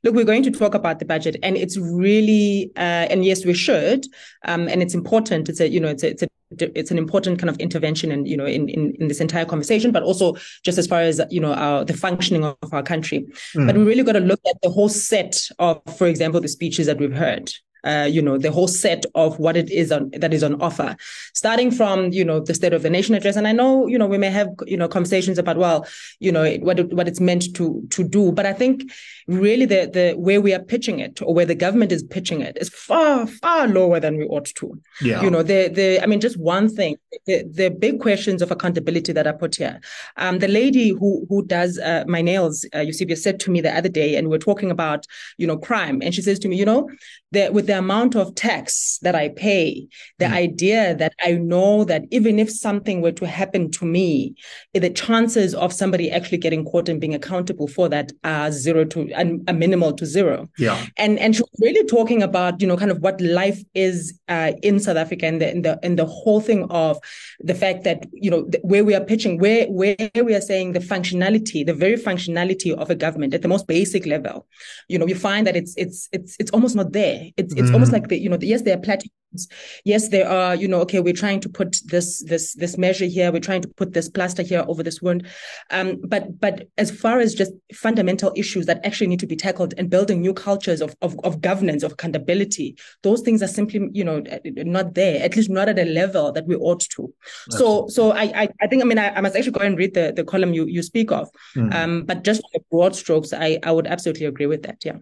look, 0.04 0.16
we're 0.16 0.26
going 0.26 0.44
to 0.44 0.52
talk 0.52 0.74
about 0.74 1.00
the 1.00 1.06
budget, 1.06 1.38
and 1.44 1.58
it's 1.58 1.78
really, 1.78 2.72
uh, 2.76 3.08
and 3.10 3.26
yes, 3.26 3.46
we 3.46 3.54
should, 3.54 4.06
um, 4.46 4.68
and 4.68 4.82
it's 4.82 4.94
important. 4.94 5.50
It's 5.50 5.60
a, 5.60 5.70
you 5.70 5.80
know, 5.80 5.90
it's 5.90 6.04
a, 6.04 6.10
it's 6.10 6.24
a 6.24 6.28
it's 6.52 6.90
an 6.90 6.98
important 6.98 7.38
kind 7.38 7.50
of 7.50 7.58
intervention 7.60 8.12
and 8.12 8.26
in, 8.26 8.32
you 8.32 8.36
know 8.36 8.46
in, 8.46 8.68
in 8.70 8.96
in 8.96 9.08
this 9.08 9.22
entire 9.22 9.46
conversation 9.46 9.92
but 9.92 10.02
also 10.02 10.36
just 10.64 10.80
as 10.80 10.88
far 10.88 11.02
as 11.02 11.22
you 11.30 11.40
know 11.40 11.54
our 11.54 11.86
the 11.86 11.94
functioning 11.94 12.44
of 12.44 12.58
our 12.72 12.82
country 12.82 13.28
mm. 13.56 13.68
but 13.68 13.78
we 13.78 13.84
really 13.84 14.02
got 14.02 14.14
to 14.14 14.20
look 14.20 14.40
at 14.50 14.60
the 14.64 14.70
whole 14.72 14.90
set 14.90 15.48
of 15.60 15.80
for 15.96 16.08
example 16.08 16.42
the 16.42 16.48
speeches 16.48 16.88
that 16.88 16.98
we've 16.98 17.14
heard 17.14 17.52
uh, 17.84 18.08
you 18.10 18.22
know, 18.22 18.38
the 18.38 18.52
whole 18.52 18.68
set 18.68 19.06
of 19.13 19.38
what 19.39 19.56
it 19.56 19.70
is 19.70 19.92
on, 19.92 20.10
that 20.12 20.34
is 20.34 20.44
on 20.44 20.62
offer, 20.62 20.96
starting 21.34 21.70
from, 21.70 22.12
you 22.12 22.26
know, 22.26 22.39
the 22.39 22.54
State 22.54 22.74
of 22.74 22.82
the 22.82 22.89
Nation 22.89 23.15
address. 23.15 23.36
And 23.36 23.48
I 23.48 23.52
know, 23.52 23.88
you 23.88 23.98
know, 23.98 24.08
we 24.08 24.18
may 24.18 24.30
have, 24.30 24.50
you 24.65 24.78
know, 24.78 24.88
conversations 24.88 25.38
about, 25.38 25.58
well, 25.58 25.88
you 26.20 26.32
know, 26.32 26.50
what 26.58 26.80
it, 26.80 26.94
what 26.94 27.08
it's 27.08 27.20
meant 27.20 27.56
to 27.56 27.86
to 27.92 28.04
do. 28.04 28.32
But 28.32 28.46
I 28.46 28.54
think 28.54 28.92
really 29.28 29.65
the 29.65 29.89
the 29.94 30.13
where 30.18 30.42
we 30.42 30.54
are 30.54 30.60
pitching 30.60 31.00
it 31.00 31.22
or 31.22 31.34
where 31.34 31.46
the 31.46 31.56
government 31.56 31.92
is 31.92 32.04
pitching 32.04 32.42
it 32.42 32.58
is 32.60 32.70
far 32.70 33.28
far 33.28 33.68
lower 33.68 34.00
than 34.00 34.18
we 34.18 34.26
ought 34.26 34.46
to. 34.46 34.82
Yeah. 35.02 35.22
You 35.22 35.30
know, 35.30 35.44
the 35.44 35.70
the 35.70 36.02
I 36.02 36.06
mean, 36.08 36.20
just 36.20 36.39
one 36.39 36.70
thing, 36.70 36.96
the, 37.28 37.44
the 37.44 37.70
big 37.70 38.00
questions 38.00 38.42
of 38.42 38.52
accountability 38.52 39.13
that 39.13 39.28
are 39.28 39.38
put 39.38 39.56
here. 39.56 39.80
Um, 40.18 40.39
the 40.39 40.48
lady 40.48 40.89
who 40.89 41.26
who 41.30 41.46
does 41.46 41.78
uh, 41.78 42.04
my 42.08 42.22
nails, 42.22 42.65
uh, 42.74 42.80
Eusebia, 42.80 43.18
said 43.18 43.39
to 43.42 43.52
me 43.52 43.62
the 43.62 43.76
other 43.76 43.89
day, 43.89 44.15
and 44.15 44.28
we 44.28 44.39
we're 44.39 44.54
talking 44.54 44.72
about, 44.72 45.06
you 45.38 45.46
know, 45.46 45.58
crime, 45.58 46.02
and 46.02 46.13
she 46.13 46.22
says 46.22 46.39
to 46.39 46.48
me, 46.48 46.56
you 46.56 46.65
know, 46.65 46.89
that 47.32 47.54
with 47.54 47.68
the 47.70 47.78
amount 47.78 48.16
of 48.16 48.36
tax 48.36 49.00
that 49.04 49.16
I 49.16 49.30
pay, 49.30 49.88
the 50.18 50.26
mm. 50.26 50.34
idea 50.34 50.96
that 50.96 51.14
I 51.24 51.34
know 51.34 51.84
that 51.84 52.04
even 52.12 52.40
if 52.40 52.50
something 52.50 53.00
were 53.02 53.12
to 53.14 53.28
happen 53.28 53.70
to 53.72 53.86
me, 53.86 54.36
the 54.74 54.90
chances 54.90 55.54
of 55.54 55.72
somebody 55.72 56.10
actually 56.10 56.40
getting 56.40 56.66
caught 56.66 56.90
and 56.90 57.00
being 57.00 57.14
accountable 57.14 57.68
for 57.68 57.88
that 57.90 58.12
are 58.24 58.52
zero 58.52 58.86
to 58.86 59.10
a 59.48 59.54
minimal 59.54 59.94
to 59.94 60.06
zero. 60.06 60.50
Yeah. 60.58 60.84
And 60.98 61.20
and 61.20 61.36
she 61.36 61.42
was 61.42 61.60
really 61.62 61.86
talking 61.86 62.24
about, 62.24 62.60
you 62.60 62.68
know, 62.68 62.76
kind 62.76 62.90
of 62.90 63.00
what 63.00 63.22
life 63.22 63.62
is 63.76 64.20
uh, 64.28 64.54
in 64.64 64.80
South 64.80 64.98
Africa 64.98 65.28
and 65.28 65.40
the, 65.40 65.50
and 65.50 65.64
the 65.64 65.80
and 65.84 66.00
the 66.00 66.08
whole 66.08 66.42
thing 66.42 66.66
of 66.72 66.98
the 67.40 67.54
fact 67.54 67.84
that, 67.84 68.08
you 68.14 68.32
know, 68.32 68.50
where 68.64 68.84
we 68.84 68.96
are 68.96 69.06
pitching, 69.06 69.38
where 69.38 69.68
where 69.68 69.96
we 70.16 70.34
are 70.34 70.42
saying 70.42 70.72
the 70.72 70.80
functionality, 70.80 71.64
the 71.64 71.74
very 71.74 71.98
functionality 71.98 72.74
of 72.74 72.90
a 72.90 72.96
government 72.96 73.36
at 73.36 73.44
the 73.44 73.48
most 73.48 73.68
basic 73.68 74.08
level, 74.08 74.48
you 74.88 74.98
know, 74.98 75.06
you 75.06 75.16
find 75.16 75.46
that 75.46 75.56
it's 75.56 75.76
it's 75.78 76.10
it's 76.12 76.36
it's 76.40 76.52
almost 76.52 76.76
not 76.76 76.94
there 76.94 77.30
it's 77.38 77.54
it's 77.60 77.69
mm. 77.69 77.74
almost 77.74 77.91
like 77.91 78.08
the 78.08 78.17
you 78.17 78.30
know 78.30 78.38
yes 78.41 78.62
there 78.63 78.76
are 78.78 78.82
platforms 78.82 79.48
yes 79.86 80.10
there 80.10 80.28
are 80.28 80.56
you 80.56 80.67
know 80.67 80.82
okay 80.82 81.00
we're 81.00 81.13
trying 81.13 81.39
to 81.39 81.50
put 81.50 81.78
this 81.86 82.24
this 82.24 82.54
this 82.54 82.78
measure 82.78 83.06
here. 83.06 83.32
We're 83.32 83.39
trying 83.39 83.62
to 83.62 83.67
put 83.67 83.93
this 83.93 84.10
plaster 84.10 84.43
here 84.43 84.63
over 84.67 84.84
this 84.84 85.02
wound. 85.02 85.28
Um, 85.69 85.98
but 86.04 86.39
but 86.39 86.67
as 86.78 86.91
far 86.91 87.19
as 87.19 87.36
just 87.36 87.52
fundamental 87.74 88.32
issues 88.36 88.65
that 88.65 88.86
actually 88.86 89.08
need 89.08 89.19
to 89.19 89.28
be 89.28 89.36
tackled 89.36 89.74
and 89.78 89.89
building 89.89 90.22
new 90.22 90.34
cultures 90.34 90.82
of 90.82 90.95
of, 91.02 91.19
of 91.24 91.41
governance 91.41 91.84
of 91.84 91.93
accountability 91.93 92.78
those 93.04 93.22
things 93.22 93.41
are 93.43 93.48
simply 93.48 93.89
you 93.91 94.04
know 94.04 94.24
not 94.45 94.93
there 94.93 95.22
at 95.24 95.36
least 95.36 95.50
not 95.50 95.69
at 95.69 95.80
a 95.80 95.86
level 95.86 96.32
that 96.32 96.48
we 96.48 96.56
ought 96.56 96.82
to. 96.82 97.13
So 97.50 97.88
so 97.88 98.12
I, 98.12 98.24
I, 98.41 98.50
I 98.62 98.67
think 98.67 98.82
i 98.82 98.86
mean 98.86 98.98
I, 98.98 99.10
I, 99.10 99.22
must 99.22 99.36
actually 99.36 99.52
go 99.52 99.62
and 99.62 99.78
read 99.78 99.93
the 99.93 100.13
the 100.15 100.24
column 100.24 100.54
you 100.54 100.65
you 100.65 100.82
speak 100.84 101.12
of. 101.12 101.30
Mm. 101.56 101.74
um, 101.74 102.04
but 102.06 102.24
just 102.24 102.41
the 102.54 102.60
broad 102.72 102.95
strokes 102.95 103.34
i 103.34 103.60
i 103.63 103.72
would 103.72 103.88
absolutely 103.88 104.26
agree 104.26 104.45
with 104.45 104.63
that 104.63 104.78
yeah 104.84 104.98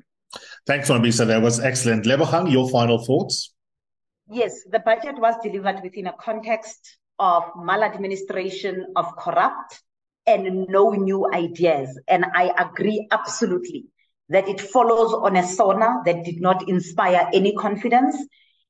Thanks, 0.66 0.90
Nwabisa. 0.90 1.28
That 1.28 1.42
was 1.42 1.60
excellent. 1.60 2.06
Lebogang, 2.06 2.52
your 2.52 2.70
final 2.70 3.04
thoughts? 3.04 3.54
Yes, 4.30 4.64
the 4.70 4.80
budget 4.80 5.18
was 5.18 5.36
delivered 5.42 5.82
within 5.84 6.08
a 6.08 6.14
context 6.14 6.98
of 7.18 7.44
maladministration, 7.56 8.88
of 8.96 9.16
corrupt, 9.18 9.82
and 10.26 10.68
no 10.68 10.92
new 10.92 11.32
ideas. 11.34 11.98
And 12.08 12.26
I 12.36 12.54
agree 12.58 13.08
absolutely 13.12 13.86
that 14.30 14.48
it 14.50 14.60
follows 14.60 15.14
on 15.14 15.38
a 15.38 15.48
SONA 15.48 16.02
that 16.06 16.26
did 16.26 16.42
not 16.42 16.68
inspire 16.68 17.30
any 17.34 17.56
confidence. 17.56 18.18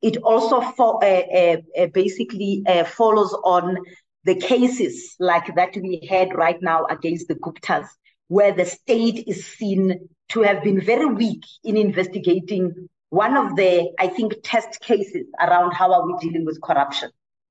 It 0.03 0.18
also 0.18 0.62
for, 0.62 1.03
uh, 1.03 1.08
uh, 1.08 1.58
uh, 1.76 1.88
basically 1.88 2.62
uh, 2.68 2.84
follows 2.84 3.34
on 3.43 3.78
the 4.24 4.36
cases 4.36 5.16
like 5.20 5.55
that 5.55 5.76
we 5.76 6.05
had 6.08 6.36
right 6.36 6.62
now 6.62 6.86
against 6.89 7.28
the 7.28 7.36
Guptas, 7.36 7.88
where 8.28 8.53
the 8.53 8.66
state 8.66 9.24
is 9.28 9.45
seen 9.47 10.08
to 10.30 10.41
have 10.41 10.63
been 10.63 10.82
very 10.82 11.05
weak 11.05 11.43
in 11.63 11.78
investigating 11.78 12.89
one 13.09 13.38
of 13.38 13.55
the, 13.55 13.91
I 13.99 14.07
think, 14.07 14.34
test 14.43 14.82
cases 14.82 15.25
around 15.39 15.71
how 15.73 15.93
are 15.93 16.05
we 16.05 16.15
dealing 16.19 16.45
with 16.45 16.61
corruption. 16.61 17.09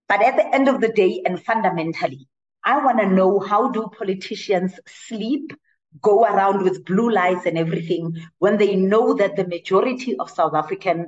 But 0.09 0.23
at 0.23 0.37
the 0.37 0.55
end 0.55 0.69
of 0.69 0.81
the 0.81 0.89
day, 0.89 1.23
and 1.25 1.43
fundamentally, 1.43 2.29
I 2.65 2.85
want 2.85 3.01
to 3.01 3.09
know 3.09 3.41
how 3.41 3.71
do 3.71 3.91
politicians 3.99 4.79
sleep, 4.87 5.53
go 6.03 6.25
around 6.25 6.63
with 6.63 6.85
blue 6.85 7.11
lights 7.11 7.47
and 7.47 7.57
everything 7.57 8.17
when 8.39 8.59
they 8.59 8.77
know 8.77 9.15
that 9.15 9.37
the 9.37 9.47
majority 9.47 10.17
of 10.19 10.31
South 10.31 10.55
African 10.55 11.07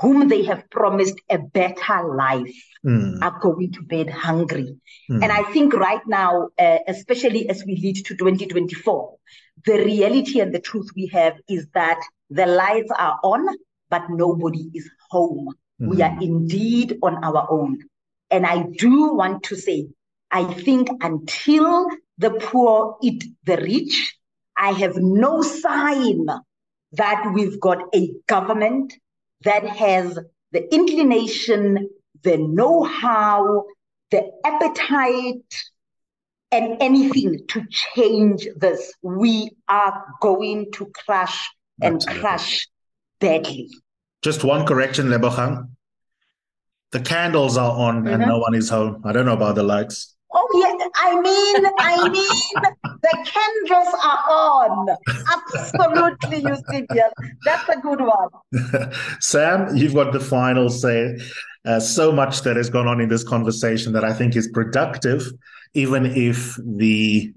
whom 0.00 0.28
they 0.28 0.44
have 0.44 0.70
promised 0.70 1.20
a 1.30 1.38
better 1.38 2.14
life 2.16 2.54
Mm. 2.86 3.20
are 3.22 3.36
going 3.40 3.72
to 3.72 3.82
bed 3.82 4.08
hungry. 4.08 4.78
Mm. 5.10 5.24
And 5.24 5.32
I 5.32 5.42
think 5.52 5.74
right 5.74 6.00
now, 6.06 6.50
uh, 6.56 6.78
especially 6.86 7.48
as 7.48 7.64
we 7.66 7.74
lead 7.74 7.96
to 8.06 8.14
2024, 8.16 9.16
the 9.64 9.84
reality 9.84 10.40
and 10.40 10.54
the 10.54 10.60
truth 10.60 10.88
we 10.94 11.06
have 11.06 11.34
is 11.48 11.66
that 11.74 12.00
the 12.30 12.46
lights 12.46 12.90
are 12.98 13.18
on, 13.22 13.46
but 13.90 14.02
nobody 14.10 14.70
is 14.74 14.88
home. 15.10 15.54
We 15.78 15.98
Mhm. 15.98 16.04
are 16.06 16.22
indeed 16.22 16.98
on 17.02 17.24
our 17.24 17.46
own. 17.50 17.78
And 18.30 18.46
I 18.46 18.62
do 18.62 19.14
want 19.14 19.42
to 19.44 19.56
say, 19.56 19.88
I 20.30 20.44
think 20.44 20.88
until 21.00 21.86
the 22.18 22.30
poor 22.30 22.96
eat 23.00 23.24
the 23.44 23.56
rich, 23.56 24.14
I 24.56 24.72
have 24.72 24.96
no 24.96 25.42
sign 25.42 26.26
that 26.92 27.32
we've 27.34 27.58
got 27.60 27.78
a 27.94 28.10
government 28.26 28.92
that 29.44 29.64
has 29.66 30.18
the 30.52 30.74
inclination, 30.74 31.88
the 32.22 32.36
know 32.38 32.82
how, 32.82 33.64
the 34.10 34.30
appetite, 34.44 35.54
and 36.50 36.76
anything 36.80 37.40
to 37.48 37.64
change 37.70 38.46
this. 38.56 38.92
We 39.02 39.50
are 39.68 40.04
going 40.20 40.72
to 40.72 40.86
crash 41.04 41.50
and 41.82 41.96
Absolutely. 41.96 42.20
crash 42.20 42.68
badly. 43.20 43.68
Just 44.22 44.44
one 44.44 44.66
correction, 44.66 45.08
Lebogang. 45.08 45.70
The 46.90 47.00
candles 47.00 47.56
are 47.56 47.70
on 47.70 48.08
and 48.08 48.22
Mhm. 48.22 48.26
no 48.26 48.38
one 48.38 48.54
is 48.54 48.70
home. 48.70 49.02
I 49.04 49.12
don't 49.12 49.26
know 49.26 49.34
about 49.34 49.54
the 49.56 49.62
lights. 49.62 50.16
Oh 50.32 50.48
yeah, 50.54 50.86
I 50.96 51.20
mean, 51.20 51.66
I 51.78 52.08
mean, 52.10 52.74
the 52.84 53.26
candles 53.26 53.94
are 54.04 54.18
on. 54.28 54.88
Absolutely, 55.32 56.42
Eusebius. 56.48 57.12
That's 57.44 57.68
a 57.68 57.80
good 57.80 58.00
one. 58.00 58.92
Sam, 59.20 59.74
you've 59.74 59.94
got 59.94 60.12
the 60.12 60.20
final 60.20 60.68
say. 60.68 61.16
Uh, 61.64 61.80
so 61.80 62.12
much 62.12 62.42
that 62.42 62.56
has 62.56 62.70
gone 62.70 62.86
on 62.86 63.00
in 63.00 63.08
this 63.08 63.24
conversation 63.24 63.92
that 63.92 64.04
I 64.04 64.12
think 64.12 64.36
is 64.36 64.48
productive, 64.48 65.30
even 65.74 66.06
if 66.06 66.56
the 66.64 67.32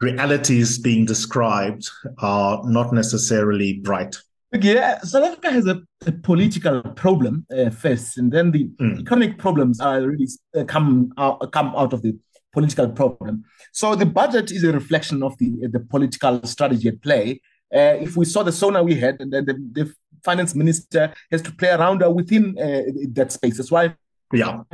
realities 0.00 0.78
being 0.78 1.04
described 1.04 1.88
are 2.18 2.60
not 2.64 2.92
necessarily 2.92 3.74
bright. 3.74 4.16
Yeah, 4.60 5.00
South 5.00 5.24
Africa 5.24 5.50
has 5.50 5.66
a, 5.66 5.80
a 6.06 6.12
political 6.12 6.82
problem 6.82 7.46
uh, 7.56 7.70
first, 7.70 8.18
and 8.18 8.30
then 8.30 8.50
the 8.50 8.68
Mm. 8.80 9.00
economic 9.00 9.38
problems 9.38 9.80
are 9.80 10.02
really 10.02 10.28
uh, 10.56 10.64
come 10.64 11.12
out, 11.16 11.50
come 11.52 11.72
out 11.74 11.92
of 11.92 12.02
the 12.02 12.18
political 12.52 12.88
problem. 12.90 13.44
So 13.72 13.94
the 13.94 14.04
budget 14.04 14.50
is 14.52 14.62
a 14.64 14.72
reflection 14.72 15.22
of 15.22 15.36
the 15.38 15.48
the 15.70 15.80
political 15.80 16.42
strategy 16.44 16.88
at 16.88 17.00
play. 17.00 17.40
Uh, 17.74 17.96
if 18.06 18.16
we 18.16 18.26
saw 18.26 18.42
the 18.42 18.52
SONA 18.52 18.82
we 18.82 18.94
had, 18.94 19.16
and 19.20 19.32
then 19.32 19.46
the, 19.46 19.54
the 19.72 19.94
finance 20.22 20.54
minister 20.54 21.14
has 21.30 21.40
to 21.42 21.52
play 21.52 21.70
around 21.70 22.02
uh, 22.02 22.10
within 22.10 22.54
uh, 22.58 22.82
that 23.14 23.32
space. 23.32 23.56
That's 23.56 23.70
why 23.72 23.94
Yeah. 24.34 24.64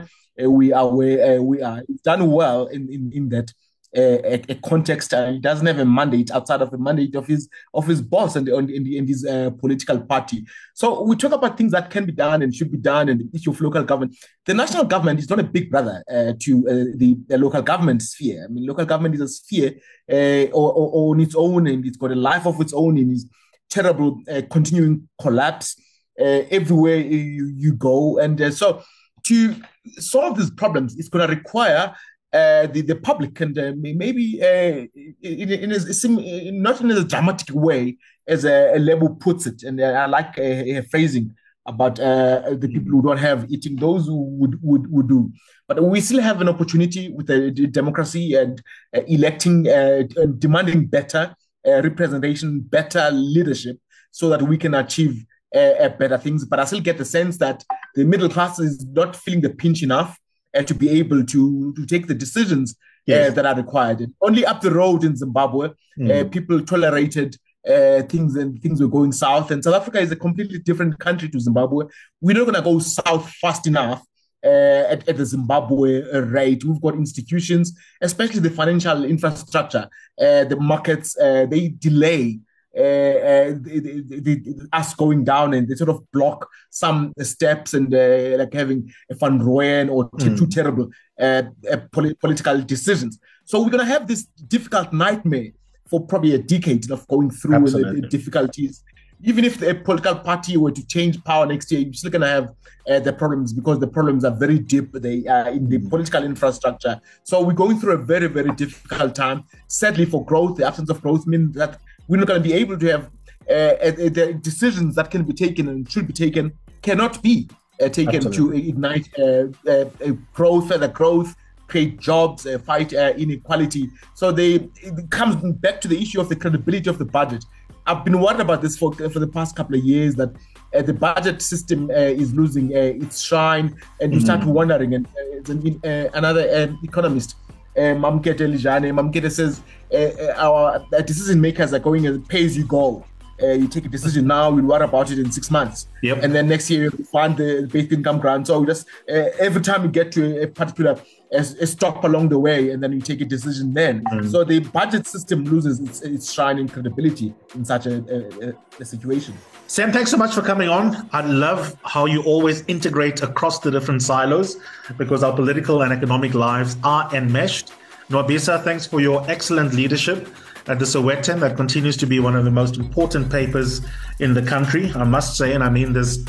uh, 0.43 0.51
we 0.51 0.73
are 0.73 0.89
where 0.97 1.39
uh, 1.39 1.43
we 1.43 1.63
are. 1.63 1.83
Done 2.03 2.27
well 2.33 2.67
in 2.67 2.89
in, 2.93 3.13
in 3.15 3.29
that 3.29 3.53
a, 3.97 4.35
a 4.49 4.55
context. 4.57 5.13
and 5.13 5.35
he 5.35 5.41
doesn't 5.41 5.67
have 5.67 5.79
a 5.79 5.85
mandate 5.85 6.31
outside 6.31 6.61
of 6.61 6.71
the 6.71 6.79
mandate 6.79 7.15
of 7.15 7.27
his 7.27 7.49
of 7.75 7.87
his 7.87 8.03
boss 8.03 8.37
and 8.37 8.49
in, 8.49 8.87
in, 8.87 9.07
his 9.07 9.25
uh, 9.25 9.51
political 9.59 10.01
party. 10.01 10.45
So 10.75 11.03
we 11.03 11.17
talk 11.17 11.33
about 11.33 11.57
things 11.57 11.73
that 11.73 11.91
can 11.91 12.05
be 12.05 12.13
done 12.13 12.43
and 12.43 12.55
should 12.55 12.71
be 12.71 12.79
done, 12.79 13.09
and 13.09 13.21
the 13.21 13.39
issue 13.39 13.51
of 13.51 13.61
local 13.61 13.83
government. 13.85 14.17
The 14.45 14.55
national 14.55 14.85
government 14.85 15.21
is 15.21 15.31
not 15.31 15.41
a 15.41 15.45
big 15.45 15.71
brother 15.71 16.03
uh, 16.11 16.33
to 16.41 16.69
uh, 16.69 16.97
the, 16.97 17.17
the 17.27 17.39
local 17.39 17.63
government 17.63 18.03
sphere. 18.03 18.45
I 18.45 18.53
mean, 18.53 18.67
local 18.67 18.85
government 18.85 19.15
is 19.15 19.21
a 19.21 19.29
sphere 19.29 19.75
uh, 20.11 20.51
or, 20.53 21.13
on 21.13 21.21
its 21.21 21.35
own, 21.35 21.67
and 21.67 21.85
it's 21.87 21.97
got 21.97 22.13
a 22.13 22.17
life 22.17 22.47
of 22.47 22.61
its 22.61 22.73
own 22.73 22.99
in 22.99 23.13
its 23.13 23.27
terrible 23.71 24.21
uh, 24.31 24.43
continuing 24.51 25.09
collapse 25.21 25.77
uh, 26.21 26.43
everywhere 26.51 26.97
you, 26.97 27.53
you 27.55 27.75
go. 27.75 28.19
And 28.19 28.53
so 28.55 28.83
to 29.27 29.55
solve 29.99 30.39
these 30.39 30.51
problems, 30.51 30.97
it's 30.99 31.09
going 31.09 31.29
to 31.29 31.35
require 31.35 31.95
uh, 32.33 32.67
the, 32.67 32.83
the 32.83 32.97
public 32.97 33.41
and 33.41 33.59
uh, 33.59 33.73
maybe 33.77 34.41
uh, 34.43 34.87
in, 35.23 35.51
in, 35.51 35.73
a, 35.73 36.51
not 36.53 36.81
in 36.81 36.91
a 36.91 37.05
dramatic 37.05 37.55
way 37.55 37.97
as 38.27 38.45
a, 38.45 38.77
a 38.77 38.79
Lebo 38.79 39.09
puts 39.11 39.47
it. 39.47 39.63
And 39.63 39.81
uh, 39.81 39.85
I 39.85 40.07
like 40.07 40.37
a, 40.39 40.79
a 40.79 40.83
phrasing 40.83 41.35
about 41.67 42.01
uh, 42.01 42.55
the 42.55 42.69
people 42.69 42.91
who 42.93 43.03
don't 43.03 43.19
have 43.19 43.51
eating, 43.51 43.77
those 43.77 44.07
who 44.07 44.25
would, 44.39 44.59
would, 44.63 44.91
would 44.91 45.09
do. 45.09 45.31
But 45.67 45.83
we 45.83 46.01
still 46.01 46.21
have 46.21 46.41
an 46.41 46.49
opportunity 46.49 47.11
with 47.11 47.27
the, 47.27 47.51
the 47.55 47.67
democracy 47.67 48.35
and 48.35 48.61
uh, 48.97 49.03
electing, 49.07 49.69
uh, 49.69 50.05
and 50.17 50.41
demanding 50.41 50.87
better 50.87 51.35
uh, 51.67 51.83
representation, 51.83 52.61
better 52.61 53.11
leadership, 53.11 53.77
so 54.11 54.31
that 54.31 54.43
we 54.43 54.57
can 54.57 54.75
achieve 54.75 55.25
uh, 55.55 55.59
uh, 55.59 55.89
better 55.91 56.17
things. 56.17 56.47
But 56.47 56.61
I 56.61 56.65
still 56.65 56.81
get 56.81 56.97
the 56.97 57.05
sense 57.05 57.37
that 57.39 57.65
the 57.95 58.05
middle 58.05 58.29
class 58.31 58.59
is 58.59 58.87
not 58.87 59.15
feeling 59.15 59.43
the 59.43 59.51
pinch 59.51 59.83
enough 59.83 60.19
uh, 60.57 60.63
to 60.63 60.75
be 60.75 60.89
able 60.91 61.25
to, 61.25 61.73
to 61.75 61.87
take 61.87 62.07
the 62.07 62.15
decisions 62.15 62.77
Yes. 63.07 63.31
uh, 63.31 63.35
that 63.37 63.47
are 63.47 63.57
required. 63.57 64.13
Only 64.21 64.45
up 64.45 64.61
the 64.61 64.71
road 64.71 65.03
in 65.03 65.17
Zimbabwe, 65.17 65.71
Mm. 65.99 66.31
people 66.31 66.61
tolerated 66.65 67.37
uh, 67.69 68.03
things 68.03 68.37
and 68.37 68.61
things 68.63 68.81
were 68.81 68.87
going 68.99 69.13
south. 69.13 69.51
And 69.51 69.65
South 69.65 69.75
Africa 69.75 69.99
is 69.99 70.13
a 70.13 70.17
completely 70.17 70.59
different 70.59 70.99
country 71.01 71.29
to 71.31 71.41
Zimbabwe. 71.41 71.87
We're 72.21 72.37
not 72.37 72.45
going 72.45 72.55
to 72.55 72.63
go 72.63 72.79
south 72.79 73.29
fast 73.43 73.67
enough. 73.67 74.03
Uh, 74.45 74.85
at, 74.95 75.09
at 75.09 75.17
the 75.17 75.27
Zimbabwe 75.27 76.03
rate, 76.21 76.65
we've 76.65 76.81
got 76.81 76.95
institutions, 76.95 77.77
especially 78.01 78.39
the 78.41 78.51
financial 78.51 79.05
infrastructure, 79.05 79.89
uh, 80.21 80.45
the 80.45 80.57
markets, 80.61 81.17
uh, 81.19 81.45
they 81.51 81.69
delay 81.71 82.39
uh, 82.79 82.83
uh, 82.83 84.79
us 84.81 84.95
going 84.95 85.25
down 85.25 85.55
and 85.55 85.69
they 85.69 85.75
sort 85.75 85.91
of 85.91 86.01
block 86.13 86.49
some 86.71 87.13
steps 87.21 87.75
and 87.75 87.93
uh, 87.95 88.37
like 88.39 88.53
having 88.53 88.81
a 89.11 89.15
Van 89.15 89.39
Rooyen 89.41 89.91
or 89.91 90.09
Mm. 90.11 90.39
two 90.39 90.47
terrible 90.47 90.87
uh, 91.21 91.43
uh, 91.73 91.77
poli- 91.93 92.15
political 92.15 92.57
decisions. 92.75 93.19
So 93.45 93.55
we're 93.63 93.71
going 93.77 93.87
to 93.87 93.93
have 93.97 94.07
this 94.07 94.23
difficult 94.57 94.93
nightmare 94.93 95.51
for 95.91 95.99
probably 96.07 96.35
a 96.35 96.39
decade 96.55 96.91
of 96.91 97.07
going 97.09 97.31
through 97.31 97.55
the- 97.71 97.79
the 98.03 98.09
difficulties. 98.17 98.83
Even 99.31 99.45
if 99.45 99.59
the 99.59 99.75
political 99.75 100.15
party 100.31 100.57
were 100.57 100.71
to 100.71 100.87
change 100.87 101.15
power 101.25 101.45
next 101.45 101.67
year, 101.73 101.81
you're 101.81 101.93
still 102.03 102.11
going 102.17 102.23
to 102.23 102.35
have 102.39 102.47
uh, 102.89 103.01
the 103.01 103.13
problems 103.13 103.53
because 103.53 103.79
the 103.81 103.87
problems 103.97 104.25
are 104.25 104.37
very 104.45 104.59
deep. 104.61 104.93
They 104.93 105.19
are 105.27 105.49
in 105.49 105.69
the 105.69 105.79
political 105.93 106.23
infrastructure. 106.33 106.95
So 107.25 107.35
we're 107.45 107.61
going 107.65 107.81
through 107.81 107.95
a 107.95 108.03
very, 108.15 108.29
very 108.39 108.53
difficult 108.63 109.15
time. 109.17 109.39
Sadly, 109.67 110.05
for 110.13 110.25
growth, 110.25 110.57
the 110.59 110.67
absence 110.69 110.89
of 110.89 111.03
growth 111.03 111.27
means 111.27 111.55
that 111.57 111.73
we're 112.09 112.17
not 112.17 112.27
going 112.27 112.43
to 112.43 112.49
be 112.49 112.55
able 112.55 112.79
to 112.79 112.87
have 112.87 113.11
uh, 113.49 113.53
uh, 113.53 113.91
the 113.91 114.39
decisions 114.43 114.95
that 114.97 115.11
can 115.11 115.23
be 115.25 115.33
taken 115.33 115.69
and 115.69 115.91
should 115.91 116.07
be 116.07 116.13
taken 116.13 116.53
cannot 116.83 117.23
be 117.23 117.49
uh, 117.81 117.89
taken 117.89 118.27
Absolutely. 118.27 118.63
to 118.63 118.69
ignite 118.69 119.09
uh, 119.19 119.23
uh, 119.71 119.85
uh, 120.05 120.13
growth, 120.35 120.69
further 120.69 120.89
growth, 120.89 121.35
create 121.69 122.01
jobs, 122.01 122.47
uh, 122.47 122.59
fight 122.59 122.93
uh, 122.95 123.13
inequality. 123.17 123.91
So 124.15 124.33
they 124.33 124.69
it 124.77 125.11
comes 125.11 125.37
back 125.59 125.81
to 125.83 125.89
the 125.89 126.01
issue 126.01 126.21
of 126.21 126.29
the 126.29 126.37
credibility 126.37 126.91
of 126.91 126.99
the 126.99 127.05
budget. 127.05 127.45
I've 127.87 128.05
been 128.05 128.21
worried 128.21 128.41
about 128.41 128.61
this 128.61 128.77
for 128.77 128.93
for 128.93 129.19
the 129.19 129.29
past 129.29 129.57
couple 129.57 129.77
of 129.77 129.85
years 129.85 130.15
that 130.17 130.31
uh, 130.75 130.83
the 130.83 130.93
budget 130.93 131.41
system 131.41 131.91
uh, 131.91 131.95
is 131.95 132.35
losing 132.35 132.75
uh, 132.75 133.05
its 133.05 133.23
shine, 133.23 133.77
and 134.01 134.13
you 134.13 134.21
start 134.21 134.45
wondering. 134.45 134.95
And 134.95 135.07
uh, 135.07 135.89
uh, 135.89 136.11
another 136.15 136.77
economist, 136.83 137.37
Mamkete 137.79 138.41
Lijane, 138.41 138.93
Mamkete 138.93 139.31
says 139.31 139.63
uh, 139.93 139.97
uh, 139.97 140.35
our 140.37 140.85
uh, 140.93 141.01
decision 141.03 141.41
makers 141.41 141.73
are 141.73 141.79
going 141.79 142.07
as 142.07 142.19
pay 142.19 142.45
as 142.45 142.57
you 142.57 142.65
go. 142.65 143.05
Uh, 143.43 143.49
you 143.49 143.69
take 143.69 143.85
a 143.85 143.89
decision 143.89 144.27
now, 144.27 144.51
we'll 144.51 144.65
worry 144.65 144.85
about 144.85 145.11
it 145.11 145.19
in 145.19 145.31
six 145.31 145.51
months. 145.51 145.89
Yep. 146.03 146.23
And 146.23 146.35
then 146.35 146.49
next 146.49 146.71
year 146.71 146.85
you 146.85 147.05
fund 147.05 147.37
the 147.37 147.69
basic 147.73 147.93
income 147.93 148.19
grant. 148.19 148.47
So 148.47 148.65
just 148.65 148.87
uh, 149.09 149.31
every 149.39 149.63
time 149.63 149.85
you 149.85 149.91
get 149.91 150.11
to 150.13 150.43
a 150.43 150.47
particular 150.47 151.01
a, 151.33 151.41
a 151.41 151.67
stop 151.67 152.05
along 152.05 152.29
the 152.31 152.39
way, 152.39 152.71
and 152.71 152.83
then 152.83 152.93
you 152.93 153.01
take 153.01 153.21
a 153.21 153.25
decision 153.25 153.75
then. 153.75 154.03
So 154.29 154.45
the 154.45 154.61
budget 154.61 155.07
system 155.07 155.45
loses 155.45 155.81
its, 155.81 156.01
its 156.03 156.33
shine 156.33 156.59
and 156.59 156.73
credibility 156.73 157.35
in 157.55 157.65
such 157.65 157.87
a, 157.87 158.55
a, 158.81 158.85
situation. 158.85 159.35
Sam, 159.67 159.93
thanks 159.93 160.11
so 160.11 160.17
much 160.17 160.35
for 160.35 160.41
coming 160.41 160.69
on. 160.69 161.09
I 161.13 161.21
love 161.21 161.77
how 161.83 162.07
you 162.07 162.23
always 162.23 162.65
integrate 162.69 163.23
across 163.23 163.59
the 163.59 163.71
different 163.71 164.03
silos 164.03 164.57
because 164.97 165.23
our 165.23 165.35
political 165.35 165.83
and 165.83 165.93
economic 165.93 166.35
lives 166.35 166.77
are 166.85 167.13
enmeshed. 167.15 167.73
Nwabisa, 168.09 168.63
thanks 168.65 168.87
for 168.87 169.01
your 169.01 169.29
excellent 169.29 169.75
leadership 169.75 170.29
at 170.69 170.79
the 170.79 170.85
Sowetan. 170.85 171.41
That 171.41 171.57
continues 171.57 171.97
to 171.99 172.07
be 172.07 172.21
one 172.21 172.37
of 172.37 172.45
the 172.45 172.51
most 172.51 172.77
important 172.77 173.31
papers 173.31 173.81
in 174.19 174.35
the 174.35 174.43
country, 174.43 174.93
I 174.95 175.05
must 175.05 175.37
say. 175.37 175.55
And 175.55 175.65
I 175.65 175.71
mean 175.71 175.93
this, 175.93 176.25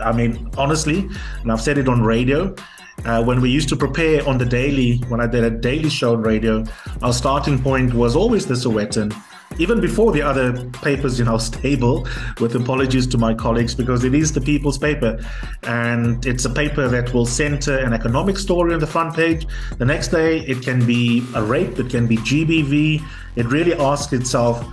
I 0.00 0.12
mean, 0.12 0.50
honestly, 0.56 1.08
and 1.42 1.50
I've 1.50 1.60
said 1.60 1.78
it 1.78 1.88
on 1.88 2.02
radio. 2.02 2.54
Uh, 3.04 3.24
when 3.24 3.40
we 3.40 3.50
used 3.50 3.68
to 3.70 3.76
prepare 3.76 4.26
on 4.28 4.38
the 4.38 4.44
daily, 4.44 4.98
when 5.08 5.20
I 5.20 5.26
did 5.26 5.44
a 5.44 5.50
daily 5.50 5.88
show 5.88 6.12
on 6.12 6.22
radio, 6.22 6.64
our 7.02 7.12
starting 7.12 7.60
point 7.60 7.94
was 7.94 8.14
always 8.14 8.46
the 8.46 8.54
Sowetan 8.54 9.12
even 9.58 9.80
before 9.80 10.12
the 10.12 10.22
other 10.22 10.64
papers 10.70 11.20
in 11.20 11.28
our 11.28 11.40
stable, 11.40 12.06
with 12.40 12.54
apologies 12.54 13.06
to 13.08 13.18
my 13.18 13.34
colleagues, 13.34 13.74
because 13.74 14.04
it 14.04 14.14
is 14.14 14.32
the 14.32 14.40
people's 14.40 14.78
paper. 14.78 15.18
And 15.62 16.24
it's 16.26 16.44
a 16.44 16.50
paper 16.50 16.88
that 16.88 17.12
will 17.12 17.26
center 17.26 17.78
an 17.78 17.92
economic 17.92 18.38
story 18.38 18.74
on 18.74 18.80
the 18.80 18.86
front 18.86 19.14
page. 19.14 19.46
The 19.78 19.84
next 19.84 20.08
day, 20.08 20.40
it 20.40 20.62
can 20.62 20.86
be 20.86 21.24
a 21.34 21.42
rape, 21.42 21.78
it 21.78 21.90
can 21.90 22.06
be 22.06 22.16
GBV. 22.18 23.02
It 23.36 23.46
really 23.46 23.74
asks 23.74 24.12
itself, 24.12 24.64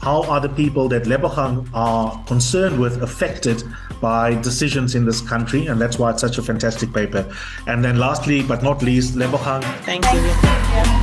how 0.00 0.24
are 0.24 0.40
the 0.40 0.48
people 0.48 0.88
that 0.88 1.04
Lebogang 1.04 1.68
are 1.72 2.22
concerned 2.24 2.80
with 2.80 3.02
affected 3.02 3.62
by 4.00 4.34
decisions 4.42 4.96
in 4.96 5.04
this 5.04 5.20
country? 5.20 5.68
And 5.68 5.80
that's 5.80 5.96
why 5.98 6.10
it's 6.10 6.20
such 6.20 6.38
a 6.38 6.42
fantastic 6.42 6.92
paper. 6.92 7.32
And 7.68 7.84
then 7.84 7.98
lastly, 7.98 8.42
but 8.42 8.64
not 8.64 8.82
least, 8.82 9.14
Lebogang. 9.14 9.62
Thank 9.84 10.04
you. 10.12 11.01